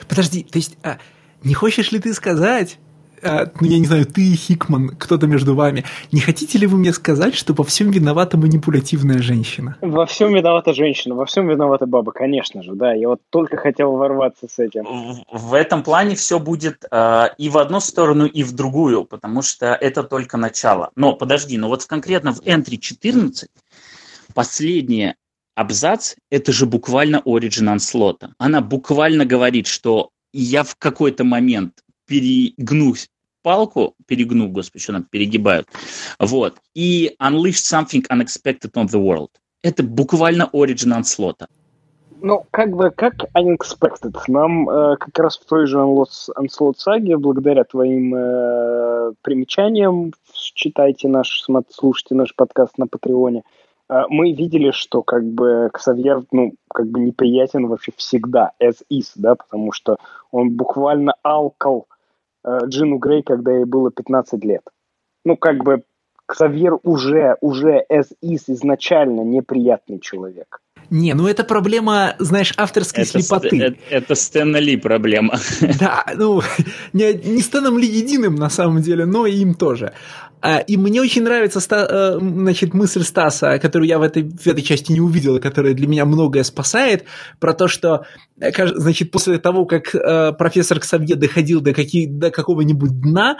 [0.08, 0.98] Подожди, то есть а,
[1.42, 2.78] не хочешь ли ты сказать,
[3.24, 7.54] я не знаю, ты, Хикман, кто-то между вами, не хотите ли вы мне сказать, что
[7.54, 9.76] во всем виновата манипулятивная женщина?
[9.80, 12.92] Во всем виновата женщина, во всем виновата баба, конечно же, да.
[12.92, 14.84] Я вот только хотел ворваться с этим.
[14.84, 19.42] В, в этом плане все будет э, и в одну сторону, и в другую, потому
[19.42, 20.90] что это только начало.
[20.96, 23.48] Но подожди, но вот конкретно в Entry 14
[24.34, 25.16] последняя
[25.54, 28.28] абзац– это же буквально Origin Onslaught.
[28.38, 33.08] Она буквально говорит, что я в какой-то момент перегнусь
[33.44, 35.68] палку, перегну, господи, что нам перегибают,
[36.18, 39.30] вот, и unleash something unexpected on the world.
[39.62, 41.46] Это буквально origin Onslaught.
[42.20, 44.16] Ну, как бы, как unexpected.
[44.28, 51.44] Нам э, как раз в той же Onslaught саге, благодаря твоим э, примечаниям, читайте наш,
[51.70, 53.42] слушайте наш подкаст на Патреоне,
[53.90, 59.12] э, мы видели, что как бы Ксавьер, ну, как бы неприятен вообще всегда, as is,
[59.16, 59.98] да, потому что
[60.30, 61.86] он буквально алкал
[62.66, 64.62] Джину Грей, когда ей было 15 лет.
[65.24, 65.82] Ну, как бы
[66.26, 70.60] Ксавьер уже, уже as is изначально неприятный человек.
[70.90, 73.62] Не, ну это проблема, знаешь, авторской это слепоты.
[73.62, 75.38] Это, это Стэна Ли проблема.
[75.80, 76.42] Да, ну,
[76.92, 79.92] не, не Стэном Ли единым на самом деле, но и им тоже.
[80.44, 84.60] А, и мне очень нравится э, значит, мысль Стаса, которую я в этой, в этой
[84.60, 87.06] части не увидел, которая для меня многое спасает,
[87.40, 88.04] про то, что
[88.38, 93.38] э, значит, после того, как э, профессор Ксавье доходил до, каких, до какого-нибудь дна,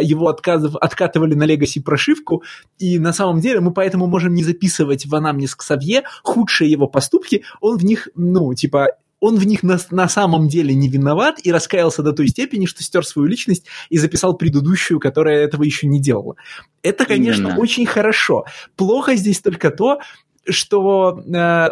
[0.00, 2.44] его отказ, откатывали на Legacy прошивку,
[2.78, 7.42] и на самом деле мы поэтому можем не записывать в анамнез Ксавье худшие его поступки,
[7.60, 11.52] он в них, ну, типа, он в них на, на самом деле не виноват и
[11.52, 16.00] раскаялся до той степени, что стер свою личность и записал предыдущую, которая этого еще не
[16.00, 16.36] делала.
[16.82, 17.60] Это, конечно, Именно.
[17.60, 18.44] очень хорошо.
[18.76, 20.00] Плохо здесь только то,
[20.48, 21.68] что э,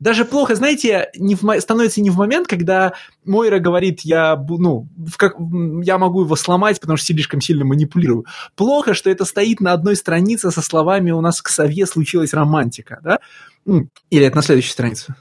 [0.00, 2.94] даже плохо, знаете, не в, становится не в момент, когда
[3.24, 5.36] Мойра говорит, я, ну, в как,
[5.82, 8.26] я могу его сломать, потому что слишком сильно манипулирую.
[8.56, 13.00] Плохо, что это стоит на одной странице со словами «у нас к Сове случилась романтика»,
[13.02, 13.18] да?
[14.10, 15.14] Или это на следующей странице?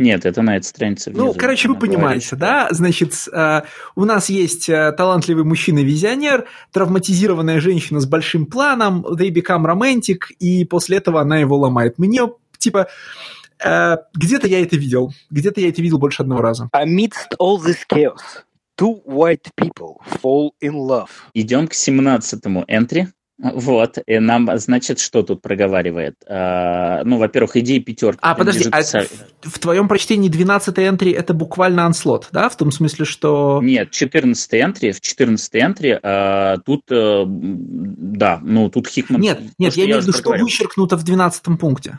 [0.00, 1.10] Нет, это на этой странице.
[1.10, 2.68] Внизу, ну, короче, вы понимаете, да?
[2.70, 3.62] Значит, э,
[3.94, 10.64] у нас есть э, талантливый мужчина-визионер, травматизированная женщина с большим планом, they become romantic, и
[10.64, 11.98] после этого она его ломает.
[11.98, 12.22] Мне,
[12.56, 12.88] типа,
[13.62, 15.12] э, где-то я это видел.
[15.28, 16.70] Где-то я это видел больше одного раза.
[16.74, 18.44] Amidst all this chaos,
[18.78, 21.10] two white people fall in love.
[21.34, 23.08] Идем к 17-му entry.
[23.42, 26.16] Вот, и нам, значит, что тут проговаривает?
[26.28, 28.18] А, ну, во-первых, идеи пятерки.
[28.20, 28.82] А, подожди, а
[29.42, 32.50] в твоем прочтении 12 энтри это буквально анслот, да?
[32.50, 33.60] В том смысле, что...
[33.62, 39.20] Нет, 14 энтри, в 14 энтри а, тут, а, да, ну, тут Хикман...
[39.20, 41.98] Нет, нет, я имею в виду, что вычеркнуто в 12 пункте.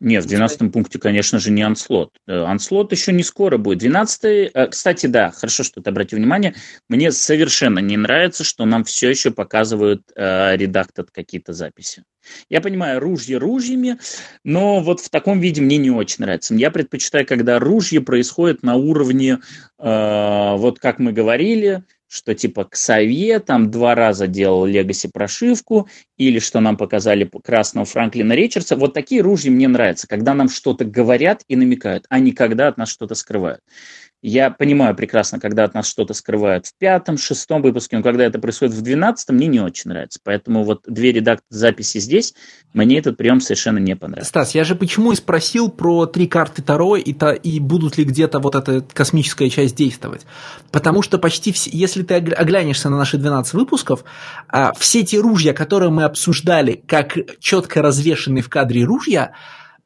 [0.00, 2.10] Нет, в 12 пункте, конечно же, не анслот.
[2.26, 3.78] Анслот еще не скоро будет.
[3.78, 6.54] 12 э, кстати, да, хорошо, что ты обратил внимание.
[6.88, 12.02] Мне совершенно не нравится, что нам все еще показывают э, редактор какие-то записи.
[12.48, 13.98] Я понимаю, ружья ружьями,
[14.44, 16.54] но вот в таком виде мне не очень нравится.
[16.54, 19.38] Я предпочитаю, когда ружье происходит на уровне,
[19.78, 21.84] э, вот как мы говорили,
[22.14, 28.34] что типа Ксавье там два раза делал Легаси прошивку, или что нам показали красного Франклина
[28.34, 28.76] Ричардса.
[28.76, 32.78] Вот такие ружья мне нравятся, когда нам что-то говорят и намекают, а не когда от
[32.78, 33.62] нас что-то скрывают.
[34.26, 38.38] Я понимаю прекрасно, когда от нас что-то скрывают в пятом, шестом выпуске, но когда это
[38.38, 40.18] происходит в двенадцатом, мне не очень нравится.
[40.24, 42.32] Поэтому вот две редакции записи здесь,
[42.72, 44.30] мне этот прием совершенно не понравился.
[44.30, 48.04] Стас, я же почему и спросил про три карты Таро и, та, и будут ли
[48.04, 50.22] где-то вот эта космическая часть действовать.
[50.72, 54.06] Потому что почти все, если ты оглянешься на наши 12 выпусков,
[54.48, 59.34] а, все те ружья, которые мы обсуждали как четко развешенные в кадре ружья,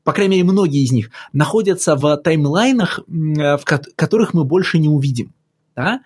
[0.08, 3.64] по крайней мере, многие из них, находятся в таймлайнах, э, в
[3.94, 5.34] которых мы больше не увидим.
[5.76, 6.00] Да?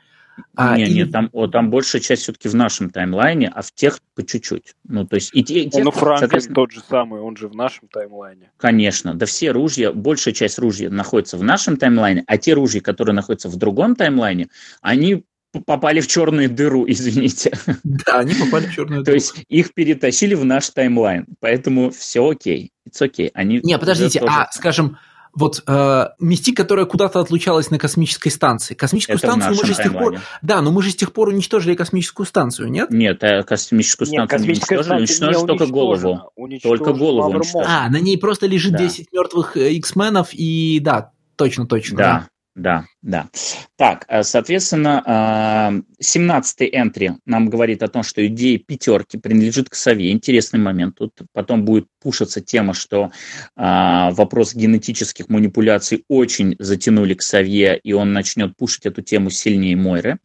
[0.56, 0.94] А, нет, и...
[0.94, 4.74] нет, там, о, там большая часть все-таки в нашем таймлайне, а в тех по чуть-чуть.
[4.88, 6.54] Ну, то есть и те, и те, ну, Франклин соответственно...
[6.56, 8.50] тот же самый, он же в нашем таймлайне.
[8.56, 13.14] Конечно, да все ружья, большая часть ружья находится в нашем таймлайне, а те ружья, которые
[13.14, 14.48] находятся в другом таймлайне,
[14.80, 15.22] они
[15.60, 17.52] попали в черную дыру, извините.
[17.84, 19.12] Да, они попали в черную дыру.
[19.12, 23.30] То есть их перетащили в наш таймлайн, поэтому все окей, it's окей.
[23.34, 24.32] Они Не, подождите, тоже...
[24.32, 24.98] а, скажем,
[25.34, 28.74] вот э, Мистик, которая куда-то отлучалась на космической станции.
[28.74, 30.20] Космическую Это станцию мы же с тех пор...
[30.42, 32.90] Да, но мы же с тех пор уничтожили космическую станцию, нет?
[32.90, 36.32] Нет, э, космическую станцию Нет, космическая не уничтожили, уничтожили только голову.
[36.62, 37.66] Только голову уничтожили.
[37.66, 38.78] А, на ней просто лежит да.
[38.78, 41.96] 10 мертвых X-менов, и да, точно, точно.
[41.96, 42.84] Да, да.
[43.00, 43.30] Да.
[43.76, 49.74] Так, э, соответственно, 17-й э, энтри нам говорит о том, что идея пятерки принадлежит к
[49.74, 50.12] сове.
[50.12, 50.96] Интересный момент.
[50.96, 53.10] Тут потом будет пушиться тема, что
[53.56, 59.76] а, вопрос генетических манипуляций очень затянули к сове, и он начнет пушить эту тему сильнее
[59.76, 60.18] Мойры.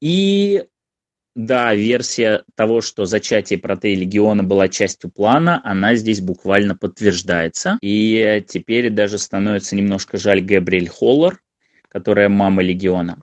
[0.00, 0.64] И
[1.34, 7.78] да, версия того, что зачатие протеи легиона была частью плана, она здесь буквально подтверждается.
[7.82, 11.40] И теперь даже становится немножко жаль Габриэль Холлер,
[11.88, 13.18] которая мама легиона.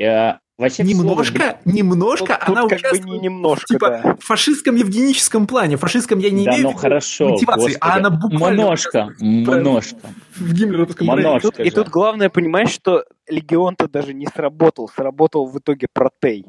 [0.00, 4.16] Э, вообще, немножко, слово, немножко тут, она тут участвует не немножко, типа, да.
[4.20, 5.76] в фашистском евгеническом плане.
[5.76, 7.78] В фашистском я не да, имею ну, хорошо, мотивации, господи.
[7.80, 8.62] а она буквально...
[8.62, 10.10] Множко, множко.
[10.36, 14.88] В гиммлеровском множко и тут, и тут главное понимать, что легион-то даже не сработал.
[14.88, 16.46] Сработал в итоге протей.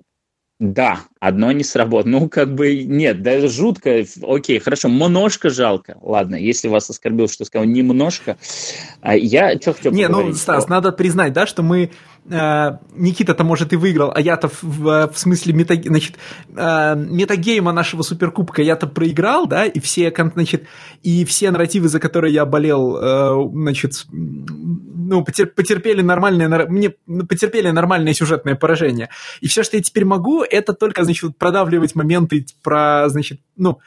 [0.60, 2.12] Да, одно не сработало.
[2.12, 4.04] Ну, как бы, нет, даже жутко.
[4.22, 5.98] Окей, хорошо, немножко жалко.
[6.02, 8.38] Ладно, если вас оскорбил, что сказал немножко.
[9.00, 11.92] А я что хотел Не, ну, Стас, надо признать, да, что мы...
[12.30, 16.18] Э, Никита-то, может, и выиграл, а я-то в, в, в смысле мета, значит,
[16.56, 20.66] э, метагейма нашего суперкубка я-то проиграл, да, и все, значит,
[21.02, 26.92] и все нарративы, за которые я болел, э, значит, ну, потерпели нормальное, мне
[27.28, 29.10] потерпели нормальное сюжетное поражение.
[29.42, 33.80] И все, что я теперь могу, это только, значит, продавливать моменты про, значит, ну,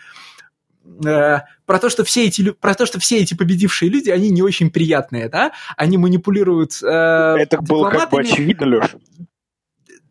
[1.04, 4.42] э, про то, что все эти про то, что все эти победившие люди, они не
[4.42, 5.52] очень приятные, да?
[5.76, 6.82] Они манипулируют.
[6.82, 8.98] Э, это было как бы очевидно, Леша.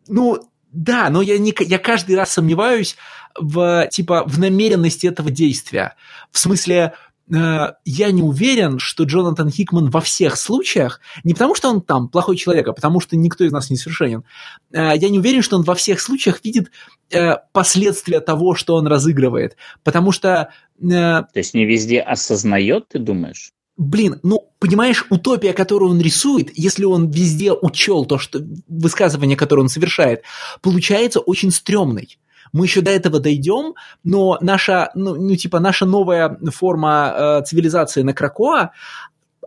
[0.08, 2.96] Ну, да, но я, не, я каждый раз сомневаюсь
[3.38, 5.94] в, типа, в намеренности этого действия.
[6.30, 6.94] В смысле,
[7.34, 12.36] я не уверен, что Джонатан Хикман во всех случаях, не потому что он там плохой
[12.36, 14.24] человек, а потому что никто из нас не совершенен,
[14.72, 16.70] э, я не уверен, что он во всех случаях видит
[17.10, 19.56] э, последствия того, что он разыгрывает.
[19.82, 20.50] Потому что...
[20.80, 23.52] То есть не везде осознает, ты думаешь?
[23.78, 29.62] Блин, ну, понимаешь, утопия, которую он рисует, если он везде учел то, что высказывание, которое
[29.62, 30.22] он совершает,
[30.60, 32.18] получается очень стрёмной.
[32.52, 33.74] Мы еще до этого дойдем,
[34.04, 38.72] но наша, ну, ну типа, наша новая форма э, цивилизации на Кракоа,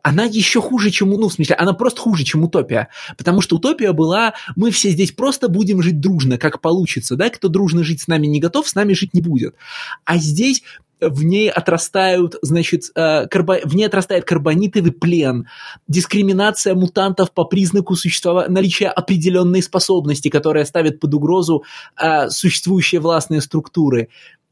[0.06, 2.90] она еще хуже, чем, ну, в смысле, она просто хуже, чем утопия.
[3.18, 7.48] Потому что утопия была, мы все здесь просто будем жить дружно, как получится, да, кто
[7.48, 9.56] дружно жить с нами не готов, с нами жить не будет.
[10.04, 10.62] А здесь
[11.10, 13.60] в ней отрастают, значит, э, карбо...
[13.64, 15.48] в ней отрастает карбонитовый плен,
[15.88, 21.64] дискриминация мутантов по признаку существования, наличия определенной способности, которая ставит под угрозу
[22.02, 24.10] э, существующие властные структуры.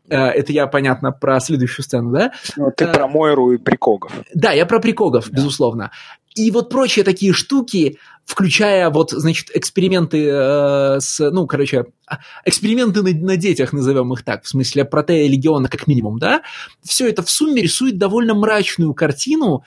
[0.09, 2.31] Э, это я, понятно, про следующую сцену, да?
[2.57, 4.11] Ну, ты про Мойру и Прикогов.
[4.33, 5.37] Да, я про Прикогов, да.
[5.37, 5.91] безусловно.
[6.35, 13.03] И вот прочие такие штуки, включая вот, значит, эксперименты э, с, ну, короче, а, эксперименты
[13.03, 16.41] на, на детях, назовем их так, в смысле протея легиона как минимум, да,
[16.83, 19.63] все это в сумме рисует довольно мрачную картину,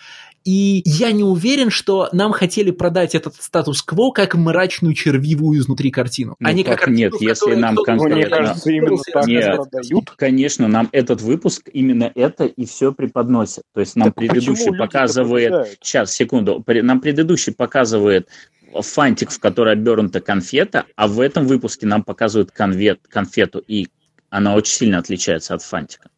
[0.46, 6.36] и я не уверен, что нам хотели продать этот статус-кво как мрачную червивую изнутри картину.
[6.38, 8.16] Ну, а не как картину, нет, если нам конкретно...
[8.16, 10.10] Мне кажется, именно так нет, продают.
[10.12, 13.64] Конечно, нам этот выпуск именно это и все преподносит.
[13.74, 15.78] То есть нам так предыдущий показывает...
[15.82, 16.64] Сейчас, секунду.
[16.64, 18.28] Нам предыдущий показывает
[18.72, 23.88] фантик, в который обернута конфета, а в этом выпуске нам показывают конвет, конфету, и
[24.30, 26.08] она очень сильно отличается от фантика.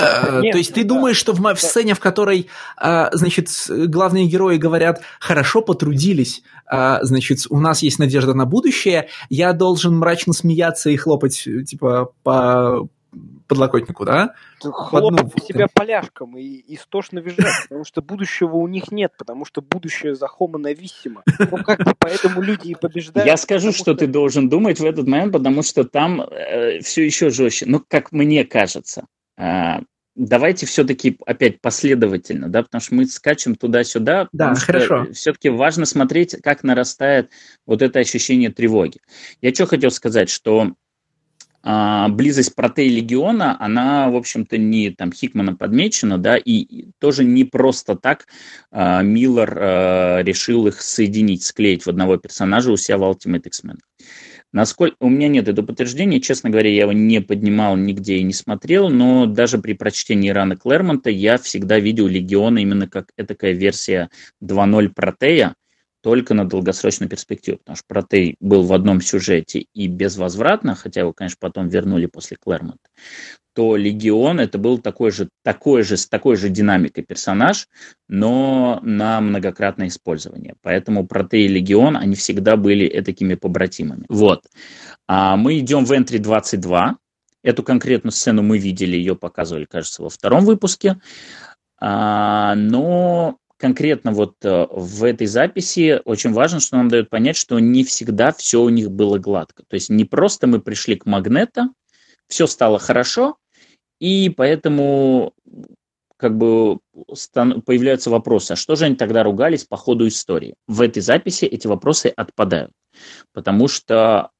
[0.00, 0.88] Э, Нет, то есть ты да.
[0.88, 7.02] думаешь, что в, в сцене, в которой, а, значит, главные герои говорят, хорошо потрудились, а,
[7.02, 12.88] значит, у нас есть надежда на будущее, я должен мрачно смеяться и хлопать, типа, по
[13.48, 14.34] подлокотнику, да?
[14.60, 20.14] Хлопать себя поляшком и истошно визжать, потому что будущего у них нет, потому что будущее
[20.14, 21.22] за homo нависимо.
[21.26, 23.26] Ну, как бы поэтому люди и побеждают.
[23.26, 27.04] Я скажу, что, что ты должен думать в этот момент, потому что там э, все
[27.04, 27.66] еще жестче.
[27.66, 29.06] Ну, как мне кажется.
[29.36, 29.80] А,
[30.14, 34.28] давайте все-таки опять последовательно, да, потому что мы скачем туда-сюда.
[34.32, 35.08] Да, хорошо.
[35.12, 37.30] Все-таки важно смотреть, как нарастает
[37.66, 39.00] вот это ощущение тревоги.
[39.40, 40.74] Я что хотел сказать, что
[41.62, 47.44] а, близость Протей Легиона, она, в общем-то, не там Хикманом подмечена, да, и тоже не
[47.44, 48.26] просто так
[48.70, 53.78] а, Миллер а, решил их соединить, склеить в одного персонажа у себя в Ultimate X-Men.
[54.52, 58.32] Насколько у меня нет этого подтверждения, честно говоря, я его не поднимал нигде и не
[58.32, 64.10] смотрел, но даже при прочтении раны Клэрмонта я всегда видел Легиона именно как такая версия
[64.42, 65.54] 2.0 Протея,
[66.02, 71.12] только на долгосрочную перспективу, потому что Протей был в одном сюжете и безвозвратно, хотя его,
[71.12, 72.88] конечно, потом вернули после Клэрмонта,
[73.54, 77.68] то Легион это был такой же, такой же, с такой же динамикой персонаж,
[78.08, 80.54] но на многократное использование.
[80.62, 84.04] Поэтому Протей и Легион, они всегда были такими побратимами.
[84.08, 84.44] Вот.
[85.08, 86.96] А мы идем в Entry 22.
[87.42, 91.00] Эту конкретную сцену мы видели, ее показывали, кажется, во втором выпуске.
[91.80, 97.58] А, но конкретно вот э, в этой записи очень важно, что нам дает понять, что
[97.58, 99.64] не всегда все у них было гладко.
[99.68, 101.68] То есть не просто мы пришли к Магнета,
[102.26, 103.36] все стало хорошо,
[104.00, 105.34] и поэтому
[106.16, 110.54] как бы появляются вопросы, а что же они тогда ругались по ходу истории?
[110.66, 112.72] В этой записи эти вопросы отпадают,
[113.32, 114.30] потому что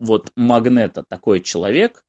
[0.00, 2.04] вот Магнета такой человек,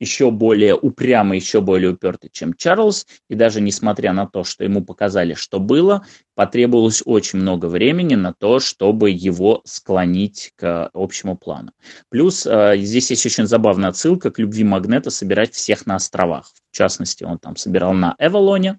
[0.00, 4.84] еще более упрямый, еще более упертый, чем Чарльз, и даже несмотря на то, что ему
[4.84, 6.04] показали, что было,
[6.34, 11.72] потребовалось очень много времени на то, чтобы его склонить к общему плану.
[12.10, 16.50] Плюс э, здесь есть очень забавная отсылка к любви Магнета собирать всех на островах.
[16.70, 18.78] В частности, он там собирал на Эвалоне,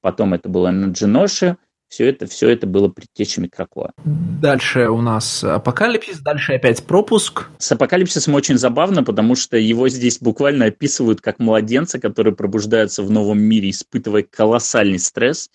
[0.00, 1.56] потом это было на Джиноше,
[1.88, 3.92] все это, все это было предтечами Кракоа.
[4.04, 7.46] Дальше у нас апокалипсис, дальше опять пропуск.
[7.58, 13.10] С апокалипсисом очень забавно, потому что его здесь буквально описывают как младенца, который пробуждается в
[13.10, 15.50] новом мире, испытывая колоссальный стресс,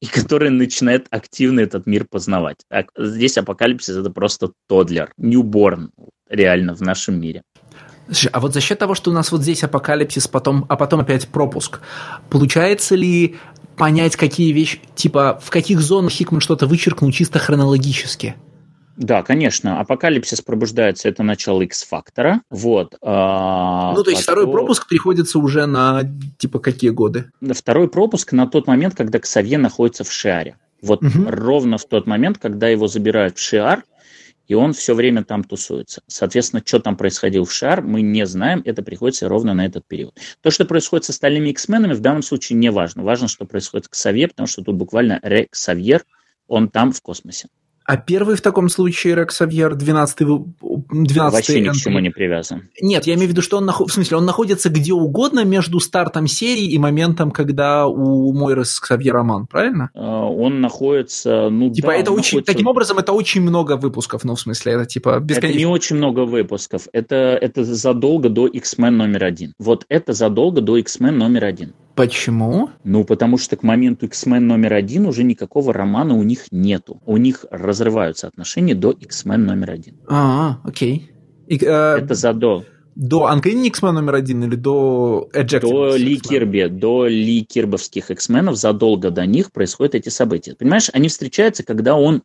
[0.00, 2.58] и который начинает активно этот мир познавать.
[2.70, 5.92] А здесь апокалипсис это просто тодлер, ньюборн
[6.28, 7.42] реально в нашем мире.
[8.32, 11.28] А вот за счет того, что у нас вот здесь апокалипсис, потом, а потом опять
[11.28, 11.80] пропуск,
[12.28, 13.36] получается ли
[13.76, 18.36] понять, какие вещи, типа, в каких зонах Хикман что-то вычеркнул чисто хронологически.
[18.96, 19.80] Да, конечно.
[19.80, 22.42] Апокалипсис пробуждается, это начало X-фактора.
[22.50, 22.94] Вот.
[23.02, 24.42] А, ну, то есть потом...
[24.42, 26.02] второй пропуск приходится уже на,
[26.38, 27.30] типа, какие годы?
[27.52, 30.56] Второй пропуск на тот момент, когда Ксавье находится в Шиаре.
[30.80, 31.24] Вот угу.
[31.26, 33.84] ровно в тот момент, когда его забирают в Шиар,
[34.46, 36.02] и он все время там тусуется.
[36.06, 40.18] Соответственно, что там происходило в Шар, мы не знаем, это приходится ровно на этот период.
[40.40, 43.02] То, что происходит с остальными X-менами, в данном случае не важно.
[43.02, 46.04] Важно, что происходит с Ксавье, потому что тут буквально Рексавьер,
[46.46, 47.48] он там в космосе.
[47.84, 52.68] А первый в таком случае Рекс Савьер, 12 12 Вообще ни к чему не привязан.
[52.80, 56.26] Нет, я имею в виду, что он, в смысле, он находится где угодно между стартом
[56.26, 59.90] серии и моментом, когда у Мойры с Ксавье роман, правильно?
[59.94, 62.52] А, он находится, ну Типа да, это очень, находится...
[62.52, 65.46] таким образом это очень много выпусков, ну в смысле, это типа бесконечно.
[65.48, 69.52] Это не очень много выпусков, это, это задолго до X-Men номер один.
[69.58, 71.74] Вот это задолго до X-Men номер один.
[71.94, 72.70] Почему?
[72.82, 77.00] Ну, потому что к моменту X-Men номер один уже никакого романа у них нету.
[77.06, 79.96] У них разрываются отношения до X-Men номер один.
[80.08, 81.10] А, окей.
[81.46, 82.66] И, э, Это задолго.
[82.96, 88.56] До Uncanny X-Men номер один или до Ejected До Ли Кирби, до Ли Кирбовских X-менов
[88.56, 90.54] задолго до них происходят эти события.
[90.54, 92.22] Понимаешь, они встречаются, когда он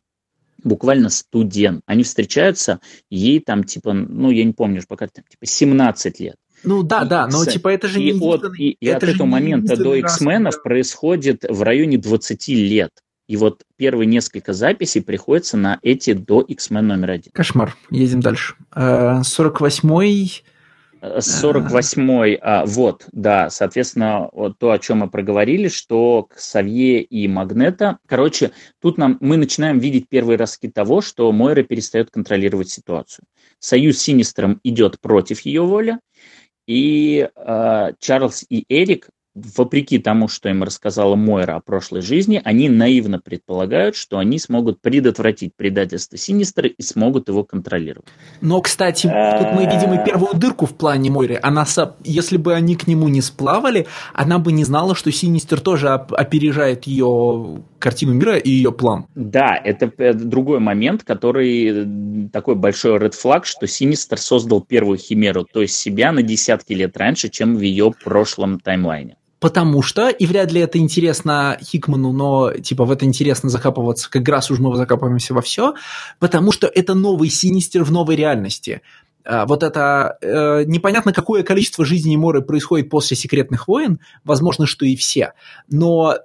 [0.63, 1.81] буквально студент.
[1.85, 2.79] Они встречаются,
[3.09, 6.35] ей там типа, ну, я не помню, пока там, типа 17 лет.
[6.63, 9.75] Ну да, да, но типа это же и не от, и, и от этого момента
[9.75, 12.91] до X-менов происходит в районе 20 лет.
[13.29, 17.31] И вот первые несколько записей приходится на эти до X-Men номер один.
[17.31, 17.75] Кошмар.
[17.91, 18.55] Едем дальше.
[18.75, 20.43] 48-й...
[21.01, 27.03] Э, 48-й, э, а, вот, да, соответственно, вот то, о чем мы проговорили, что Савье
[27.03, 32.69] и Магнета, короче, тут нам, мы начинаем видеть первые ростки того, что Мойра перестает контролировать
[32.69, 33.25] ситуацию.
[33.59, 35.99] Союз с Синистером идет против ее воли,
[36.69, 42.69] и э, Чарльз и Эрик вопреки тому, что им рассказала Мойра о прошлой жизни, они
[42.69, 48.07] наивно предполагают, что они смогут предотвратить предательство Синистера и смогут его контролировать.
[48.41, 51.39] Но, кстати, тут мы видим и первую дырку в плане Мойры.
[51.41, 51.65] Она,
[52.03, 56.85] если бы они к нему не сплавали, она бы не знала, что Синистер тоже опережает
[56.85, 59.07] ее картину мира и ее план.
[59.15, 65.61] Да, это другой момент, который такой большой red flag, что Синистер создал первую химеру, то
[65.61, 70.51] есть себя на десятки лет раньше, чем в ее прошлом таймлайне потому что, и вряд
[70.51, 75.33] ли это интересно Хикману, но типа в это интересно закапываться, как раз уж мы закапываемся
[75.33, 75.75] во все,
[76.19, 78.81] потому что это новый Синистер в новой реальности.
[79.25, 84.85] А, вот это э, непонятно какое количество жизней Моры происходит после секретных войн, возможно, что
[84.85, 85.33] и все,
[85.69, 86.15] но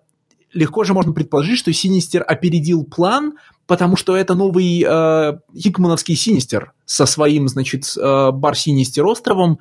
[0.55, 3.35] легко же можно предположить, что Синистер опередил план
[3.67, 9.59] потому что это новый э, Хикмановский Синистер со своим, значит, э, Бар Синистер островом,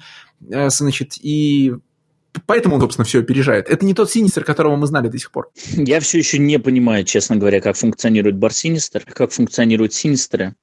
[0.50, 1.74] э, значит, и
[2.46, 3.70] поэтому он, собственно, все опережает.
[3.70, 5.50] Это не тот Синистер, которого мы знали до сих пор.
[5.74, 10.56] Я все еще не понимаю, честно говоря, как функционирует Бар Синистер, как функционируют Синистеры.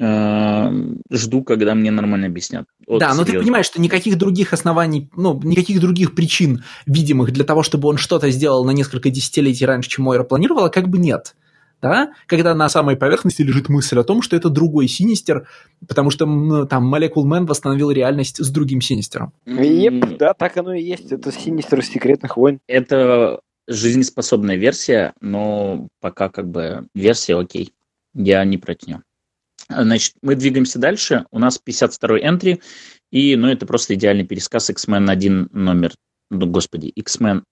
[0.00, 0.70] Э,
[1.10, 2.66] жду, когда мне нормально объяснят.
[2.86, 3.24] Вот да, серьезно.
[3.24, 7.88] но ты понимаешь, что никаких других оснований, ну, никаких других причин видимых для того, чтобы
[7.88, 11.36] он что-то сделал на несколько десятилетий раньше, чем Мойра планировала, как бы нет.
[11.80, 12.12] Да?
[12.26, 15.46] Когда на самой поверхности лежит мысль о том, что это другой Синистер,
[15.86, 19.32] потому что ну, там Molecule Man восстановил реальность с другим Синистером.
[19.46, 21.12] Yep, да, так оно и есть.
[21.12, 22.58] Это Синистер из Секретных войн.
[22.66, 27.72] Это жизнеспособная версия, но пока как бы версия окей.
[28.14, 29.02] Я не против нее.
[29.68, 31.24] Значит, мы двигаемся дальше.
[31.30, 32.60] У нас 52-й энтри,
[33.10, 35.92] и, ну, это просто идеальный пересказ X-Men 1 номер,
[36.30, 37.44] ну, господи, X-Men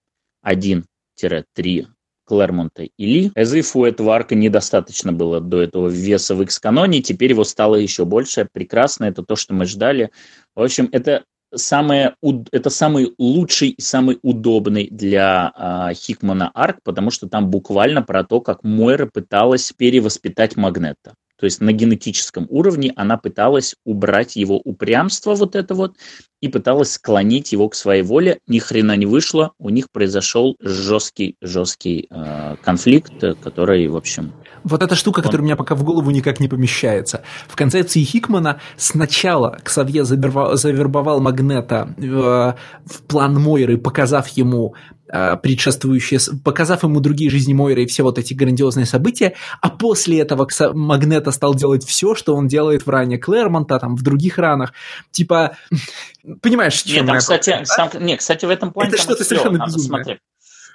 [0.44, 1.86] 1-3
[2.24, 3.32] Клэрмонта и Ли.
[3.36, 8.05] As у этого арка недостаточно было до этого веса в X-каноне, теперь его стало еще
[8.05, 8.48] больше.
[8.52, 10.10] Прекрасно, это то, что мы ждали.
[10.55, 11.24] В общем, это
[11.55, 12.16] самое,
[12.51, 18.24] это самый лучший и самый удобный для э, Хикмана арк, потому что там буквально про
[18.24, 21.14] то, как Мойра пыталась перевоспитать Магнета.
[21.43, 25.97] То есть на генетическом уровне она пыталась убрать его упрямство вот это вот
[26.40, 28.39] и пыталась склонить его к своей воле.
[28.47, 29.51] Ни хрена не вышло.
[29.59, 33.12] У них произошел жесткий, жесткий э, конфликт,
[33.43, 34.32] который, в общем...
[34.62, 35.24] Вот эта штука, он...
[35.24, 37.24] которая у меня пока в голову никак не помещается.
[37.48, 45.02] В концепции Хикмана сначала Ксавье завербовал Магнета в, в план Мойры, показав ему Э,
[45.43, 50.48] предшествующие, показав ему другие жизни Мойры и все вот эти грандиозные события, а после этого
[50.72, 54.72] Магнета стал делать все, что он делает в ране Клэрмонта, там, в других ранах.
[55.10, 55.56] Типа,
[56.43, 57.64] понимаешь, что Нет, там, кстати, да?
[57.64, 58.90] сам, нет, кстати, в этом плане...
[58.90, 60.05] Это что-то совершенно безумное.
[60.05, 60.20] Смотри.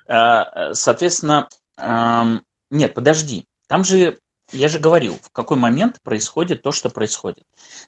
[0.07, 3.45] Э, соответственно, эм, нет, подожди.
[3.67, 4.19] Там же
[4.51, 7.43] я же говорил, в какой момент происходит то, что происходит.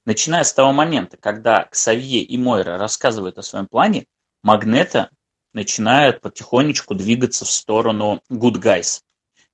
[0.06, 4.06] Начиная с того момента, когда Ксавье и Мойра рассказывают о своем плане,
[4.44, 5.10] Магнета
[5.54, 9.02] начинает потихонечку двигаться в сторону Good Guys.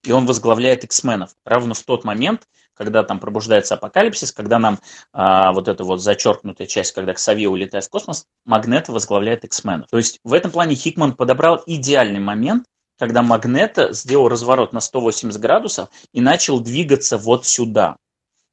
[0.04, 1.32] И он возглавляет X-менов.
[1.46, 4.80] Равно в тот момент, когда там пробуждается апокалипсис, когда нам
[5.14, 9.88] а, вот эта вот зачеркнутая часть, когда Ксавье улетает в космос, Магнета возглавляет X-менов.
[9.90, 12.66] То есть в этом плане Хикман подобрал идеальный момент,
[13.00, 17.98] когда Магнета сделал разворот на 180 градусов и начал двигаться вот сюда.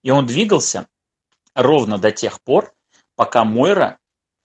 [0.03, 0.87] И он двигался
[1.55, 2.73] ровно до тех пор,
[3.15, 3.99] пока Мойра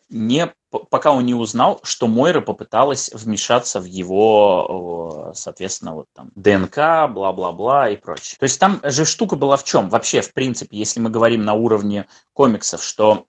[0.10, 7.10] не пока он не узнал, что Мойра попыталась вмешаться в его, соответственно, вот там ДНК,
[7.10, 8.38] бла-бла-бла и прочее.
[8.40, 9.90] То есть там же штука была в чем?
[9.90, 13.26] Вообще, в принципе, если мы говорим на уровне комиксов, что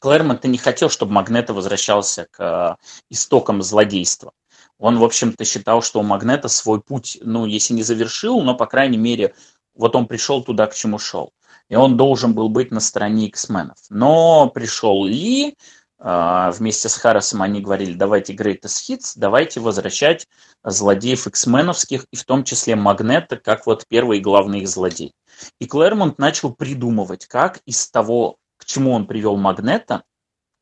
[0.00, 2.76] Клэрмонт не хотел, чтобы Магнета возвращался к э,
[3.08, 4.32] истокам злодейства.
[4.78, 8.66] Он, в общем-то, считал, что у Магнета свой путь, ну, если не завершил, но, по
[8.66, 9.34] крайней мере,
[9.74, 11.32] вот он пришел туда, к чему шел.
[11.68, 13.78] И он должен был быть на стороне X-менов.
[13.90, 15.56] Но пришел Ли,
[15.98, 20.28] вместе с Харрисом они говорили, давайте Greatest Hits, давайте возвращать
[20.62, 25.12] злодеев X-меновских, и в том числе Магнета, как вот первый главный их злодей.
[25.58, 30.04] И Клэрмонт начал придумывать, как из того, к чему он привел Магнета,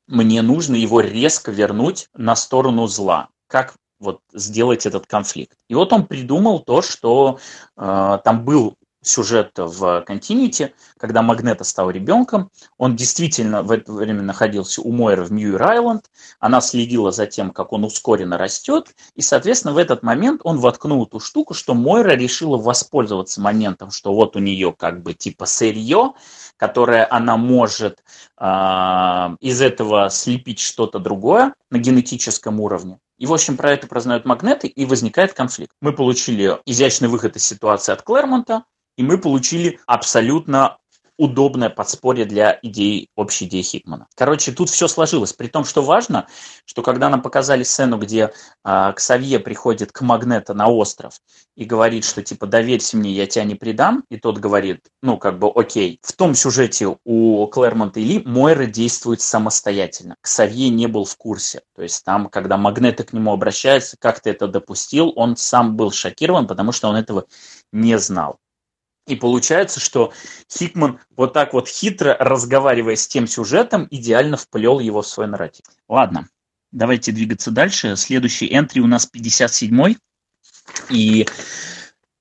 [0.06, 3.28] мне нужно его резко вернуть на сторону зла.
[3.48, 5.56] Как вот сделать этот конфликт.
[5.68, 7.38] И вот он придумал то, что
[7.76, 8.76] э, там был
[9.09, 12.51] сюжет в Continuity, когда Магнета стал ребенком.
[12.78, 16.05] Он действительно в это время находился у Мойры в Мьюир-Айленд.
[16.41, 18.95] Она следила за тем, как он ускоренно растет.
[19.15, 24.12] И, соответственно, в этот момент он воткнул ту штуку, что Мойра решила воспользоваться моментом, что
[24.12, 26.15] вот у нее как бы типа сырье,
[26.57, 28.03] которое она может
[28.39, 28.45] э,
[29.41, 32.99] из этого слепить что-то другое на генетическом уровне.
[33.19, 35.73] И, в общем, про это прознают магнеты, и возникает конфликт.
[35.81, 38.65] Мы получили изящный выход из ситуации от Клэрмонта,
[38.97, 40.78] и мы получили абсолютно
[41.18, 44.06] удобное подспорье для идеи, общей идеи Хикмана.
[44.14, 45.32] Короче, тут все сложилось.
[45.32, 46.27] При том, что важно,
[46.64, 48.32] что когда нам показали сцену, где
[48.64, 51.20] э, Ксавье приходит к Магнета на остров
[51.56, 55.39] и говорит, что типа доверься мне, я тебя не предам, и тот говорит, ну как
[55.39, 56.01] бы окей.
[56.02, 60.16] В том сюжете у Клэрмонта и Ли Мойра действует самостоятельно.
[60.20, 61.62] Ксавье не был в курсе.
[61.74, 65.90] То есть там, когда Магнета к нему обращается, как ты это допустил, он сам был
[65.93, 67.27] шокирован, потому что он этого
[67.73, 68.39] не знал.
[69.07, 70.12] И получается, что
[70.51, 75.65] Хикман вот так вот хитро, разговаривая с тем сюжетом, идеально вплел его в свой нарратив.
[75.89, 76.28] Ладно,
[76.73, 77.97] давайте двигаться дальше.
[77.97, 79.99] Следующий энтри у нас 57-й.
[80.91, 81.27] И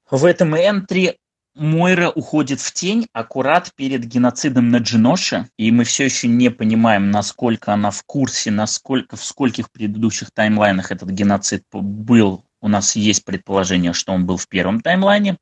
[0.09, 1.17] в этом энтри
[1.55, 7.11] Мойра уходит в тень аккурат перед геноцидом на Джиноше, и мы все еще не понимаем,
[7.11, 12.43] насколько она в курсе, насколько в скольких предыдущих таймлайнах этот геноцид был.
[12.61, 15.37] У нас есть предположение, что он был в первом таймлайне.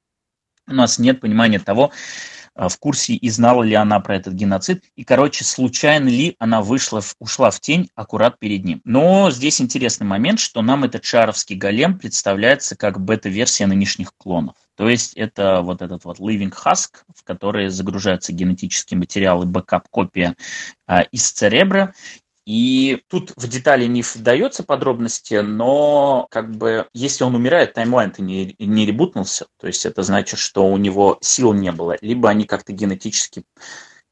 [0.67, 1.91] У нас нет понимания того,
[2.55, 6.61] а, в курсе и знала ли она про этот геноцид, и, короче, случайно ли она
[6.61, 8.81] вышла, ушла в тень аккурат перед ним.
[8.83, 14.55] Но здесь интересный момент, что нам этот шаровский голем представляется как бета-версия нынешних клонов.
[14.75, 20.35] То есть это вот этот вот Living Husk, в который загружаются генетические материалы, backup-копия
[20.85, 21.95] а, из церебра,
[22.45, 28.55] и тут в детали не вдается подробности, но как бы если он умирает, timeline-то не,
[28.59, 29.47] не ребутнулся.
[29.59, 31.97] То есть это значит, что у него сил не было.
[32.01, 33.43] Либо они как-то генетически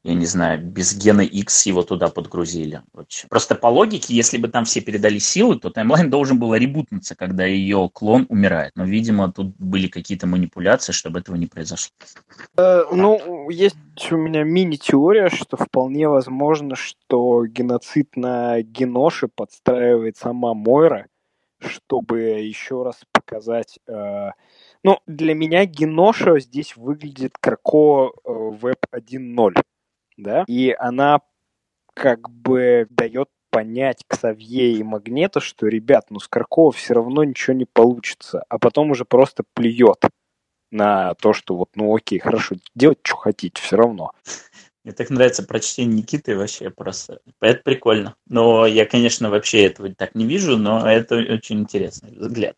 [0.03, 2.81] я не знаю, без гена X его туда подгрузили.
[3.29, 7.45] Просто по логике, если бы там все передали силы, то таймлайн должен был ребутнуться, когда
[7.45, 8.71] ее клон умирает.
[8.75, 11.91] Но, видимо, тут были какие-то манипуляции, чтобы этого не произошло.
[12.57, 13.75] Э, ну, есть
[14.09, 21.05] у меня мини-теория, что вполне возможно, что геноцид на Геноше подстраивает сама Мойра,
[21.59, 23.77] чтобы еще раз показать...
[23.87, 24.31] Э,
[24.83, 29.61] ну, для меня Геноша здесь выглядит как э, Web 1.0
[30.17, 31.21] да, и она
[31.93, 37.23] как бы дает понять к Савье и Магнету, что, ребят, ну с Каркова все равно
[37.23, 40.03] ничего не получится, а потом уже просто плюет
[40.71, 44.11] на то, что вот, ну окей, хорошо, делать, что хотите, все равно.
[44.83, 47.19] Мне так нравится прочтение Никиты вообще просто.
[47.39, 48.15] Это прикольно.
[48.27, 52.55] Но я, конечно, вообще этого так не вижу, но это очень интересный взгляд.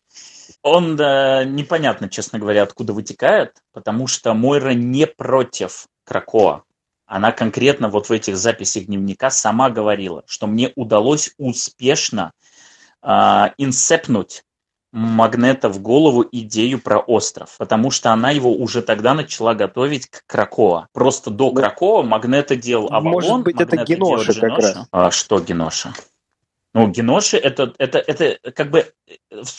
[0.62, 6.64] Он да, непонятно, честно говоря, откуда вытекает, потому что Мойра не против Кракоа
[7.06, 12.32] она конкретно вот в этих записях дневника сама говорила, что мне удалось успешно
[13.02, 13.08] э,
[13.58, 14.44] инсепнуть
[14.92, 20.24] Магнета в голову идею про остров, потому что она его уже тогда начала готовить к
[20.24, 20.86] Кракоа.
[20.92, 24.76] Просто до Кракоа Магнета делал Авалон, Может быть, Магнета это Геноша как раз.
[24.92, 25.92] А, что Геноша?
[26.74, 28.92] Ну, Геноши это, это, это как бы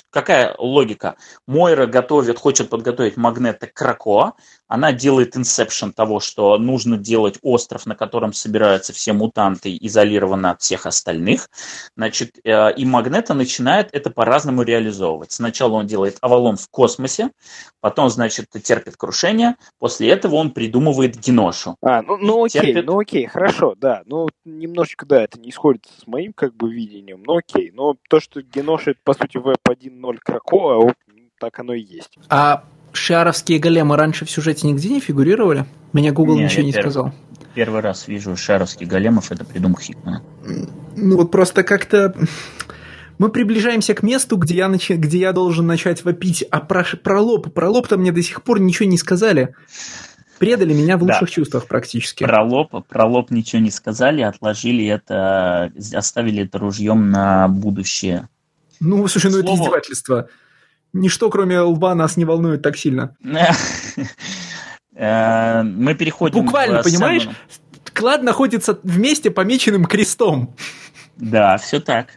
[0.09, 1.15] какая логика?
[1.47, 4.33] Мойра готовит, хочет подготовить Магнета к Кракоа,
[4.67, 10.61] она делает инсепшн того, что нужно делать остров, на котором собираются все мутанты, изолированно от
[10.61, 11.49] всех остальных.
[11.95, 15.31] Значит, э, и Магнета начинает это по-разному реализовывать.
[15.31, 17.31] Сначала он делает Авалон в космосе,
[17.79, 21.75] потом, значит, терпит крушение, после этого он придумывает Геношу.
[21.81, 22.85] А, ну, ну окей, терпит...
[22.85, 24.01] ну окей, хорошо, да.
[24.05, 27.71] Ну, немножечко, да, это не сходится с моим, как бы, видением, но окей.
[27.71, 30.93] Но то, что Геноша, это, по сути, веб 1.0 Кракоа,
[31.39, 32.17] так оно и есть.
[32.29, 32.63] А
[32.93, 35.65] шаровские големы раньше в сюжете нигде не фигурировали?
[35.93, 36.83] Меня Google не, ничего не перв...
[36.83, 37.11] сказал.
[37.53, 40.21] Первый раз вижу шаровских големов, это придумал Хикман.
[40.95, 42.15] Ну вот просто как-то
[43.17, 44.89] мы приближаемся к месту, где я, нач...
[44.89, 48.59] где я должен начать вопить, а про, про лоб, про лоб-то мне до сих пор
[48.59, 49.55] ничего не сказали.
[50.37, 51.27] Предали меня в лучших да.
[51.27, 52.25] чувствах практически.
[52.25, 58.27] Про лоб, про лоб ничего не сказали, отложили это, оставили это ружьем на будущее.
[58.79, 59.53] Ну, слушай, ну Слово...
[59.53, 60.29] это издевательство
[60.95, 63.15] ничто, кроме лба, нас не волнует так сильно.
[64.97, 67.27] Э, мы переходим Буквально, понимаешь?
[67.93, 70.55] Клад находится в месте, помеченным крестом.
[71.17, 72.11] Да, все так.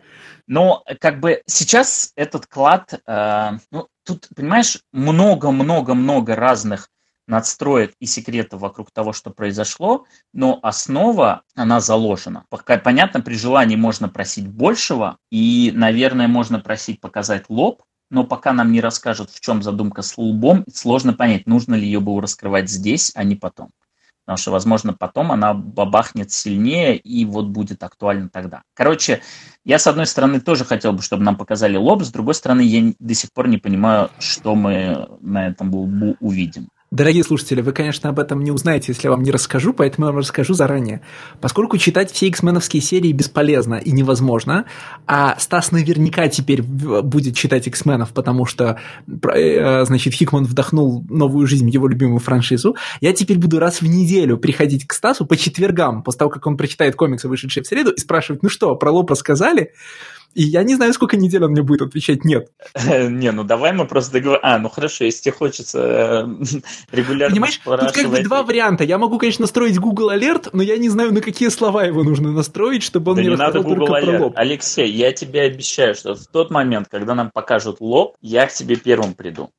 [0.46, 6.88] Но как бы сейчас этот клад, э, ну, тут, понимаешь, много-много-много разных
[7.28, 12.44] надстроек и секретов вокруг того, что произошло, но основа, она заложена.
[12.82, 18.72] Понятно, при желании можно просить большего, и, наверное, можно просить показать лоб, но пока нам
[18.72, 23.12] не расскажут, в чем задумка с лбом, сложно понять, нужно ли ее было раскрывать здесь,
[23.14, 23.68] а не потом.
[24.24, 28.62] Потому что, возможно, потом она бабахнет сильнее и вот будет актуальна тогда.
[28.74, 29.22] Короче,
[29.64, 32.92] я, с одной стороны, тоже хотел бы, чтобы нам показали лоб, с другой стороны, я
[32.98, 36.68] до сих пор не понимаю, что мы на этом лбу увидим.
[36.90, 40.12] Дорогие слушатели, вы, конечно, об этом не узнаете, если я вам не расскажу, поэтому я
[40.12, 41.02] вам расскажу заранее.
[41.38, 44.64] Поскольку читать все X-меновские серии бесполезно и невозможно,
[45.06, 51.68] а Стас наверняка теперь будет читать X-менов, потому что, э, значит, Хикман вдохнул новую жизнь
[51.68, 56.02] в его любимую франшизу, я теперь буду раз в неделю приходить к Стасу по четвергам,
[56.02, 59.10] после того, как он прочитает комиксы, вышедшие в среду, и спрашивать, ну что, про Лоб
[59.10, 59.72] рассказали?
[60.34, 62.48] И я не знаю, сколько недель он мне будет отвечать «нет».
[62.84, 64.40] Не, ну давай мы просто договорим.
[64.42, 66.60] А, ну хорошо, если тебе хочется э,
[66.92, 68.84] регулярно Понимаешь, тут как бы два варианта.
[68.84, 72.30] Я могу, конечно, настроить Google Alert, но я не знаю, на какие слова его нужно
[72.30, 74.18] настроить, чтобы он да не, не надо Google Alert.
[74.18, 74.32] лоб.
[74.36, 78.76] Алексей, я тебе обещаю, что в тот момент, когда нам покажут лоб, я к тебе
[78.76, 79.50] первым приду.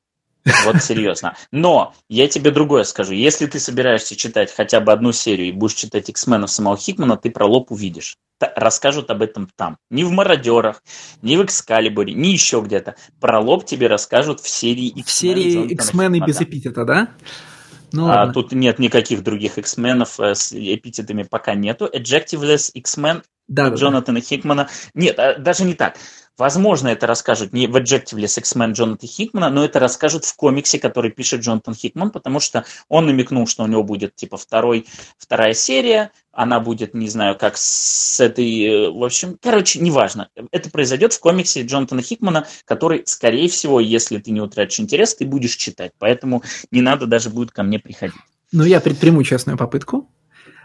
[0.65, 1.35] Вот серьезно.
[1.51, 3.13] Но я тебе другое скажу.
[3.13, 7.29] Если ты собираешься читать хотя бы одну серию и будешь читать X-менов самого Хикмана, ты
[7.29, 8.15] про лоб увидишь.
[8.39, 9.77] расскажут об этом там.
[9.89, 10.81] Не в «Мародерах»,
[11.21, 12.95] не в «Экскалибуре», не еще где-то.
[13.19, 15.03] Про лоб тебе расскажут в серии X-Men.
[15.05, 17.09] В серии X-мены без эпитета, да?
[17.91, 21.89] Ну, а, тут нет никаких других X-менов э, с эпитетами пока нету.
[21.91, 24.25] Adjectiveless X-Men да, Джонатана да.
[24.25, 24.69] Хикмана.
[24.93, 25.97] Нет, а, даже не так
[26.39, 30.79] Возможно, это расскажут не в Adjectively с X-Men Джонатана Хикмана, но это расскажут в комиксе,
[30.79, 34.87] который пишет Джонатан Хикман, потому что он намекнул, что у него будет типа второй,
[35.17, 38.63] вторая серия, она будет, не знаю, как с этой...
[38.63, 40.29] Э, в общем, короче, неважно.
[40.51, 45.25] Это произойдет в комиксе Джонатана Хикмана, который, скорее всего, если ты не утратишь интерес, ты
[45.25, 45.91] будешь читать.
[45.99, 48.15] Поэтому не надо даже будет ко мне приходить.
[48.53, 50.09] Ну, я предприму честную попытку.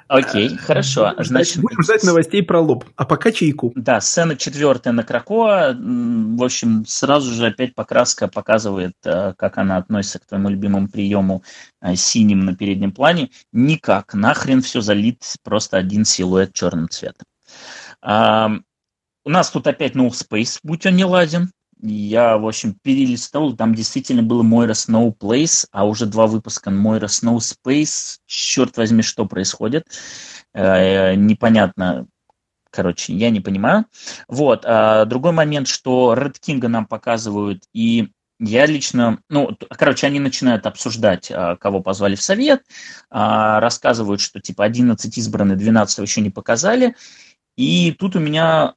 [0.09, 1.14] Окей, okay, хорошо.
[1.18, 2.85] Значит, будем ждать новостей про лоб.
[2.97, 3.72] А пока чайку.
[3.74, 5.74] Да, сцена четвертая на Кракоа.
[5.74, 11.43] В общем, сразу же опять покраска показывает, э, как она относится к твоему любимому приему
[11.81, 13.31] э, синим на переднем плане.
[13.52, 14.14] Никак.
[14.14, 17.26] Нахрен все залит просто один силуэт черным цветом.
[19.26, 21.51] У нас тут опять No Space, будь он не лазен
[21.86, 27.06] я, в общем, перелистал, там действительно было Мойра Snow Place, а уже два выпуска Мойра
[27.06, 28.19] Snow Space.
[28.27, 29.86] Черт возьми, что происходит.
[30.55, 32.06] Э, непонятно,
[32.70, 33.85] короче, я не понимаю.
[34.28, 38.09] Вот, а другой момент, что Red King нам показывают, и
[38.40, 42.62] я лично, ну, короче, они начинают обсуждать, а, кого позвали в совет,
[43.11, 46.97] а, рассказывают, что типа 11 избранных, 12 еще не показали,
[47.56, 48.74] и тут у меня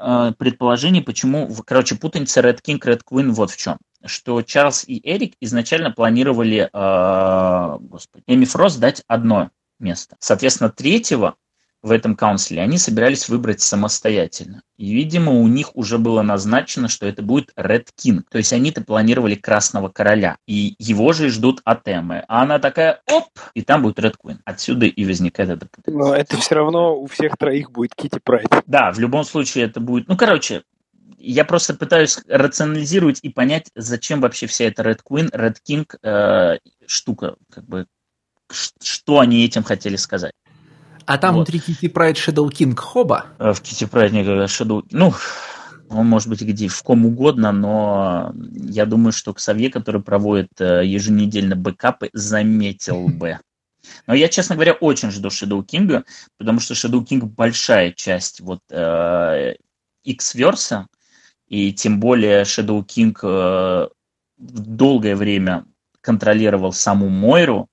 [0.00, 3.78] Э, предположений, почему, короче, путаница Red King, Red Queen вот в чем.
[4.04, 10.16] Что Чарльз и Эрик изначально планировали, э, господи, Эми Фрост дать одно место.
[10.18, 11.36] Соответственно, третьего
[11.82, 14.62] в этом каунсиле они собирались выбрать самостоятельно.
[14.76, 18.22] И, видимо, у них уже было назначено, что это будет Red King.
[18.30, 20.36] То есть они-то планировали Красного Короля.
[20.46, 22.24] И его же ждут Атемы.
[22.28, 24.38] А она такая, оп, и там будет Red Queen.
[24.44, 28.48] Отсюда и возникает это Но это все равно у всех троих будет Кити Прайд.
[28.66, 30.08] Да, в любом случае это будет...
[30.08, 30.62] Ну, короче,
[31.18, 36.58] я просто пытаюсь рационализировать и понять, зачем вообще вся эта Red Queen, Red King э,
[36.86, 37.86] штука, как бы,
[38.50, 40.32] что они этим хотели сказать.
[41.06, 41.48] А там вот.
[41.48, 43.26] внутри Kitty Pride Shadow King Хоба?
[43.38, 44.84] Э, в Kitty Pride никогда Shadow...
[44.90, 45.12] Ну,
[45.90, 50.82] он может быть где в ком угодно, но я думаю, что Ксавье, который проводит э,
[50.84, 53.38] еженедельно бэкапы, заметил бы.
[54.06, 56.04] Но я, честно говоря, очень жду Shadow King,
[56.38, 59.54] потому что Shadow King большая часть вот э,
[60.04, 60.86] X-верса,
[61.48, 63.88] и тем более Shadow King э,
[64.38, 65.64] долгое время
[66.00, 67.68] контролировал саму Мойру,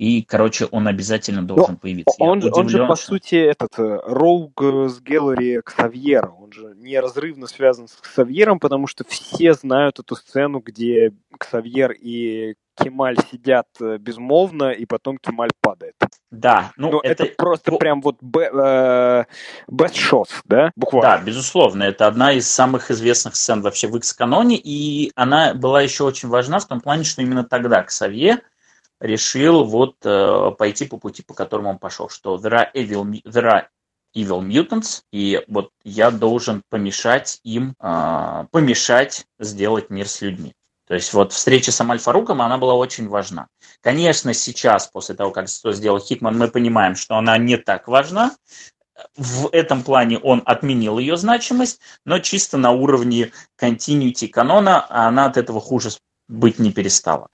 [0.00, 2.14] и, короче, он обязательно должен Но появиться.
[2.18, 6.32] Он, удивлен, он же, по сути, этот Роуг с Геллери Ксавьера.
[6.40, 12.54] Он же неразрывно связан с Ксавьером, потому что все знают эту сцену, где Ксавьер и
[12.76, 15.96] Кемаль сидят э, безмолвно, и потом Кемаль падает.
[16.30, 17.24] Да, ну Но это...
[17.24, 19.26] это просто прям вот best
[19.70, 21.18] shot, да, буквально.
[21.18, 26.04] Да, безусловно, это одна из самых известных сцен вообще в X-каноне, и она была еще
[26.04, 28.40] очень важна в том плане, что именно тогда Ксавье
[29.00, 33.50] решил вот э, пойти по пути, по которому он пошел, что there are evil, there
[33.50, 33.64] are
[34.14, 40.52] evil mutants, и вот я должен помешать им, э, помешать сделать мир с людьми.
[40.86, 43.46] То есть вот встреча с Амальфаруком, она была очень важна.
[43.80, 48.32] Конечно, сейчас, после того, как что сделал Хикман, мы понимаем, что она не так важна.
[49.16, 55.36] В этом плане он отменил ее значимость, но чисто на уровне continuity канона она от
[55.36, 55.90] этого хуже
[56.28, 57.28] быть не перестала.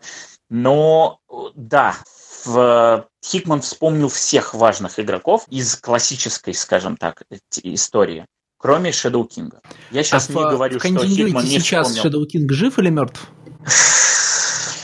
[0.48, 1.20] Но
[1.54, 1.96] да,
[2.44, 7.22] в, Хикман вспомнил всех важных игроков из классической, скажем так,
[7.62, 8.26] истории,
[8.58, 9.52] кроме Shadow King.
[9.90, 12.22] Я сейчас а не в, говорю, в что Хикман не сейчас вспомнил.
[12.22, 13.28] Shadow King жив или мертв?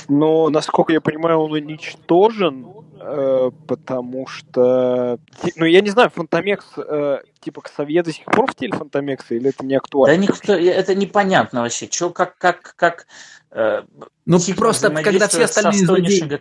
[0.08, 2.66] Но, насколько я понимаю, он уничтожен,
[3.00, 5.18] э, потому что...
[5.56, 9.50] Ну, я не знаю, Фантомекс, э, типа, Ксавье до сих пор в теле Фантомекса, или
[9.50, 10.16] это не актуально?
[10.16, 11.88] Да никто, это непонятно вообще.
[11.88, 13.06] Чё, как, как, как...
[13.50, 13.82] Э,
[14.26, 16.40] ну, просто, когда все остальные злодеи...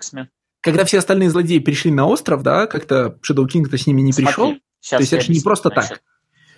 [0.62, 4.28] Когда все остальные злодеи пришли на остров, да, как-то Shadow King-то с ними не Смотри,
[4.28, 4.54] пришел.
[4.90, 6.02] То есть это же не просто значит, так.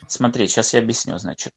[0.09, 1.53] Смотри, сейчас я объясню, значит.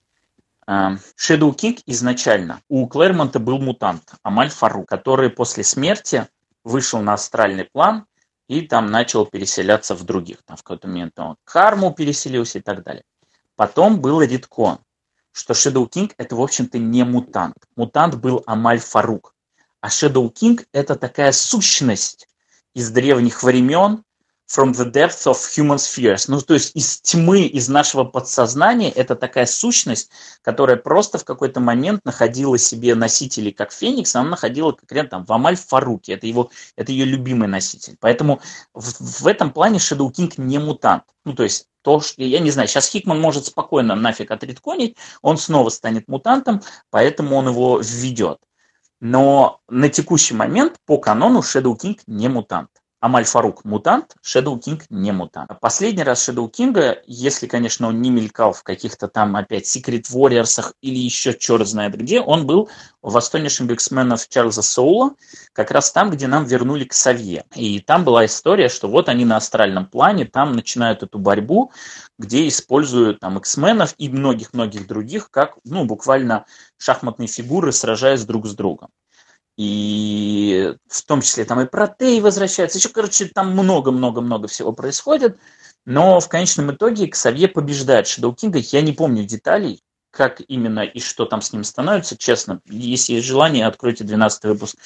[0.69, 6.27] Эм, Shadow King изначально у Клэрмонта был мутант Амаль Фару, который после смерти
[6.65, 8.07] вышел на астральный план
[8.49, 10.39] и там начал переселяться в других.
[10.45, 13.05] Там в какой-то момент он карму переселился и так далее.
[13.55, 14.79] Потом был редкон,
[15.31, 17.57] что Shadow King это, в общем-то, не мутант.
[17.77, 19.35] Мутант был Амаль Фарук.
[19.81, 22.29] А Shadow King это такая сущность
[22.75, 24.03] из древних времен,
[24.47, 26.27] from the depths of human spheres.
[26.29, 30.11] Ну, то есть из тьмы, из нашего подсознания, это такая сущность,
[30.43, 35.33] которая просто в какой-то момент находила себе носителей, как Феникс, она находила конкретно там в
[35.33, 37.97] Амаль Фаруке, это, его, это ее любимый носитель.
[38.01, 38.41] Поэтому
[38.73, 41.05] в, в этом плане Shadow King не мутант.
[41.25, 45.39] Ну, то есть то, что, я не знаю, сейчас Хикман может спокойно нафиг отредконить, он
[45.39, 48.39] снова станет мутантом, поэтому он его введет.
[49.01, 52.71] Но на текущий момент по канону Shadow King не мутант.
[52.99, 55.51] Амаль Фарук мутант, Shadow King не мутант.
[55.61, 60.73] Последний раз Shadow King, если, конечно, он не мелькал в каких-то там опять Secret Warriors
[60.81, 62.71] или еще черт знает где, он был
[63.03, 65.15] в Astonishing X-Men Чарльза Соула,
[65.53, 67.45] как раз там, где нам вернули к Савье.
[67.55, 71.73] И там была история, что вот они на астральном плане, там начинают эту борьбу,
[72.19, 76.47] где используют там X-менов и многих-многих других, как, ну, буквально
[76.79, 78.89] шахматные фигуры, сражаясь друг с другом
[79.57, 85.39] и в том числе там и протей возвращается, еще, короче, там много-много-много всего происходит,
[85.85, 90.99] но в конечном итоге Ксавье побеждает Shadow Кинга, я не помню деталей, как именно и
[90.99, 92.61] что там с ним становится, честно.
[92.65, 94.77] Если есть желание, откройте 12 выпуск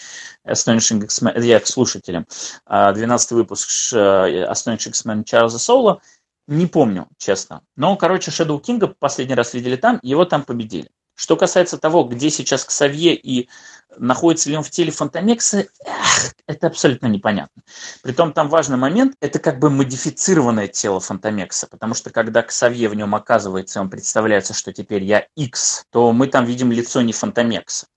[0.44, 2.26] Astonishing X-Men, я к слушателям,
[2.66, 6.00] 12 выпуск Astonishing X-Men Чарльза Соула,
[6.48, 7.62] не помню, честно.
[7.76, 10.90] Но, короче, Shadow Кинга последний раз видели там, его там победили.
[11.20, 13.50] Что касается того, где сейчас Ксавье и
[13.98, 17.62] находится ли он в теле Фантомекса, эх, это абсолютно непонятно.
[18.02, 22.94] Притом там важный момент, это как бы модифицированное тело Фантомекса, потому что когда Ксавье в
[22.94, 27.88] нем оказывается, он представляется, что теперь я X, то мы там видим лицо не Фантомекса.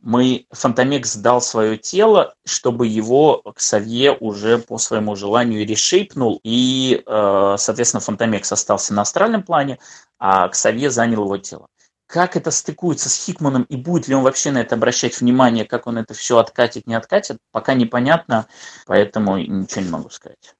[0.00, 7.54] Мы, Фантомекс дал свое тело, чтобы его Ксавье уже по своему желанию решейпнул, и, э,
[7.58, 9.78] соответственно, Фантомекс остался на астральном плане,
[10.18, 11.68] а Ксавье занял его тело.
[12.12, 15.86] Как это стыкуется с Хикманом и будет ли он вообще на это обращать внимание, как
[15.86, 18.48] он это все откатит, не откатит, пока непонятно,
[18.84, 20.54] поэтому ничего не могу сказать.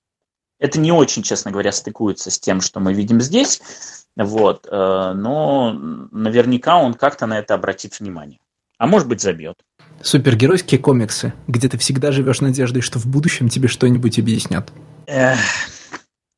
[0.59, 3.61] Это не очень, честно говоря, стыкуется с тем, что мы видим здесь,
[4.17, 8.39] вот, э, но наверняка он как-то на это обратит внимание.
[8.79, 9.59] А может быть, забьет.
[10.01, 14.73] Супергеройские комиксы, где ты всегда живешь надеждой, что в будущем тебе что-нибудь объяснят.
[15.07, 15.39] Эх,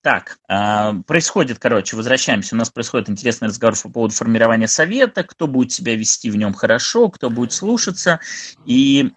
[0.04, 2.54] так, а, происходит, короче, возвращаемся.
[2.54, 6.52] У нас происходит интересный разговор по поводу формирования совета, кто будет себя вести в нем
[6.52, 8.20] хорошо, кто будет слушаться.
[8.66, 9.10] И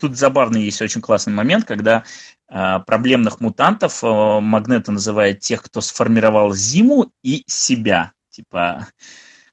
[0.00, 2.02] тут забавный есть очень классный момент, когда
[2.48, 8.14] а, проблемных мутантов а, Магнета называет тех, кто сформировал зиму и себя.
[8.30, 8.88] Типа,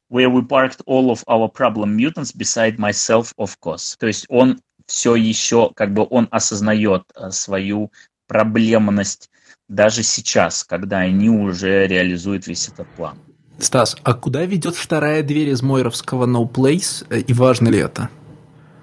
[0.09, 3.95] where we parked all of our problem mutants beside myself, of course.
[3.99, 7.91] То есть он все еще, как бы он осознает свою
[8.25, 9.30] проблемность
[9.71, 13.17] даже сейчас, когда они уже реализуют весь этот план.
[13.57, 18.09] Стас, а куда ведет вторая дверь из Мойровского No Place, э, и важно ли это?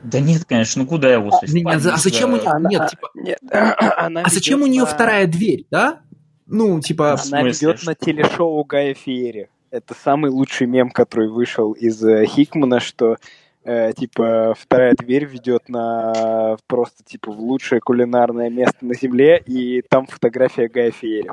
[0.03, 1.31] Да нет, конечно, ну куда его?
[1.31, 4.83] А, нет, а зачем у нее, она, нет, типа, нет, она а зачем у нее
[4.83, 4.87] на...
[4.87, 6.01] вторая дверь, да?
[6.47, 7.19] Ну, типа...
[7.31, 9.51] Она ведет на телешоу Гая Фиери.
[9.71, 13.17] Это самый лучший мем, который вышел из э, Хикмана, что
[13.69, 19.83] э, типа вторая дверь ведет на просто типа в лучшее кулинарное место на земле, и
[19.83, 21.31] там фотография Гая Фиери.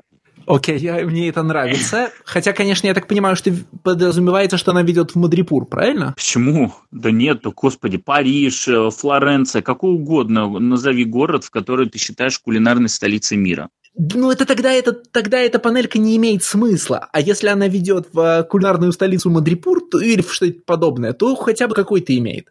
[0.47, 2.11] Окей, я, мне это нравится.
[2.23, 3.51] Хотя, конечно, я так понимаю, что
[3.83, 6.13] подразумевается, что она ведет в Мадрипур, правильно?
[6.15, 6.71] Почему?
[6.91, 10.47] Да нет, да, господи, Париж, э, Флоренция, какой угодно.
[10.59, 13.69] Назови город, в который ты считаешь кулинарной столицей мира.
[13.97, 17.07] Ну, это тогда, это, тогда эта панелька не имеет смысла.
[17.13, 21.35] А если она ведет в э, кулинарную столицу Мадрипур то, или в что-то подобное, то
[21.35, 22.49] хотя бы какой-то имеет.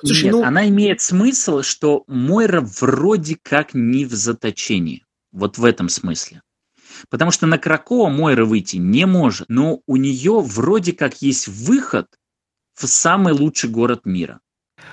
[0.00, 0.44] Слушай, Нет, ну...
[0.44, 5.04] она имеет смысл, что Мойра вроде как не в заточении.
[5.32, 6.42] Вот в этом смысле.
[7.10, 12.06] Потому что на Кракова Мойра выйти не может, но у нее вроде как есть выход
[12.74, 14.40] в самый лучший город мира.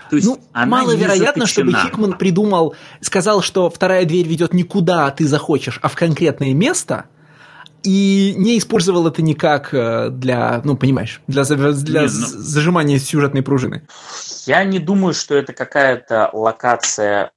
[0.09, 5.27] То есть ну, маловероятно, чтобы Хикман придумал, сказал, что вторая дверь ведет никуда, а ты
[5.27, 7.05] захочешь, а в конкретное место,
[7.83, 13.43] и не использовал это никак э, для, ну, понимаешь, для, для Нет, ну, зажимания сюжетной
[13.43, 13.85] пружины.
[14.45, 17.31] Я не думаю, что это какая-то локация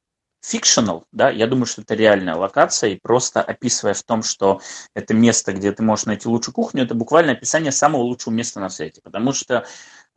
[0.45, 4.61] fictional, да, я думаю, что это реальная локация, и просто описывая в том, что
[4.95, 8.69] это место, где ты можешь найти лучшую кухню, это буквально описание самого лучшего места на
[8.69, 9.67] свете, потому что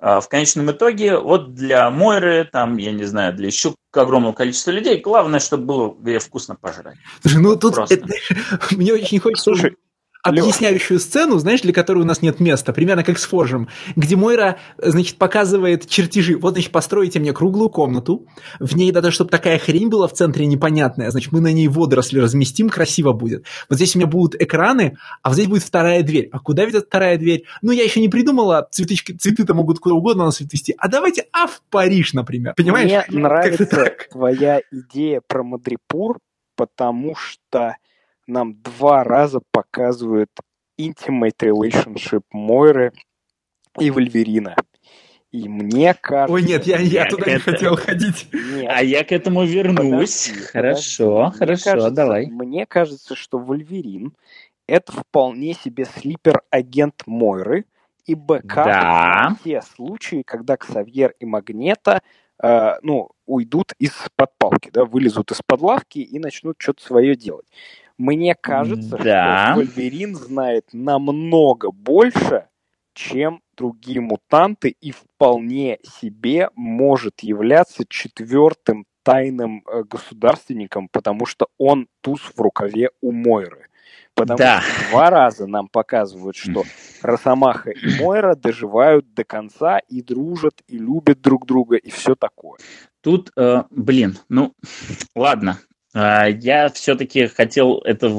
[0.01, 5.01] в конечном итоге, вот для Мойры, там, я не знаю, для еще огромного количества людей,
[5.01, 6.97] главное, чтобы было где вкусно пожрать.
[7.21, 8.07] Слушай, ну тут это,
[8.71, 9.43] мне очень хочется...
[9.43, 9.75] Слушай,
[10.23, 14.57] объясняющую сцену, знаешь, для которой у нас нет места, примерно как с Форжем, где Мойра,
[14.77, 16.37] значит, показывает чертежи.
[16.37, 18.27] Вот, значит, постройте мне круглую комнату,
[18.59, 22.19] в ней надо, чтобы такая хрень была в центре непонятная, значит, мы на ней водоросли
[22.19, 23.45] разместим, красиво будет.
[23.69, 26.29] Вот здесь у меня будут экраны, а вот здесь будет вторая дверь.
[26.31, 27.45] А куда ведет вторая дверь?
[27.61, 30.75] Ну, я еще не придумала, цветочки, цветы-то могут куда угодно нас вести.
[30.77, 32.53] А давайте, а в Париж, например.
[32.55, 32.89] Понимаешь?
[32.89, 36.19] Мне нравится твоя идея про Мадрипур,
[36.55, 37.75] потому что
[38.29, 40.29] нам два раза показывают
[40.79, 42.93] intimate relationship Мойры
[43.79, 44.55] и Вольверина.
[45.31, 46.33] И мне кажется...
[46.33, 47.31] Ой, нет, я, я, я туда это...
[47.33, 48.27] не хотел ходить.
[48.33, 48.65] Нет.
[48.67, 50.27] А я к этому вернусь.
[50.29, 51.37] Подожди, хорошо, подожди.
[51.37, 52.25] хорошо, кажется, давай.
[52.27, 54.13] Мне кажется, что Вольверин
[54.69, 57.65] это вполне себе sleeper-агент Мойры
[58.05, 59.37] и backup да.
[59.43, 62.01] те случаи, когда Ксавьер и Магнето
[62.41, 67.45] э, ну, уйдут из-под палки, да, вылезут из-под лавки и начнут что-то свое делать.
[67.99, 69.51] Мне кажется, да.
[69.51, 72.47] что Вольверин знает намного больше,
[72.93, 81.89] чем другие мутанты, и вполне себе может являться четвертым тайным э, государственником, потому что он
[81.99, 83.67] туз в рукаве у Мойры.
[84.13, 84.61] Потому да.
[84.61, 86.63] что два раза нам показывают, что
[87.01, 92.59] Росомаха и Мойра доживают до конца и дружат, и любят друг друга, и все такое.
[93.01, 94.53] Тут, э, блин, ну,
[95.15, 95.59] ладно,
[95.93, 98.09] я все-таки хотел это,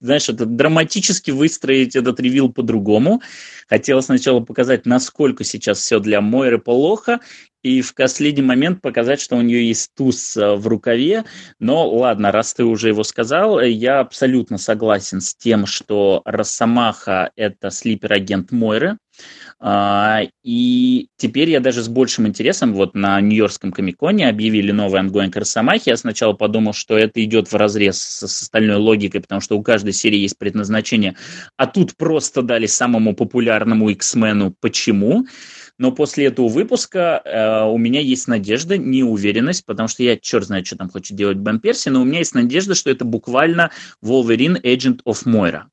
[0.00, 3.20] знаешь, это драматически выстроить этот ревил по-другому.
[3.68, 7.20] Хотел сначала показать, насколько сейчас все для Мойры плохо,
[7.62, 11.24] и в последний момент показать, что у нее есть туз э, в рукаве.
[11.58, 17.70] Но ладно, раз ты уже его сказал, я абсолютно согласен с тем, что Росомаха– это
[17.70, 18.96] слипер-агент Мойры.
[19.62, 25.36] А, и теперь я даже с большим интересом, вот на Нью-Йоркском комик-коне объявили новый ongoing
[25.36, 25.90] Росомахи.
[25.90, 29.62] Я сначала подумал, что это идет в разрез с, с остальной логикой, потому что у
[29.62, 31.14] каждой серии есть предназначение.
[31.58, 34.54] А тут просто дали самому популярному X-мену.
[34.60, 35.26] Почему?
[35.76, 40.44] Но после этого выпуска э, у меня есть надежда, не уверенность, потому что я черт
[40.44, 43.70] знает, что там хочет делать Бен Перси, но у меня есть надежда, что это буквально
[44.04, 45.64] Wolverine Agent of Moira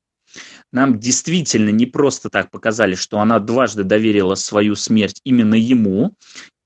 [0.72, 6.14] нам действительно не просто так показали, что она дважды доверила свою смерть именно ему,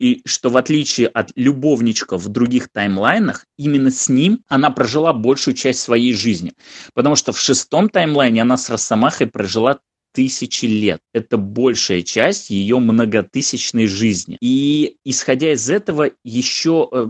[0.00, 5.54] и что в отличие от любовничков в других таймлайнах, именно с ним она прожила большую
[5.54, 6.54] часть своей жизни.
[6.92, 9.78] Потому что в шестом таймлайне она с Росомахой прожила
[10.12, 11.00] тысячи лет.
[11.14, 14.36] Это большая часть ее многотысячной жизни.
[14.40, 17.06] И исходя из этого еще э,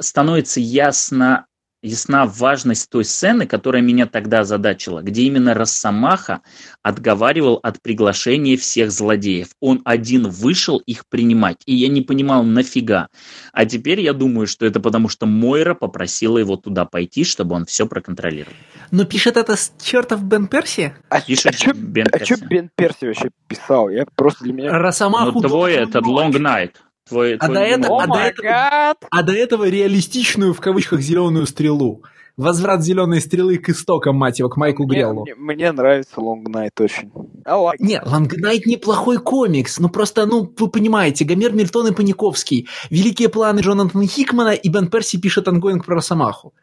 [0.00, 1.46] становится ясно
[1.82, 6.40] ясна важность той сцены, которая меня тогда озадачила, где именно Росомаха
[6.82, 9.48] отговаривал от приглашения всех злодеев.
[9.60, 13.08] Он один вышел их принимать, и я не понимал, нафига.
[13.52, 17.66] А теперь я думаю, что это потому, что Мойра попросила его туда пойти, чтобы он
[17.66, 18.54] все проконтролировал.
[18.90, 20.94] Но пишет это с чертов Бен Перси?
[21.08, 22.32] А, пишет а Бен а Перси.
[22.32, 23.88] А что Бен Перси вообще писал?
[23.88, 24.78] Я просто для меня...
[24.78, 25.40] Росомаху...
[25.40, 26.72] Ну, твой этот Long Night.
[27.08, 27.54] Твой, а, твой...
[27.54, 32.02] До это, а, до этого, а до этого реалистичную, в кавычках, зеленую стрелу.
[32.38, 35.22] Возврат зеленой стрелы к истокам, мать его, к Майку Греллу.
[35.22, 37.10] Мне, мне нравится Long Night очень.
[37.44, 42.68] Лайк не, Long Night неплохой комикс, но просто, ну, вы понимаете, Гомер Мильтон и Паниковский,
[42.88, 46.54] великие планы Джонатана Хикмана и Бен Перси пишет ongoing про Росомаху.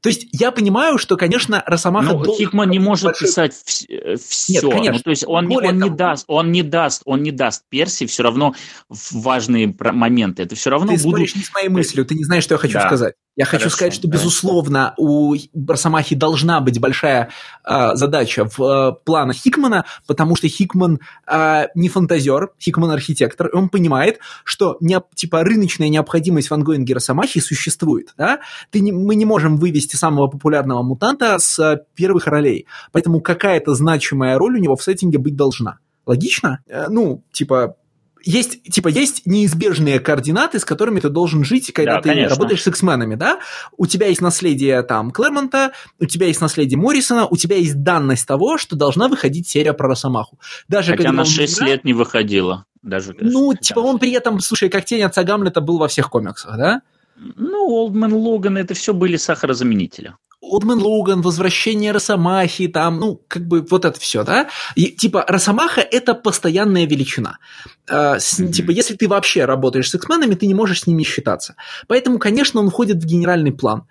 [0.00, 2.14] То есть я понимаю, что, конечно, Росомаха...
[2.14, 3.28] Ну, Хикман не может большой...
[3.28, 4.52] писать все.
[4.52, 4.92] Нет, конечно.
[4.92, 8.22] Ну, то есть он, он, не даст, он не даст, он не даст Перси все
[8.22, 8.54] равно
[8.88, 10.42] важные моменты.
[10.42, 11.02] Это все равно Ты будут...
[11.02, 12.86] смотришь не с моей мыслью, ты не знаешь, что я хочу да.
[12.86, 13.14] сказать.
[13.36, 14.18] Я Хорошо, хочу сказать, что, да.
[14.18, 15.34] безусловно, у
[15.66, 17.30] Росомахи должна быть большая
[17.64, 23.54] э, задача в э, планах Хикмана, потому что Хикман э, не фантазер, Хикман архитектор, и
[23.54, 28.14] он понимает, что не, типа рыночная необходимость в ангоинге Росомахи существует.
[28.18, 28.40] Да?
[28.70, 33.74] Ты не, мы не можем вывести самого популярного мутанта с э, первых ролей, поэтому какая-то
[33.74, 35.78] значимая роль у него в сеттинге быть должна.
[36.04, 36.58] Логично?
[36.66, 37.76] Э, ну, типа,
[38.22, 42.30] есть, типа, есть неизбежные координаты, с которыми ты должен жить, когда да, ты конечно.
[42.30, 43.40] работаешь с X-менами, да?
[43.76, 48.26] У тебя есть наследие там Клэрмонта, у тебя есть наследие Моррисона, у тебя есть данность
[48.26, 50.38] того, что должна выходить серия про Росомаху.
[50.68, 51.66] Даже Хотя она 6 игра...
[51.66, 52.66] лет не выходила.
[52.82, 56.56] Даже, ну, типа, он при этом, слушай, как тень отца Гамлета был во всех комиксах,
[56.56, 56.82] да?
[57.16, 60.14] Ну, Олдмен Логан, это все были сахарозаменители.
[60.40, 64.48] Олдмен Логан, возвращение Росомахи, там, ну, как бы вот это все, да?
[64.74, 67.38] И, типа, Росомаха– это постоянная величина.
[67.86, 68.52] Э, с, mm-hmm.
[68.52, 71.56] Типа, если ты вообще работаешь с X-менами, ты не можешь с ними считаться.
[71.88, 73.84] Поэтому, конечно, он входит в генеральный план.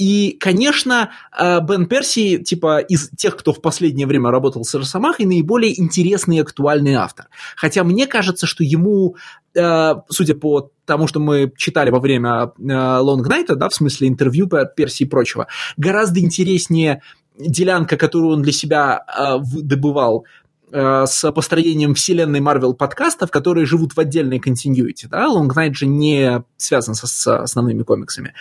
[0.00, 5.26] И, конечно, э, Бен Перси, типа, из тех, кто в последнее время работал с Росомахой,
[5.26, 7.26] наиболее интересный и актуальный автор.
[7.54, 9.16] Хотя мне кажется, что ему,
[9.54, 14.48] э, судя по тому, что мы читали во время Long Night, да, в смысле интервью
[14.48, 17.02] Перси и прочего, гораздо интереснее
[17.38, 19.04] делянка, которую он для себя
[19.38, 20.39] добывал Э,
[20.72, 26.42] с построением вселенной Marvel подкастов, которые живут в отдельной континьюити, да, Long Night же не
[26.56, 28.34] связан со, с основными комиксами,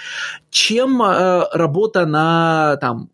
[0.49, 3.09] чем э, работа на там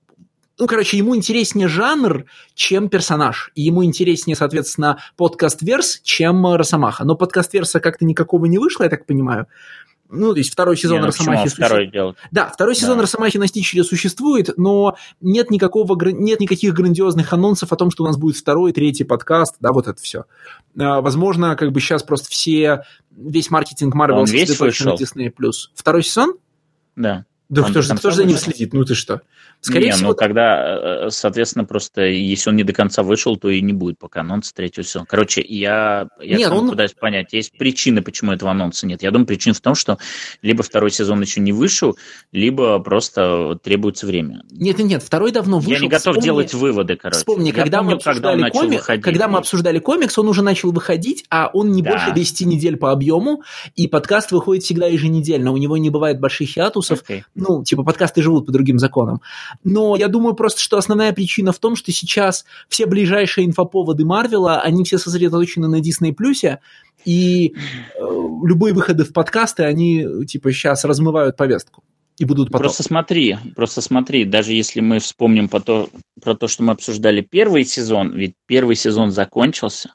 [0.57, 3.51] ну, короче, ему интереснее жанр, чем персонаж.
[3.55, 7.03] И ему интереснее, соответственно, подкаст-верс, чем Росомаха.
[7.03, 9.47] Но подкаст-верса как-то никакого не вышло, я так понимаю.
[10.09, 11.49] Ну, то есть второй сезон не, ну, Росомахи...
[11.49, 12.17] Второй делать?
[12.31, 13.03] Да, второй сезон да.
[13.03, 18.07] Росомахи на Стичере существует, но нет, никакого, нет никаких грандиозных анонсов о том, что у
[18.07, 20.25] нас будет второй, третий подкаст, да, вот это все.
[20.79, 25.33] А, возможно, как бы сейчас просто все, весь маркетинг Marvel сосредоточен на Disney+.
[25.73, 26.35] Второй сезон?
[26.95, 27.25] Да.
[27.49, 28.73] Да кто же, кто же за ним следит?
[28.73, 29.21] Ну ты что?
[29.61, 30.09] Скорее не, всего...
[30.09, 33.97] ну когда, э, соответственно, просто если он не до конца вышел, то и не будет
[33.97, 35.05] пока анонса третьего сезона.
[35.07, 36.69] Короче, я, я нет, он...
[36.69, 39.01] пытаюсь понять, есть причины, почему этого анонса нет.
[39.01, 39.97] Я думаю, причина в том, что
[40.41, 41.97] либо второй сезон еще не вышел,
[42.31, 44.43] либо просто требуется время.
[44.51, 45.71] Нет, нет, нет, второй давно вышел.
[45.71, 46.23] Я не готов Вспомни...
[46.23, 47.19] делать выводы, короче.
[47.19, 48.83] Вспомни, когда, помню, мы обсуждали когда, комик...
[48.83, 51.91] когда мы обсуждали комикс, он уже начал выходить, а он не да.
[51.91, 53.41] больше 10 недель по объему,
[53.75, 57.03] и подкаст выходит всегда еженедельно, у него не бывает больших хиатусов.
[57.07, 57.23] Okay.
[57.35, 59.21] Ну, типа подкасты живут по другим законам.
[59.63, 64.61] Но я думаю просто, что основная причина в том, что сейчас все ближайшие инфоповоды Марвела,
[64.61, 66.15] они все сосредоточены на Disney+,
[67.03, 68.01] и э,
[68.43, 71.83] любые выходы в подкасты, они типа сейчас размывают повестку
[72.17, 72.61] и будут потом.
[72.61, 75.89] Просто смотри, просто смотри, даже если мы вспомним по то,
[76.21, 79.93] про то, что мы обсуждали первый сезон, ведь первый сезон закончился,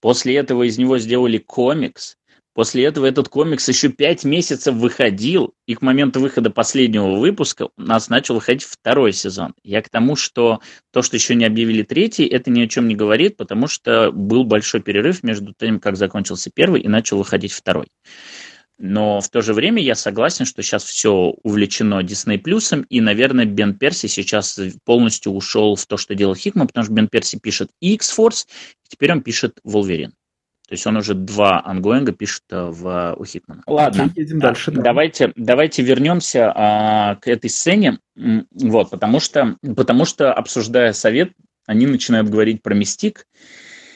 [0.00, 2.16] после этого из него сделали комикс,
[2.58, 7.80] После этого этот комикс еще пять месяцев выходил, и к моменту выхода последнего выпуска у
[7.80, 9.54] нас начал выходить второй сезон.
[9.62, 10.58] Я к тому, что
[10.92, 14.42] то, что еще не объявили третий, это ни о чем не говорит, потому что был
[14.42, 17.86] большой перерыв между тем, как закончился первый и начал выходить второй.
[18.76, 21.12] Но в то же время я согласен, что сейчас все
[21.44, 26.66] увлечено Disney плюсом, и, наверное, Бен Перси сейчас полностью ушел в то, что делал Хикман,
[26.66, 28.48] потому что Бен Перси пишет X-Force,
[28.88, 30.14] теперь он пишет Волверин.
[30.68, 33.62] То есть он уже два ангоинга пишет э, в, у Хитмана.
[33.66, 34.70] Ладно, едем дальше.
[34.70, 34.82] Да.
[34.82, 38.00] Давайте, давайте вернемся а, к этой сцене.
[38.14, 41.32] Вот, потому что, потому что, обсуждая совет,
[41.66, 43.26] они начинают говорить про мистик.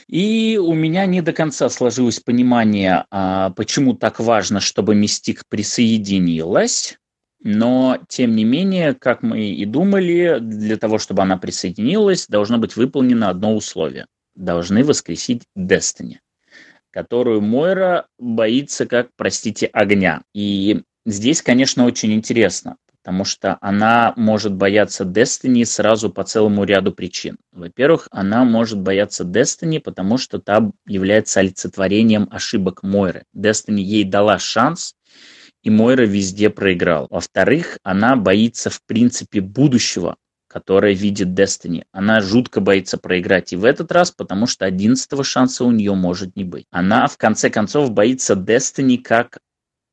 [0.09, 6.97] И у меня не до конца сложилось понимание, а, почему так важно, чтобы мистик присоединилась.
[7.45, 12.77] Но, тем не менее, как мы и думали, для того, чтобы она присоединилась, должно быть
[12.77, 14.07] выполнено одно условие.
[14.35, 16.17] Должны воскресить Destiny
[16.93, 20.23] которую Мойра боится как, простите, огня.
[20.35, 26.93] И здесь, конечно, очень интересно, потому что она может бояться Destiny сразу по целому ряду
[26.93, 27.39] причин.
[27.53, 33.25] Во-первых, она может бояться Destiny, потому что та является олицетворением ошибок Мойры.
[33.35, 34.95] Destiny ей дала шанс,
[35.63, 37.07] и Мойра везде проиграл.
[37.11, 40.17] Во-вторых, она боится, в принципе, будущего,
[40.53, 41.85] которая видит Destiny.
[41.93, 46.37] Она жутко боится проиграть и в этот раз, потому что одиннадцатого шанса у нее может
[46.37, 46.67] не быть.
[46.71, 49.39] Она, в конце концов, боится Destiny как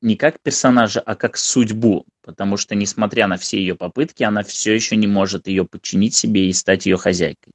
[0.01, 4.73] не как персонажа, а как судьбу, потому что, несмотря на все ее попытки, она все
[4.73, 7.53] еще не может ее подчинить себе и стать ее хозяйкой.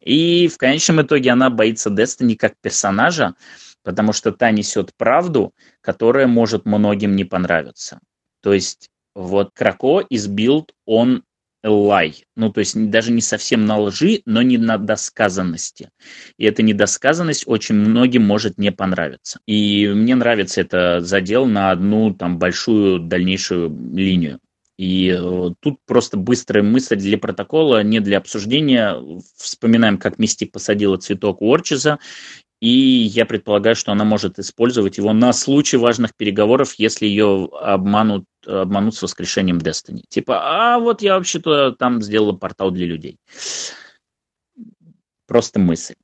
[0.00, 3.34] И в конечном итоге она боится Destiny как персонажа,
[3.82, 8.00] потому что та несет правду, которая может многим не понравиться.
[8.42, 11.24] То есть вот Крако из Билд, он
[11.62, 12.24] лай.
[12.36, 15.90] Ну, то есть даже не совсем на лжи, но не на досказанности.
[16.38, 19.40] И эта недосказанность очень многим может не понравиться.
[19.46, 24.40] И мне нравится это задел на одну там большую дальнейшую линию.
[24.80, 28.96] И э, тут просто быстрая мысль для протокола, не для обсуждения.
[29.36, 31.98] Вспоминаем, как Мистик посадила цветок у Орчиза,
[32.60, 38.26] и я предполагаю, что она может использовать его на случай важных переговоров, если ее обманут,
[38.46, 40.02] обманут с воскрешением Destiny.
[40.08, 43.16] Типа, а вот я вообще-то там сделала портал для людей.
[45.26, 45.94] Просто мысль.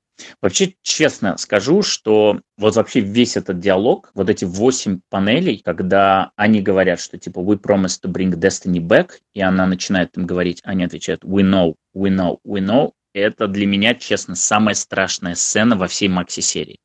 [0.41, 6.63] Вообще, честно скажу, что вот вообще весь этот диалог, вот эти восемь панелей, когда они
[6.63, 10.85] говорят, что типа we promise to bring Destiny back, и она начинает им говорить, они
[10.85, 15.89] отвечают we know, we know, we know, это для меня, честно, самая страшная сцена во
[15.89, 16.81] всей Макси-серии.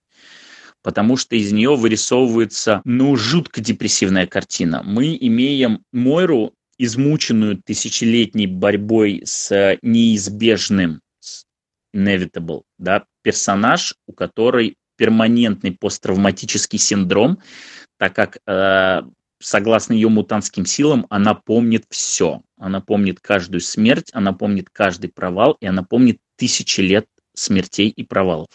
[0.82, 4.82] Потому что из нее вырисовывается, ну, жутко депрессивная картина.
[4.84, 11.44] Мы имеем Мойру, измученную тысячелетней борьбой с неизбежным, с
[11.96, 17.40] inevitable, да, персонаж, у которой перманентный посттравматический синдром,
[17.98, 19.02] так как э,
[19.42, 22.42] согласно ее мутантским силам, она помнит все.
[22.58, 28.04] Она помнит каждую смерть, она помнит каждый провал, и она помнит тысячи лет смертей и
[28.04, 28.50] провалов.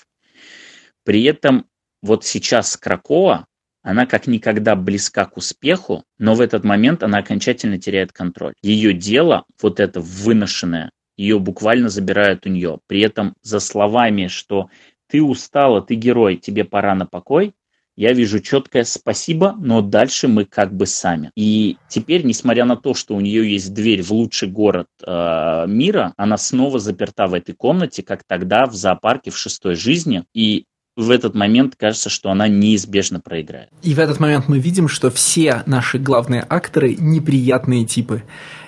[1.05, 1.67] При этом
[2.03, 3.47] вот сейчас Кракоа,
[3.83, 8.55] она как никогда близка к успеху, но в этот момент она окончательно теряет контроль.
[8.63, 12.79] Ее дело, вот это выношенное, ее буквально забирают у нее.
[12.87, 14.69] При этом за словами, что
[15.09, 17.55] ты устала, ты герой, тебе пора на покой,
[17.97, 21.31] я вижу четкое спасибо, но дальше мы как бы сами.
[21.35, 26.13] И теперь, несмотря на то, что у нее есть дверь в лучший город э, мира,
[26.17, 30.25] она снова заперта в этой комнате, как тогда в зоопарке в шестой жизни.
[30.35, 30.67] И
[30.97, 33.69] в этот момент кажется, что она неизбежно проиграет.
[33.83, 38.23] И в этот момент мы видим, что все наши главные акторы неприятные типы.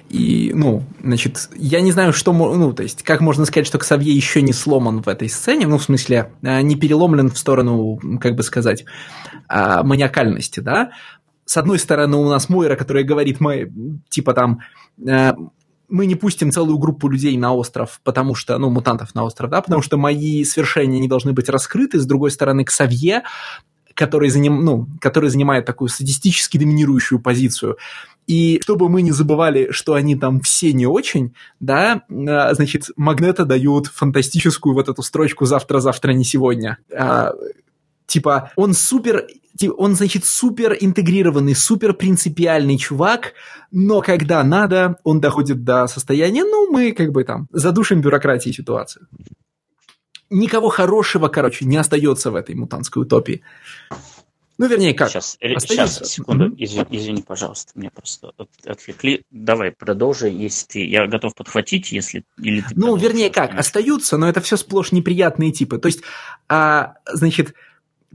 [0.09, 4.15] И, ну, значит, я не знаю, что, ну, то есть, как можно сказать, что Ксавье
[4.15, 8.35] еще не сломан в этой сцене, ну, в смысле, э, не переломлен в сторону, как
[8.35, 8.85] бы сказать,
[9.49, 10.93] а, маниакальности, да,
[11.49, 13.73] с одной стороны, у нас Мойра, которая говорит, мы,
[14.11, 14.61] типа там,
[15.07, 15.33] э,
[15.89, 19.63] мы не пустим целую группу людей на остров, потому что, ну, мутантов на остров, да,
[19.63, 21.99] потому что мои свершения не должны быть раскрыты.
[21.99, 23.23] С другой стороны, Ксавье,
[23.99, 27.79] который, заним, ну, который занимает такую статистически доминирующую позицию,
[28.29, 33.45] и чтобы мы не забывали, что они там все не очень, да, а, значит, Магнета
[33.45, 36.79] дают фантастическую вот эту строчку «завтра-завтра, не сегодня».
[36.97, 37.33] А,
[38.07, 39.27] типа, он супер,
[39.77, 43.33] он, значит, супер интегрированный, супер принципиальный чувак,
[43.73, 49.09] но когда надо, он доходит до состояния, ну, мы как бы там задушим бюрократии ситуацию.
[50.31, 53.43] Никого хорошего, короче, не остается в этой мутантской утопии.
[54.59, 55.09] Ну, вернее, как?
[55.09, 56.57] Сейчас, сейчас секунду, mm-hmm.
[56.59, 58.33] извини, извини, пожалуйста, меня просто
[58.67, 59.23] отвлекли.
[59.31, 60.85] Давай, продолжи, если ты...
[60.85, 62.25] Я готов подхватить, если...
[62.43, 63.55] Или ты ну, вернее, как?
[63.55, 65.79] Остаются, но это все сплошь неприятные типы.
[65.79, 66.01] То есть,
[66.49, 67.55] а, значит,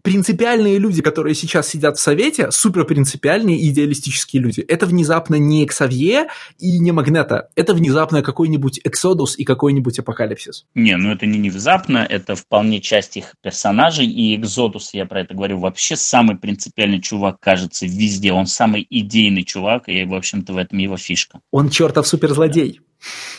[0.03, 4.59] принципиальные люди, которые сейчас сидят в Совете, супер принципиальные и идеалистические люди.
[4.59, 6.27] Это внезапно не Ксавье
[6.59, 7.49] и не Магнета.
[7.55, 10.65] Это внезапно какой-нибудь Эксодус и какой-нибудь Апокалипсис.
[10.75, 14.05] Не, ну это не внезапно, это вполне часть их персонажей.
[14.05, 18.33] И Эксодус, я про это говорю, вообще самый принципиальный чувак, кажется, везде.
[18.33, 21.39] Он самый идейный чувак, и, в общем-то, в этом его фишка.
[21.51, 22.81] Он чертов суперзлодей.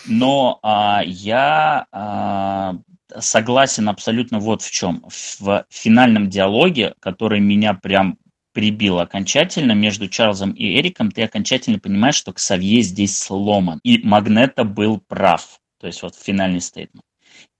[0.06, 2.76] Но а, я а,
[3.18, 5.04] согласен абсолютно вот в чем.
[5.38, 8.18] В финальном диалоге, который меня прям
[8.52, 13.80] прибил окончательно между Чарльзом и Эриком, ты окончательно понимаешь, что Ксавье здесь сломан.
[13.82, 15.58] И Магнета был прав.
[15.80, 17.04] То есть вот финальный стейтмент.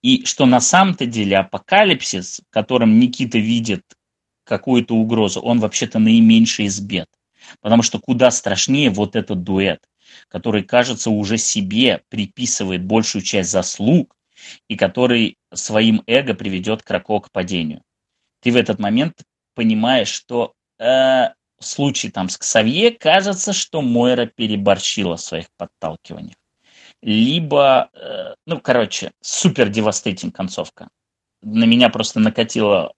[0.03, 3.83] И что на самом-то деле апокалипсис, в котором Никита видит
[4.45, 7.09] какую-то угрозу, он вообще-то наименьший из бед.
[7.61, 9.81] Потому что куда страшнее вот этот дуэт,
[10.29, 14.15] который, кажется, уже себе приписывает большую часть заслуг,
[14.69, 17.83] и который своим эго приведет Крако к падению.
[18.41, 19.23] Ты в этот момент
[19.55, 26.37] понимаешь, что э, в случае там с Ксавье кажется, что Мойра переборщила в своих подталкиваниях.
[27.03, 30.89] Либо, э, ну, короче, супер девастейтинг концовка.
[31.43, 32.95] На меня просто накатило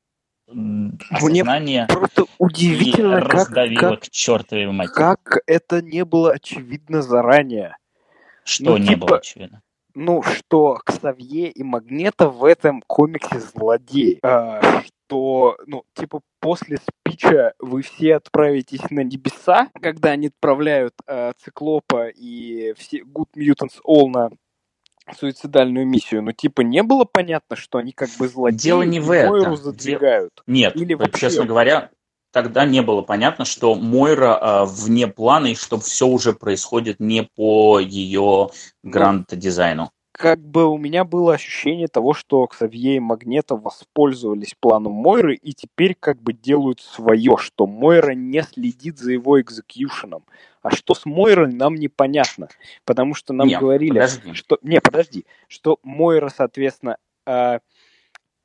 [1.10, 4.94] осознание Мне просто удивительно, и как, раздавило как, к чертовой матери.
[4.94, 7.77] Как это не было очевидно заранее?
[8.44, 9.62] Что ну, не типа, было очевидно?
[9.97, 14.18] Ну, что Ксавье и Магнета в этом комиксе злодей.
[14.23, 21.32] А, что, ну, типа, после спича вы все отправитесь на небеса, когда они отправляют а,
[21.43, 24.31] Циклопа и все Good Mutants All на
[25.18, 29.10] суицидальную миссию, но типа не было понятно, что они как бы злодеи Дело не в
[29.10, 29.56] этом.
[29.56, 30.43] задвигают.
[30.47, 31.20] Нет, Или вообще...
[31.20, 31.90] честно говоря,
[32.32, 37.28] тогда не было понятно, что Мойра э, вне плана и что все уже происходит не
[37.36, 38.50] по ее
[38.82, 39.90] гранд-дизайну.
[40.16, 45.52] Как бы у меня было ощущение того, что Ксавье и Магнета воспользовались планом Мойры и
[45.52, 50.24] теперь как бы делают свое, что Мойра не следит за его экзекьюшеном.
[50.62, 52.48] А что с Мойрой, нам непонятно,
[52.86, 54.32] потому что нам Нет, говорили, подожди.
[54.32, 54.58] что...
[54.62, 56.96] Не, подожди, что Мойра, соответственно,
[57.26, 57.58] э,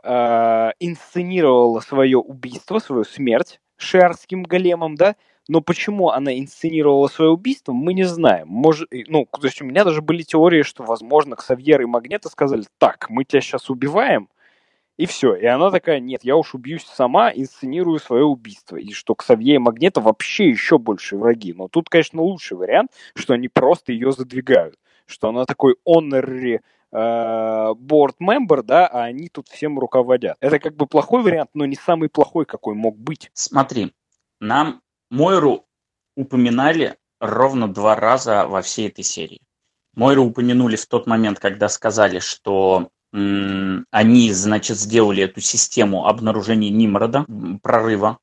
[0.03, 5.15] э, инсценировала свое убийство, свою смерть, шиарским големом, да,
[5.47, 8.47] но почему она инсценировала свое убийство, мы не знаем.
[8.47, 12.63] Может, ну, то есть у меня даже были теории, что, возможно, Ксавьер и Магнета сказали,
[12.77, 14.29] так, мы тебя сейчас убиваем,
[14.97, 15.33] и все.
[15.33, 18.75] И она такая, нет, я уж убьюсь сама, инсценирую свое убийство.
[18.75, 21.53] И что Ксавье и Магнета вообще еще больше враги.
[21.53, 24.75] Но тут, конечно, лучший вариант, что они просто ее задвигают.
[25.07, 26.59] Что она такой honorary
[26.93, 30.37] board э, member, да, а они тут всем руководят.
[30.39, 33.31] Это как бы плохой вариант, но не самый плохой, какой мог быть.
[33.33, 33.93] Смотри,
[34.39, 35.65] нам Мойру
[36.15, 39.41] упоминали ровно два раза во всей этой серии.
[39.93, 47.25] Мойру упомянули в тот момент, когда сказали, что они, значит, сделали эту систему обнаружения Нимрода,
[47.61, 48.19] прорыва.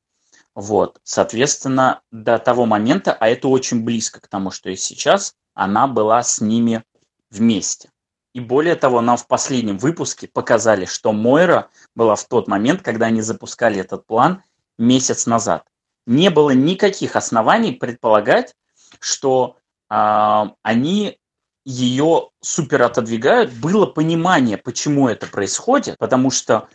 [0.54, 5.86] Вот, соответственно, до того момента, а это очень близко к тому, что и сейчас, она
[5.86, 6.82] была с ними
[7.30, 7.90] вместе.
[8.34, 13.06] И более того, нам в последнем выпуске показали, что Мойра была в тот момент, когда
[13.06, 14.42] они запускали этот план
[14.78, 15.64] месяц назад.
[16.06, 18.54] Не было никаких оснований предполагать,
[19.00, 19.56] что
[19.90, 21.18] э, они
[21.64, 23.52] ее супер отодвигают.
[23.52, 26.68] Было понимание, почему это происходит, потому что,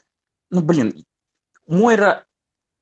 [0.52, 1.06] ну блин,
[1.68, 2.26] Мойра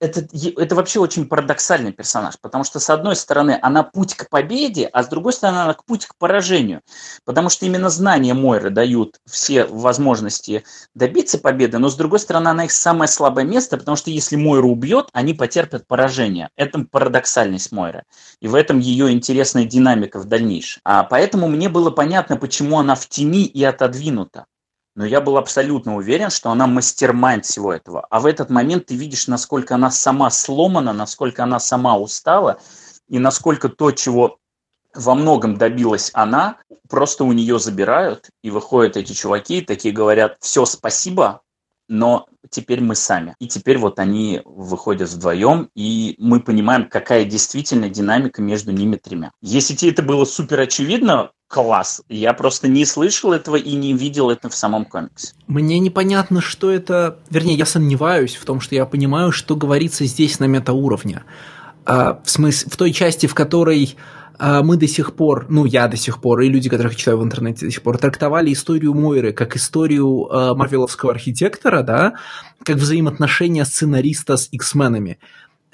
[0.02, 4.88] это, это вообще очень парадоксальный персонаж, потому что, с одной стороны, она путь к победе,
[4.88, 6.82] а с другой стороны, она путь к поражению.
[7.24, 10.64] Потому что именно знания Мойры дают все возможности
[10.96, 14.70] добиться победы, но, с другой стороны, она их самое слабое место, потому что если Мойру
[14.70, 16.50] убьет, они потерпят поражение.
[16.56, 18.04] Это парадоксальность Мойры.
[18.40, 20.82] И в этом ее интересная динамика в дальнейшем.
[20.84, 24.46] А поэтому мне было понятно, почему она в тени и отодвинута
[24.96, 28.06] но я был абсолютно уверен, что она мастермайнд всего этого.
[28.10, 32.60] А в этот момент ты видишь, насколько она сама сломана, насколько она сама устала,
[33.08, 34.38] и насколько то, чего
[34.94, 36.58] во многом добилась она,
[36.90, 41.42] просто у нее забирают, и выходят эти чуваки, такие говорят, все, спасибо,
[41.92, 43.36] но теперь мы сами.
[43.40, 49.32] И теперь вот они выходят вдвоем, и мы понимаем, какая действительно динамика между ними тремя.
[49.42, 52.02] Если тебе это было супер очевидно, класс.
[52.08, 55.34] Я просто не слышал этого и не видел это в самом комиксе.
[55.48, 57.20] Мне непонятно, что это...
[57.30, 61.24] Вернее, я сомневаюсь в том, что я понимаю, что говорится здесь на метауровне.
[61.86, 63.98] А, в смысле, в той части, в которой
[64.42, 67.68] мы до сих пор, ну, я до сих пор, и люди, которых читаю в интернете
[67.68, 72.14] до сих пор, трактовали историю Мойры как историю э, марвеловского архитектора, да,
[72.64, 75.20] как взаимоотношения сценариста с X-менами.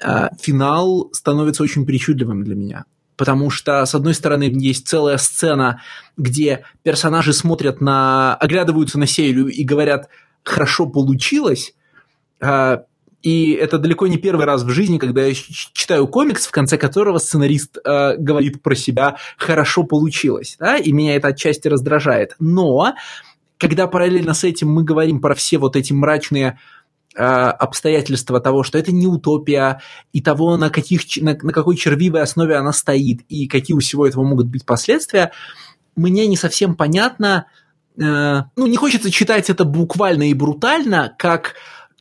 [0.00, 2.84] Э, финал становится очень причудливым для меня.
[3.16, 5.80] Потому что, с одной стороны, есть целая сцена,
[6.16, 8.34] где персонажи смотрят на...
[8.36, 10.08] оглядываются на Сейлю и говорят
[10.44, 11.74] «хорошо получилось»,
[13.22, 17.18] и это далеко не первый раз в жизни, когда я читаю комикс, в конце которого
[17.18, 22.36] сценарист э, говорит про себя «хорошо получилось», да, и меня это отчасти раздражает.
[22.38, 22.94] Но
[23.58, 26.60] когда параллельно с этим мы говорим про все вот эти мрачные
[27.16, 29.80] э, обстоятельства того, что это не утопия,
[30.12, 34.06] и того, на, каких, на, на какой червивой основе она стоит, и какие у всего
[34.06, 35.32] этого могут быть последствия,
[35.96, 37.46] мне не совсем понятно,
[38.00, 41.56] э, ну, не хочется читать это буквально и брутально, как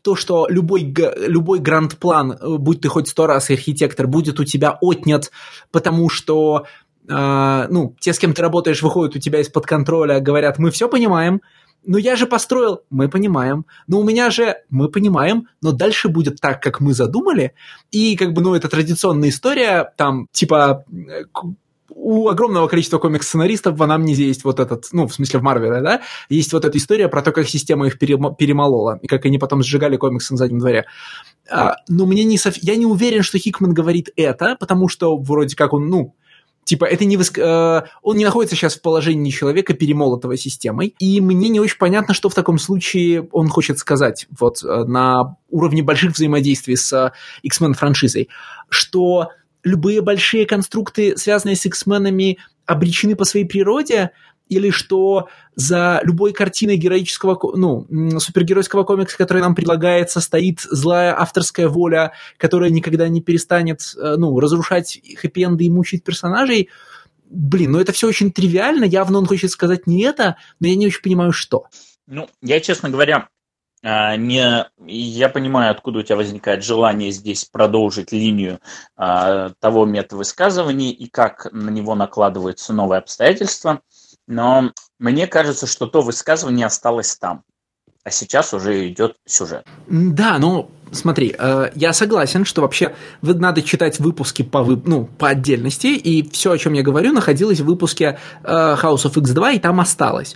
[0.08, 0.96] то, что любой,
[1.28, 5.32] любой гранд-план, э, будь ты хоть сто раз архитектор, будет у тебя отнят,
[5.70, 6.64] потому что
[7.10, 10.88] э, ну, те, с кем ты работаешь, выходят у тебя из-под контроля, говорят, мы все
[10.88, 11.42] понимаем,
[11.86, 16.40] ну я же построил, мы понимаем, но у меня же, мы понимаем, но дальше будет
[16.40, 17.52] так, как мы задумали,
[17.92, 21.26] и как бы, ну, это традиционная история, там, типа, э,
[22.08, 26.02] у огромного количества комикс-сценаристов в Анамнезе есть вот этот, ну, в смысле в Марвеле, да,
[26.30, 29.98] есть вот эта история про то, как система их перемолола, и как они потом сжигали
[29.98, 30.86] комиксы на заднем дворе.
[31.52, 32.56] А, но мне не сов...
[32.62, 36.16] я не уверен, что Хикман говорит это, потому что вроде как он, ну,
[36.64, 37.38] Типа, это не воск...
[37.38, 40.94] э, он не находится сейчас в положении человека, перемолотого системой.
[41.00, 45.38] И мне не очень понятно, что в таком случае он хочет сказать вот э, на
[45.50, 47.12] уровне больших взаимодействий с э,
[47.44, 48.28] X-Men франшизой.
[48.68, 49.30] Что
[49.68, 54.12] любые большие конструкты, связанные с X-менами, обречены по своей природе,
[54.50, 57.86] или что за любой картиной героического, ну,
[58.20, 64.40] супергеройского комикса, который нам предлагается, стоит злая авторская воля, которая никогда не перестанет, э, ну,
[64.40, 66.70] разрушать хэппи-энды и мучить персонажей.
[67.30, 70.88] Блин, ну это все очень тривиально, явно он хочет сказать не это, но я не
[70.88, 71.66] очень понимаю, что.
[72.08, 73.28] Ну, я, честно говоря,
[73.84, 78.60] не, я понимаю, откуда у тебя возникает желание здесь продолжить линию
[78.96, 83.82] а, того метода высказывания и как на него накладываются новые обстоятельства,
[84.28, 87.44] но мне кажется, что то высказывание осталось там,
[88.04, 89.66] а сейчас уже идет сюжет.
[89.88, 95.88] Да, ну смотри, э, я согласен, что вообще надо читать выпуски по, ну, по отдельности,
[95.88, 99.80] и все, о чем я говорю, находилось в выпуске э, House of X2, и там
[99.80, 100.36] осталось.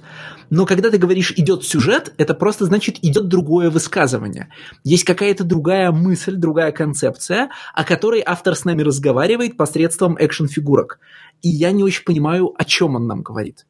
[0.51, 4.49] Но когда ты говоришь «идет сюжет», это просто значит «идет другое высказывание».
[4.83, 10.99] Есть какая-то другая мысль, другая концепция, о которой автор с нами разговаривает посредством экшн-фигурок.
[11.41, 13.65] И я не очень понимаю, о чем он нам говорит.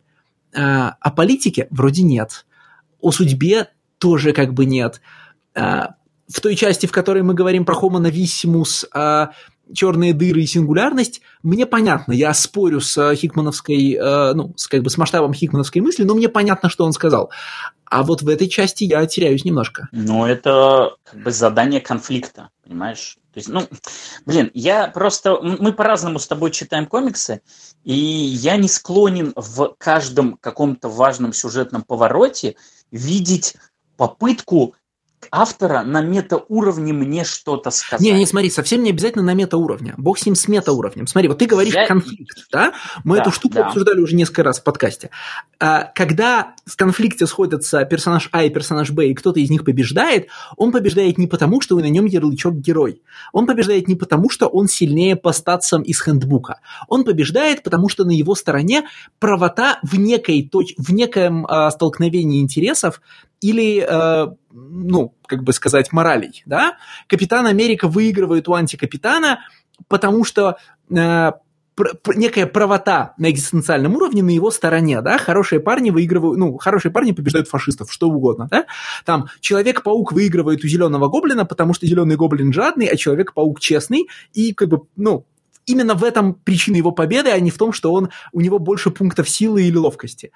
[0.54, 2.46] Э, о политике вроде нет.
[3.00, 5.00] О судьбе тоже как бы нет
[6.32, 9.32] в той части, в которой мы говорим про Homo novissimus, а
[9.74, 14.90] черные дыры и сингулярность, мне понятно, я спорю с хикмановской, э, ну, с, как бы
[14.90, 17.32] с масштабом хикмановской мысли, но мне понятно, что он сказал.
[17.86, 19.90] А вот в этой части я теряюсь немножко.
[19.92, 23.18] Ну, это как бы задание конфликта, понимаешь?
[23.34, 23.68] То есть, ну,
[24.26, 25.40] блин, я просто...
[25.42, 27.42] Мы по-разному с тобой читаем комиксы,
[27.84, 32.56] и я не склонен в каждом каком-то важном сюжетном повороте
[32.92, 33.56] видеть
[33.98, 34.76] попытку
[35.32, 38.02] автора на метауровне мне что-то сказать.
[38.02, 39.94] Не, не, смотри, совсем не обязательно на метауровне.
[39.98, 41.08] Бог с ним с метауровнем.
[41.08, 41.88] Смотри, вот ты говоришь Я...
[41.88, 42.74] конфликт, да?
[43.04, 43.68] Мы да, эту штуку да.
[43.68, 45.10] обсуждали уже несколько раз в подкасте.
[45.60, 50.28] А, когда в конфликте сходятся персонаж А и персонаж Б, и кто-то из них побеждает,
[50.58, 53.02] он побеждает не потому, что вы на нем ярлычок герой.
[53.32, 56.60] Он побеждает не потому, что он сильнее по статсам из хендбука.
[56.88, 58.84] Он побеждает, потому что на его стороне
[59.20, 60.74] правота в, некой точ...
[60.78, 63.02] в некоем а, столкновении интересов
[63.42, 66.78] или, э, ну, как бы сказать, моралей, да?
[67.08, 69.40] Капитан Америка выигрывает у антикапитана,
[69.88, 70.58] потому что
[70.90, 71.32] э,
[72.16, 77.12] некая правота на экзистенциальном уровне на его стороне, да, хорошие парни выигрывают, ну, хорошие парни
[77.12, 78.66] побеждают фашистов, что угодно, да,
[79.06, 84.54] там Человек-паук выигрывает у Зеленого Гоблина, потому что Зеленый Гоблин жадный, а Человек-паук честный, и
[84.54, 85.26] как бы, ну,
[85.66, 88.92] именно в этом причина его победы, а не в том, что он, у него больше
[88.92, 90.32] пунктов силы или ловкости.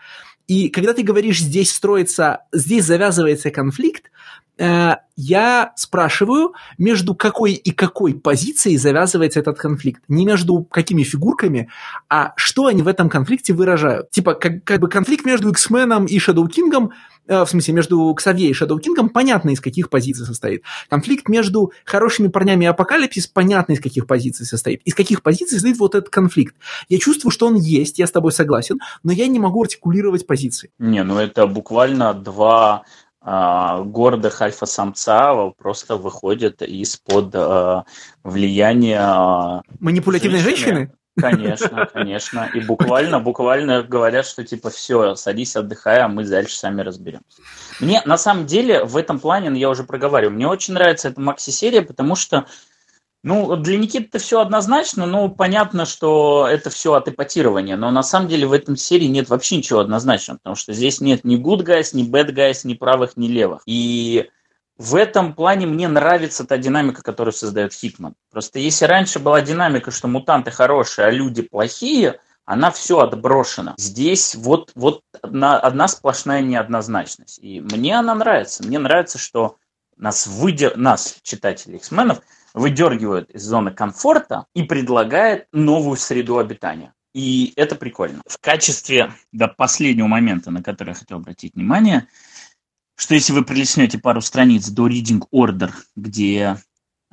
[0.47, 4.11] И когда ты говоришь, здесь строится, здесь завязывается конфликт,
[4.57, 10.03] э, я спрашиваю, между какой и какой позицией завязывается этот конфликт.
[10.07, 11.69] Не между какими фигурками,
[12.09, 14.11] а что они в этом конфликте выражают.
[14.11, 18.49] Типа, как, как бы конфликт между X-меном и Shadow King'ом Э, в смысле, между Ксавье
[18.49, 20.63] и Shadow Кингом понятно, из каких позиций состоит.
[20.89, 24.81] Конфликт между хорошими парнями и Апокалипсис понятно, из каких позиций состоит.
[24.85, 26.55] Из каких позиций состоит вот этот конфликт.
[26.89, 30.71] Я чувствую, что он есть, я с тобой согласен, но я не могу артикулировать позиции.
[30.79, 32.83] Не, ну это буквально два
[33.21, 37.85] а, гордых альфа-самца просто выходят из-под а,
[38.23, 38.99] влияния...
[39.01, 40.73] А, Манипулятивной женщины?
[40.73, 40.91] женщины?
[41.15, 42.49] Конечно, конечно.
[42.53, 47.41] И буквально, буквально говорят, что типа все, садись, отдыхай, а мы дальше сами разберемся.
[47.79, 51.21] Мне на самом деле в этом плане, ну, я уже проговариваю, мне очень нравится эта
[51.21, 52.45] макси-серия, потому что
[53.23, 58.03] ну, для Никиты это все однозначно, ну, понятно, что это все от эпатирования, но на
[58.03, 61.65] самом деле в этом серии нет вообще ничего однозначного, потому что здесь нет ни good
[61.65, 63.63] guys, ни bad guys, ни правых, ни левых.
[63.65, 64.29] И
[64.77, 68.15] в этом плане мне нравится та динамика, которую создает Хикман.
[68.31, 73.75] Просто если раньше была динамика, что мутанты хорошие, а люди плохие, она все отброшена.
[73.77, 77.39] Здесь вот, вот одна, одна сплошная неоднозначность.
[77.41, 78.63] И мне она нравится.
[78.63, 79.57] Мне нравится, что
[79.95, 80.75] нас, выдер...
[80.75, 82.19] нас читателей X-менов,
[82.53, 86.93] выдергивают из зоны комфорта и предлагает новую среду обитания.
[87.13, 88.21] И это прикольно.
[88.27, 92.07] В качестве до последнего момента, на который я хотел обратить внимание–
[92.95, 96.57] что если вы пролистнете пару страниц до Reading Order, где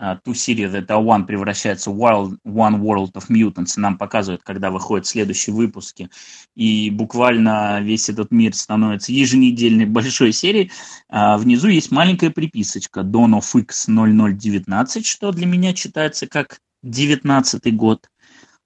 [0.01, 4.71] uh, серию That One превращается в Wild, One World of Mutants, и нам показывают, когда
[4.71, 6.11] выходят следующие выпуски,
[6.55, 10.71] и буквально весь этот мир становится еженедельной большой серией,
[11.11, 17.77] uh, внизу есть маленькая приписочка Dawn of X 0019, что для меня читается как 19
[17.77, 18.09] год,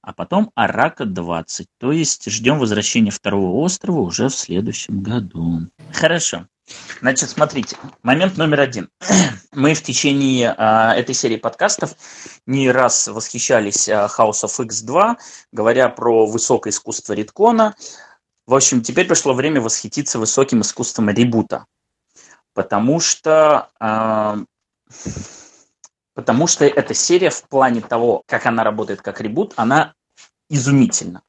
[0.06, 5.62] а потом Арака 20, то есть ждем возвращения второго острова уже в следующем году.
[5.92, 6.46] Хорошо.
[7.00, 8.88] Значит, смотрите, момент номер один.
[9.52, 11.96] Мы в течение а, этой серии подкастов
[12.46, 15.16] не раз восхищались а, House of X2,
[15.50, 17.74] говоря про высокое искусство редкона.
[18.46, 21.66] В общем, теперь пришло время восхититься высоким искусством ребута.
[22.54, 24.38] Потому что, а,
[26.14, 29.95] потому что эта серия в плане того, как она работает как ребут, она
[30.48, 31.22] изумительна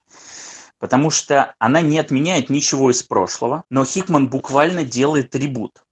[0.80, 5.84] потому что она не отменяет ничего из прошлого, но Хикман буквально делает ребут.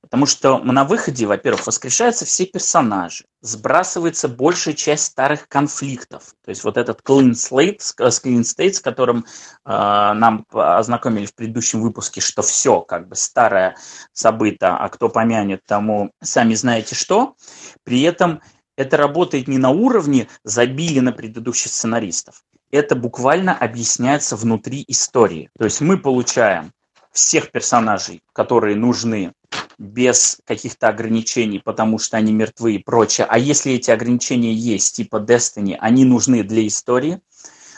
[0.00, 6.34] Потому что на выходе, во-первых, воскрешаются все персонажи, сбрасывается большая часть старых конфликтов.
[6.44, 9.22] То есть вот этот clean slate, clean state, с которым э,
[9.64, 13.76] нам ознакомили в предыдущем выпуске, что все как бы старое
[14.14, 17.34] забыто, а кто помянет, тому сами знаете что.
[17.82, 18.40] При этом
[18.76, 25.50] это работает не на уровне забили на предыдущих сценаристов это буквально объясняется внутри истории.
[25.58, 26.72] То есть мы получаем
[27.12, 29.32] всех персонажей, которые нужны
[29.78, 33.26] без каких-то ограничений, потому что они мертвы и прочее.
[33.28, 37.20] А если эти ограничения есть, типа Destiny, они нужны для истории.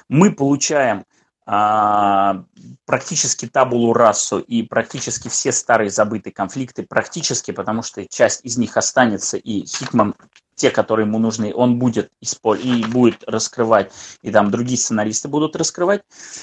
[0.09, 1.05] Мы получаем
[1.47, 2.45] а,
[2.87, 8.77] практически табулу расу и практически все старые забытые конфликты, практически, потому что часть из них
[8.77, 10.15] останется, и Хикман
[10.61, 16.03] те, которые ему нужны, он будет и будет раскрывать, и там другие сценаристы будут раскрывать.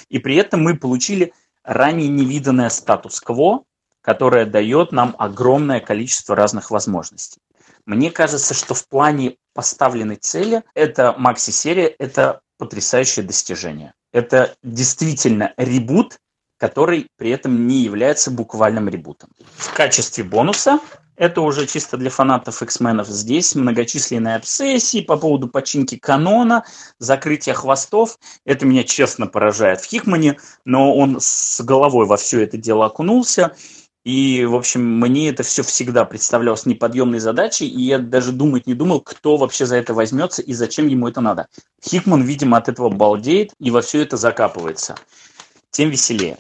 [0.10, 1.34] И при этом мы получили
[1.64, 3.64] ранее невиданное статус-кво,
[4.02, 7.40] которое дает нам огромное количество разных возможностей.
[7.86, 13.94] Мне кажется, что в плане поставленной цели эта макси-серия– это потрясающее достижение.
[14.12, 16.18] Это действительно ребут,
[16.58, 19.30] который при этом не является буквальным ребутом.
[19.58, 20.80] В качестве бонуса
[21.18, 23.08] это уже чисто для фанатов X-менов.
[23.08, 26.64] Здесь многочисленные обсессии по поводу починки канона,
[27.00, 28.18] закрытия хвостов.
[28.46, 33.56] Это меня честно поражает в Хикмане, но он с головой во все это дело окунулся.
[34.06, 38.74] И, в общем, мне это все всегда представлялось неподъемной задачей, и я даже думать не
[38.74, 41.48] думал, кто вообще за это возьмется и зачем ему это надо.
[41.84, 44.96] Хикман, видимо, от этого балдеет и во все это закапывается.
[45.72, 46.38] Тем веселее.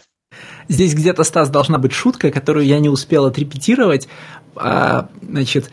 [0.69, 4.07] Здесь где-то, Стас, должна быть шутка, которую я не успел отрепетировать.
[4.55, 5.71] А, значит,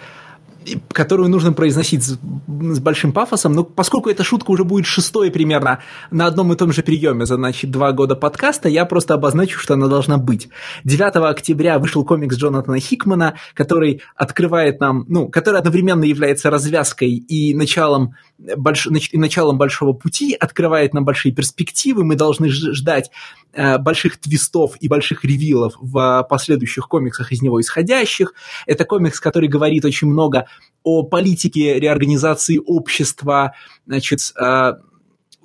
[0.92, 5.80] которую нужно произносить с, с большим пафосом, но поскольку эта шутка уже будет шестой примерно
[6.10, 9.74] на одном и том же приеме за, значит, два года подкаста, я просто обозначу, что
[9.74, 10.48] она должна быть.
[10.84, 17.54] 9 октября вышел комикс Джонатана Хикмана, который открывает нам, ну, который одновременно является развязкой и
[17.54, 18.86] началом, больш...
[18.86, 23.10] и началом большого пути, открывает нам большие перспективы, мы должны ждать
[23.52, 28.34] э, больших твистов и больших ревилов в последующих комиксах из него исходящих.
[28.66, 30.46] Это комикс, который говорит очень много
[30.82, 33.54] о политике реорганизации общества,
[33.86, 34.74] значит, э,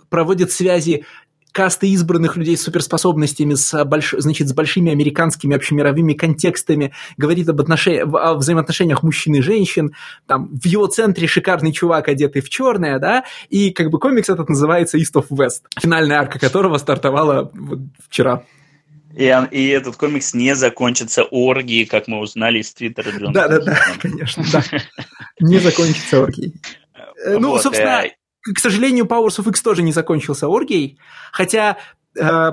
[0.09, 1.05] проводит связи
[1.51, 4.13] касты избранных людей с суперспособностями, с, больш...
[4.17, 9.93] значит, с большими американскими общемировыми контекстами, говорит об отношениях, о взаимоотношениях мужчин и женщин,
[10.27, 14.49] там, в его центре шикарный чувак, одетый в черное, да, и как бы комикс этот
[14.49, 18.43] называется East of West, финальная арка которого стартовала вот вчера.
[19.19, 23.33] И, и этот комикс не закончится оргией, как мы узнали из твиттера Джона.
[23.33, 24.63] Да, да, да, конечно, да.
[25.41, 26.53] Не закончится оргией.
[27.25, 30.99] Э, ну, собственно, э, к сожалению, Powers of X тоже не закончился оргией,
[31.33, 31.75] хотя
[32.17, 32.51] э,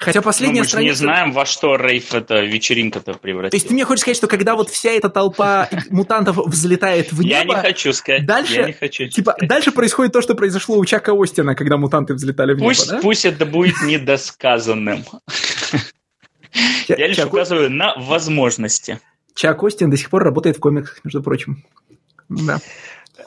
[0.00, 0.92] Хотя последняя Но мы страница...
[0.92, 3.50] не знаем, во что рейф эта вечеринка-то превратится.
[3.50, 7.20] То есть ты мне хочешь сказать, что когда вот вся эта толпа мутантов взлетает в
[7.20, 7.28] небо...
[7.28, 8.24] Я не хочу сказать.
[8.24, 9.48] Дальше, я не хочу типа, сказать.
[9.50, 13.02] дальше происходит то, что произошло у Чака Остина, когда мутанты взлетали в пусть, небо, да?
[13.02, 15.04] Пусть это будет недосказанным.
[16.88, 19.00] Я лишь указываю на возможности.
[19.34, 21.62] Чак Остин до сих пор работает в комиксах, между прочим.
[22.30, 22.58] Да.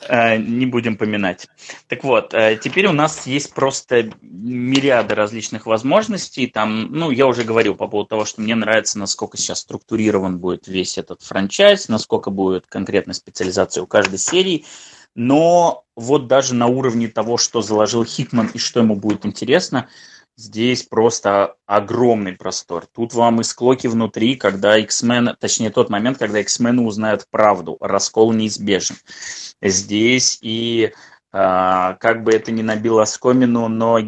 [0.07, 1.47] Э, не будем поминать.
[1.88, 6.47] Так вот, э, теперь у нас есть просто мириады различных возможностей.
[6.47, 10.67] Там, ну, я уже говорил по поводу того, что мне нравится, насколько сейчас структурирован будет
[10.67, 14.65] весь этот франчайз, насколько будет конкретная специализация у каждой серии.
[15.15, 19.88] Но вот даже на уровне того, что заложил Хикман и что ему будет интересно,
[20.36, 22.88] Здесь просто огромный простор.
[22.92, 28.34] Тут вам и склоки внутри, когда X-Men, точнее тот момент, когда X-Men узнают правду, раскол
[28.34, 28.95] неизбежен.
[29.62, 30.92] Здесь и э,
[31.32, 34.00] как бы это ни набило скомину, но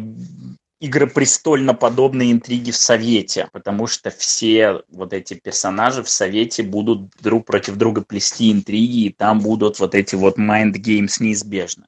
[0.80, 7.46] игропрестольно подобные интриги в Совете, потому что все вот эти персонажи в Совете будут друг
[7.46, 11.86] против друга плести интриги, и там будут вот эти вот mind games неизбежно.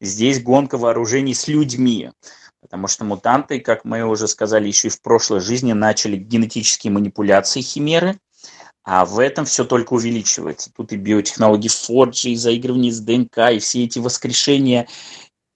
[0.00, 2.10] Здесь гонка вооружений с людьми.
[2.70, 7.62] Потому что мутанты, как мы уже сказали, еще и в прошлой жизни начали генетические манипуляции
[7.62, 8.16] химеры,
[8.84, 10.72] а в этом все только увеличивается.
[10.72, 14.86] Тут и биотехнологии Форджи, и заигрывание с ДНК, и все эти воскрешения.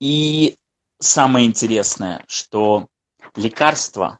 [0.00, 0.56] И
[1.00, 2.88] самое интересное, что
[3.36, 4.18] лекарства,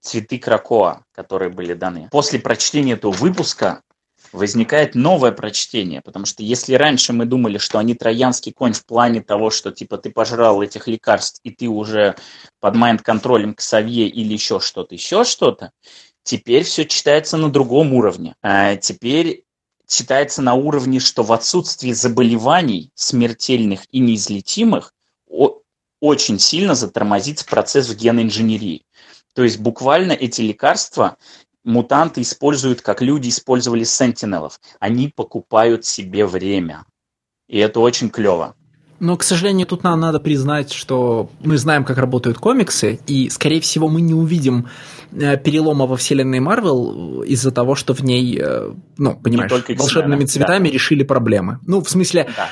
[0.00, 3.82] цветы кракоа, которые были даны, после прочтения этого выпуска
[4.34, 9.22] возникает новое прочтение, потому что если раньше мы думали, что они троянский конь в плане
[9.22, 12.16] того, что типа ты пожрал этих лекарств и ты уже
[12.60, 15.70] под майнд-контролем к сове или еще что-то, еще что-то,
[16.24, 18.34] теперь все читается на другом уровне.
[18.42, 19.44] А теперь
[19.86, 24.92] читается на уровне, что в отсутствии заболеваний смертельных и неизлечимых
[26.00, 28.84] очень сильно затормозится процесс в геноинженерии.
[29.32, 31.16] То есть буквально эти лекарства
[31.64, 34.60] мутанты используют, как люди использовали сентинелов.
[34.78, 36.84] Они покупают себе время.
[37.48, 38.54] И это очень клево.
[39.00, 43.60] Но, к сожалению, тут нам надо признать, что мы знаем, как работают комиксы, и, скорее
[43.60, 44.68] всего, мы не увидим
[45.12, 50.68] э, перелома во вселенной Марвел из-за того, что в ней, э, ну, понимаешь, волшебными цветами
[50.68, 50.74] да.
[50.74, 51.58] решили проблемы.
[51.66, 52.48] Ну, в смысле, да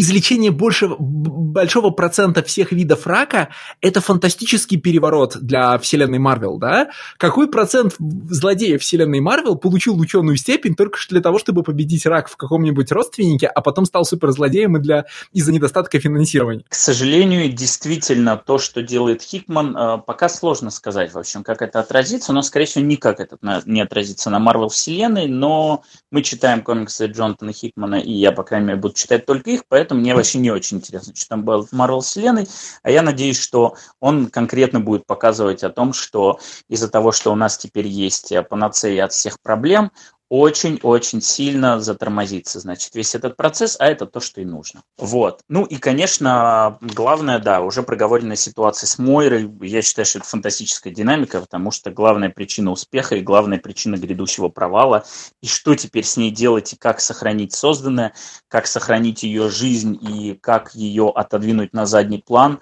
[0.00, 3.48] излечение большего, большого процента всех видов рака–
[3.80, 6.90] это фантастический переворот для вселенной Марвел, да?
[7.16, 12.36] Какой процент злодеев вселенной Марвел получил ученую степень только для того, чтобы победить рак в
[12.36, 16.64] каком-нибудь родственнике, а потом стал суперзлодеем и для, из-за недостатка финансирования?
[16.68, 21.80] К сожалению, действительно, то, что делает Хикман, э, пока сложно сказать, в общем, как это
[21.80, 23.36] отразится, но, скорее всего, никак это
[23.66, 28.68] не отразится на Марвел вселенной, но мы читаем комиксы Джонатана Хикмана, и я, по крайней
[28.68, 31.64] мере, буду читать только их, поэтому поэтому мне вообще не очень интересно, что там было
[31.66, 32.46] в Марвел вселенной,
[32.82, 37.34] а я надеюсь, что он конкретно будет показывать о том, что из-за того, что у
[37.34, 39.90] нас теперь есть панацея от всех проблем,
[40.30, 44.82] очень-очень сильно затормозится, значит, весь этот процесс, а это то, что и нужно.
[44.98, 45.40] Вот.
[45.48, 50.92] Ну и, конечно, главное, да, уже проговоренная ситуация с Мойрой, я считаю, что это фантастическая
[50.92, 55.06] динамика, потому что главная причина успеха и главная причина грядущего провала,
[55.42, 58.12] и что теперь с ней делать, и как сохранить созданное,
[58.48, 62.60] как сохранить ее жизнь и как ее отодвинуть на задний план,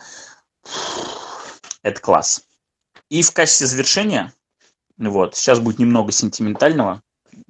[1.82, 2.42] это класс.
[3.08, 4.32] И в качестве завершения,
[4.98, 7.02] вот, сейчас будет немного сентиментального,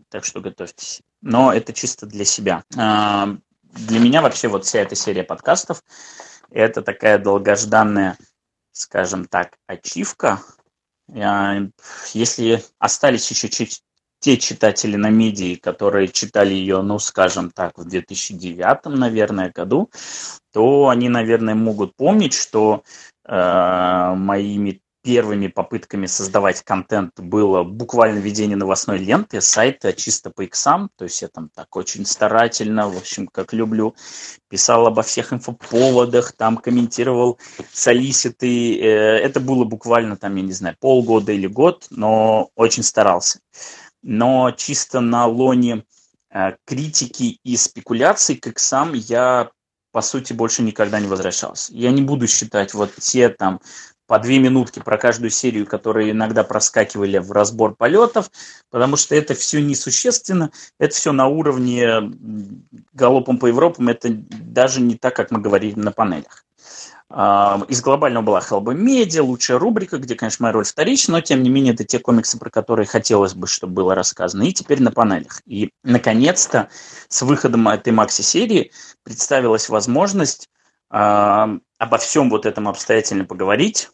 [0.09, 1.03] так что готовьтесь.
[1.21, 2.65] Но это чисто для себя.
[2.77, 5.83] А, для меня вообще вот вся эта серия подкастов–
[6.51, 8.17] это такая долгожданная,
[8.73, 10.41] скажем так, ачивка.
[12.13, 13.49] Если остались еще
[14.21, 19.91] те читатели на медии, которые читали ее, ну, скажем так, в 2009, наверное, году,
[20.53, 22.83] то они, наверное, могут помнить, что
[23.25, 30.91] э, моими первыми попытками создавать контент было буквально ведение новостной ленты, сайта чисто по иксам,
[30.97, 33.95] то есть я там так очень старательно, в общем, как люблю,
[34.49, 37.39] писал обо всех инфоповодах, там комментировал
[37.73, 38.85] солиситы, э,
[39.19, 43.39] это было буквально там, я не знаю, полгода или год, но очень старался.
[44.03, 45.85] Но чисто на лоне
[46.31, 49.51] э, критики и спекуляций к иксам я
[49.93, 51.73] по сути, больше никогда не возвращался.
[51.73, 53.63] Я не буду считать вот те там
[54.07, 58.31] по две минутки про каждую серию, которые иногда проскакивали в разбор полетов,
[58.71, 62.13] потому что это все несущественно, это все на уровне
[62.93, 66.45] галопом по Европам, это даже не так, как мы говорили на панелях.
[67.09, 71.43] А, из глобального была Хелба Медиа, лучшая рубрика, где, конечно, моя роль вторична, но, тем
[71.43, 74.43] не менее, это те комиксы, про которые хотелось бы, чтобы было рассказано.
[74.43, 75.41] И теперь на панелях.
[75.47, 76.69] И, наконец-то,
[77.09, 78.73] с выходом этой макси-серии
[79.05, 80.49] представилась возможность
[80.89, 83.91] обо всем вот этом обстоятельно поговорить,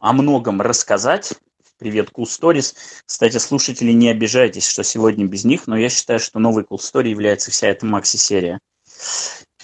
[0.00, 1.34] о многом рассказать.
[1.78, 2.74] Привет, Cool Stories.
[3.04, 7.08] Кстати, слушатели, не обижайтесь, что сегодня без них, но я считаю, что новой Cool Story
[7.08, 8.60] является вся эта макси-серия.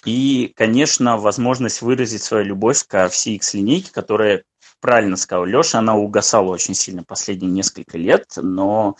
[0.05, 4.45] И, конечно, возможность выразить свою любовь ко всей X-линейке, которая,
[4.81, 8.97] правильно сказал Леша, она угасала очень сильно последние несколько лет, но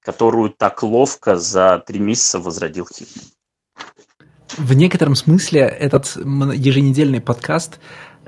[0.00, 3.24] которую так ловко за три месяца возродил Хитман.
[4.56, 7.78] В некотором смысле этот еженедельный подкаст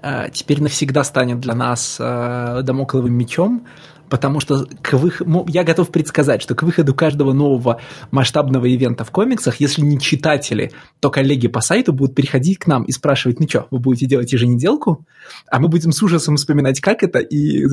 [0.02, 3.66] э, теперь навсегда станет для нас э, домокловым мечом,
[4.12, 5.22] потому что к вых...
[5.48, 10.70] я готов предсказать, что к выходу каждого нового масштабного ивента в комиксах, если не читатели,
[11.00, 14.30] то коллеги по сайту будут переходить к нам и спрашивать, ну что, вы будете делать
[14.30, 15.06] еженедельку?
[15.50, 17.64] А мы будем с ужасом вспоминать, как это, и,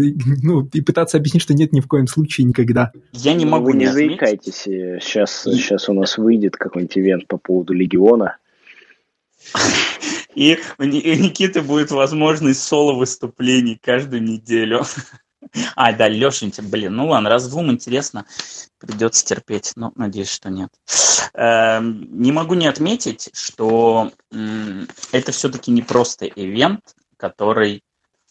[0.41, 2.93] ну, и пытаться объяснить, что нет ни в коем случае никогда.
[3.11, 7.37] Я не могу Вы не, не заикайтесь, сейчас, сейчас у нас выйдет какой-нибудь ивент по
[7.37, 8.37] поводу Легиона.
[10.35, 14.85] И у Никиты будет возможность соло-выступлений каждую неделю.
[15.75, 18.25] А, да, Лешенька, блин, ну ладно, раз двум интересно,
[18.79, 20.69] придется терпеть, но надеюсь, что нет.
[21.33, 24.11] Эм, не могу не отметить, что
[25.11, 27.83] это все-таки не просто ивент, который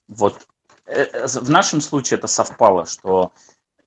[0.09, 0.47] вот
[0.87, 3.33] э, э, в нашем случае это совпало, что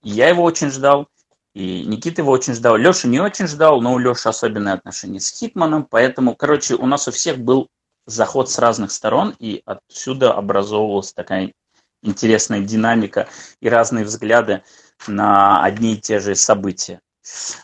[0.03, 1.07] я его очень ждал,
[1.53, 2.77] и Никита его очень ждал.
[2.77, 7.07] Леша не очень ждал, но у Леши особенные отношения с Хитманом, поэтому, короче, у нас
[7.07, 7.69] у всех был
[8.05, 11.53] заход с разных сторон, и отсюда образовывалась такая
[12.01, 13.27] интересная динамика
[13.59, 14.63] и разные взгляды
[15.07, 17.01] на одни и те же события.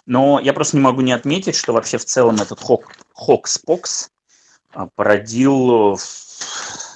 [0.06, 2.62] Но я просто не могу не отметить, что вообще в целом этот
[3.14, 4.10] HoX-PoX
[4.72, 6.00] а, породил,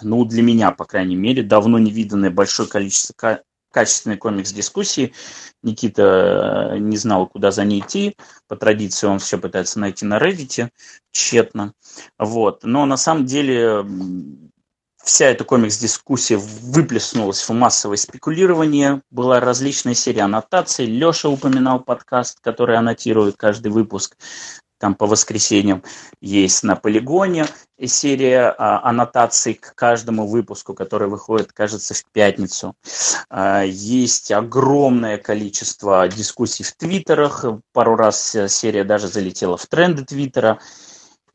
[0.02, 5.14] ну, для меня, по крайней мере, давно невиданное большое количество качественной комикс-дискуссии.
[5.64, 8.16] Никита э, не знал, куда за ней идти.
[8.48, 10.70] По традиции он все пытается найти на Reddit,
[11.12, 11.74] тщетно.
[12.20, 12.64] Вот.
[12.64, 13.86] Но на самом деле
[15.04, 19.02] вся эта комикс-дискуссия выплеснулась в массовое спекулирование.
[19.12, 20.86] Была различная серия аннотаций.
[20.86, 24.18] Леша упоминал подкаст, который аннотирует каждый выпуск.
[24.82, 25.84] Там по воскресеньям
[26.22, 27.46] есть на полигоне
[27.86, 32.76] серия а, аннотаций к каждому выпуску, который выходит, кажется, в пятницу.
[33.30, 37.46] А, есть огромное количество дискуссий в твиттерах.
[37.74, 40.60] Пару раз серия даже залетела в тренды твиттера.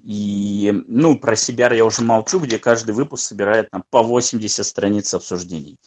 [0.07, 5.13] И, ну, про себя я уже молчу, где каждый выпуск собирает там, по 80 страниц
[5.13, 5.81] обсуждений.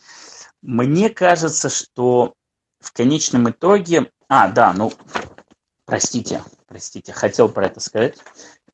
[0.62, 2.34] Мне кажется, что
[2.82, 4.12] в конечном итоге...
[4.28, 4.92] А, да, ну,
[5.86, 8.18] простите, простите, хотел про это сказать.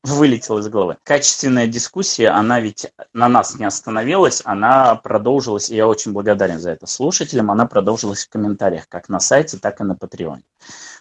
[0.02, 0.96] Вылетел из головы.
[1.04, 6.72] Качественная дискуссия, она ведь на нас не остановилась, она продолжилась, и я очень благодарен за
[6.72, 10.42] это слушателям, она продолжилась в комментариях, как на сайте, так и на Патреоне.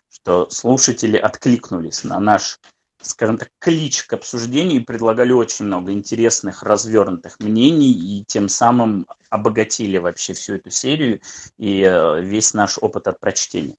[0.07, 2.59] Что слушатели откликнулись на наш
[3.06, 9.08] скажем так, клич к обсуждению и предлагали очень много интересных, развернутых мнений и тем самым
[9.30, 11.22] обогатили вообще всю эту серию
[11.58, 13.75] и э, весь наш опыт от прочтения.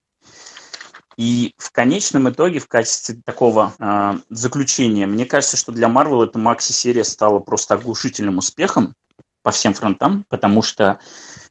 [1.17, 6.39] И в конечном итоге, в качестве такого э, заключения, мне кажется, что для Marvel эта
[6.39, 8.95] макси-серия стала просто оглушительным успехом
[9.43, 11.01] по всем фронтам, потому что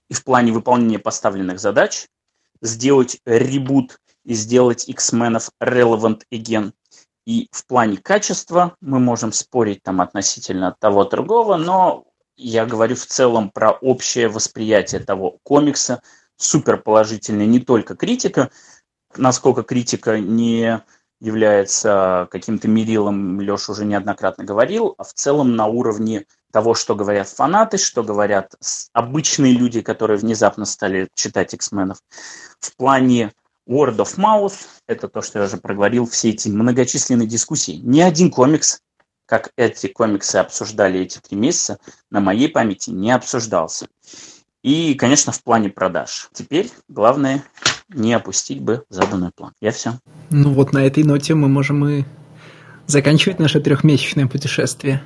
[0.09, 2.07] и в плане выполнения поставленных задач
[2.61, 6.71] сделать ребут и сделать X-менов relevant again–
[7.25, 12.05] и в плане качества мы можем спорить там относительно того другого, но
[12.37, 16.01] я говорю в целом про общее восприятие того комикса,
[16.37, 18.51] супер положительное не только критика,
[19.15, 20.83] насколько критика не
[21.21, 27.27] является каким-то мерилом, Леша уже неоднократно говорил, а в целом на уровне того, что говорят
[27.27, 28.55] фанаты, что говорят
[28.93, 31.97] обычные люди, которые внезапно стали читать X-менов.
[32.59, 33.33] В плане
[33.67, 34.53] Word of Mouth,
[34.87, 37.79] это то, что я уже проговорил, все эти многочисленные дискуссии.
[37.83, 38.79] Ни один комикс,
[39.25, 41.79] как эти комиксы обсуждали эти три месяца,
[42.11, 43.87] на моей памяти не обсуждался.
[44.63, 46.29] И, конечно, в плане продаж.
[46.33, 47.43] Теперь главное
[47.89, 49.53] не опустить бы заданный план.
[49.61, 49.99] Я все.
[50.29, 52.03] Ну вот на этой ноте мы можем и
[52.87, 55.03] заканчивать наше трехмесячное путешествие.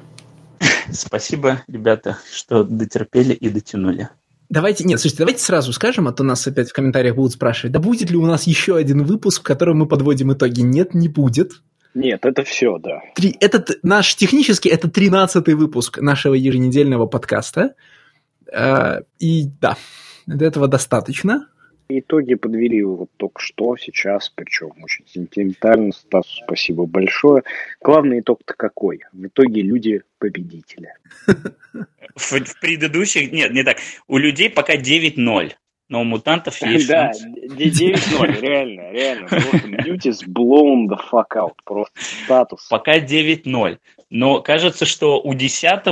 [0.91, 4.09] Спасибо, ребята, что дотерпели и дотянули.
[4.49, 7.79] Давайте, нет, слушайте, давайте сразу скажем, а то нас опять в комментариях будут спрашивать, да
[7.79, 10.61] будет ли у нас еще один выпуск, в котором мы подводим итоги?
[10.61, 11.61] Нет, не будет.
[11.93, 13.01] Нет, это все, да.
[13.15, 17.75] Три, этот наш технически это тринадцатый выпуск нашего еженедельного подкаста.
[18.51, 19.77] Э, и да,
[20.25, 21.48] до этого достаточно.
[21.91, 25.91] Итоги подвели вот только что, сейчас, причем очень сентиментально.
[25.91, 27.41] Стасу спасибо большое.
[27.81, 29.01] Главный итог-то какой?
[29.11, 30.93] В итоге люди победители.
[32.15, 33.31] В, в предыдущих...
[33.31, 33.77] Нет, не так.
[34.07, 35.53] У людей пока 9-0
[35.89, 39.27] но у мутантов есть Да, 9-0, реально, реально.
[39.27, 42.67] Просто Mutis blown the fuck out, просто статус.
[42.69, 43.79] Пока 9-0.
[44.09, 45.83] Но кажется, что у 10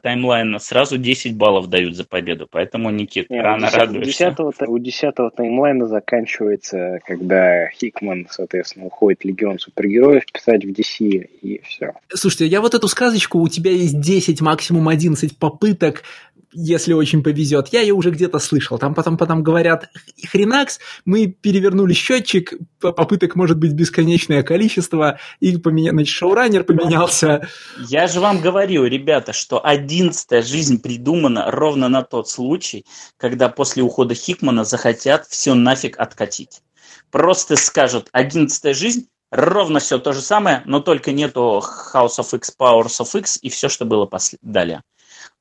[0.00, 4.34] таймлайна сразу 10 баллов дают за победу, поэтому, Никит, Нет, рано 10, радуешься.
[4.68, 11.94] У 10 таймлайна заканчивается, когда Хикман, соответственно, уходит Легион супергероев писать в DC, и все.
[12.08, 16.04] Слушайте, я вот эту сказочку, у тебя есть 10, максимум 11 попыток
[16.54, 17.68] если очень повезет.
[17.68, 18.78] Я ее уже где-то слышал.
[18.78, 19.90] Там потом, потом говорят,
[20.26, 25.90] хренакс, мы перевернули счетчик, попыток может быть бесконечное количество, и поменя...
[25.90, 27.48] значит, шоураннер поменялся.
[27.88, 33.82] Я же вам говорю, ребята, что одиннадцатая жизнь придумана ровно на тот случай, когда после
[33.82, 36.62] ухода Хикмана захотят все нафиг откатить.
[37.10, 42.54] Просто скажут, одиннадцатая жизнь, ровно все то же самое, но только нету House of X,
[42.58, 44.38] Powers of X и все, что было после...
[44.42, 44.82] далее.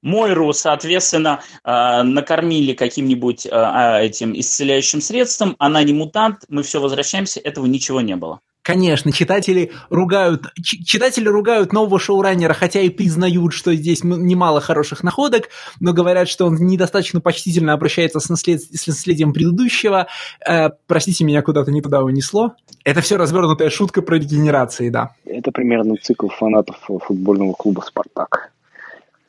[0.03, 6.79] Мойру, соответственно, э, накормили каким-нибудь э, а, этим исцеляющим средством, она не мутант, мы все
[6.81, 8.41] возвращаемся, этого ничего не было.
[8.63, 15.49] Конечно, читатели ругают, читатели ругают нового шоураннера, хотя и признают, что здесь немало хороших находок,
[15.81, 18.61] но говорят, что он недостаточно почтительно обращается с, наслед...
[18.61, 20.07] с наследием предыдущего.
[20.47, 22.55] Э, простите, меня куда-то не туда унесло.
[22.85, 25.11] Это все развернутая шутка про регенерации, да.
[25.25, 28.52] Это примерно цикл фанатов футбольного клуба «Спартак»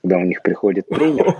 [0.05, 1.35] когда у них приходит тренер.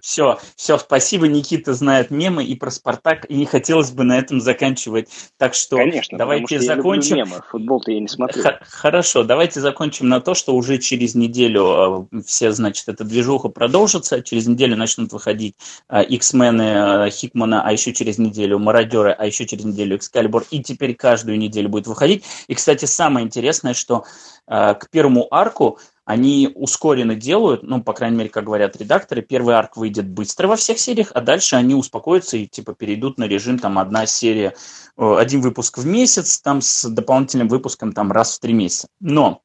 [0.00, 4.40] Все, все, спасибо, Никита знает мемы и про Спартак, и не хотелось бы на этом
[4.40, 5.08] заканчивать.
[5.38, 7.18] Так что Конечно, давайте что закончим.
[7.18, 7.40] Я мемы.
[7.48, 8.42] Футбол-то я не смотрю.
[8.42, 13.48] Х- хорошо, давайте закончим на то, что уже через неделю э, все, значит, эта движуха
[13.48, 14.22] продолжится.
[14.22, 15.54] Через неделю начнут выходить
[15.88, 20.44] X-мены э, Хикмана, а еще через неделю Мародеры, а еще через неделю Экскалибур.
[20.50, 22.24] И теперь каждую неделю будет выходить.
[22.48, 24.02] И, кстати, самое интересное, что
[24.48, 29.76] к первому арку они ускоренно делают, ну, по крайней мере, как говорят редакторы, первый арк
[29.76, 33.78] выйдет быстро во всех сериях, а дальше они успокоятся и, типа, перейдут на режим, там,
[33.78, 34.54] одна серия,
[34.96, 38.88] э, один выпуск в месяц, там, с дополнительным выпуском, там, раз в три месяца.
[39.00, 39.42] Но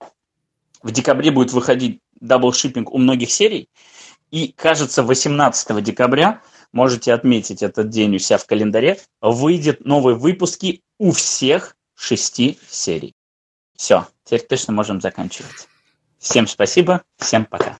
[0.81, 3.69] в декабре будет выходить double shipping у многих серий,
[4.31, 6.41] и, кажется, 18 декабря,
[6.73, 13.13] можете отметить этот день у себя в календаре, выйдет новые выпуски у всех шести серий.
[13.75, 15.67] Все, теперь точно можем заканчивать.
[16.19, 17.77] Всем спасибо, всем пока.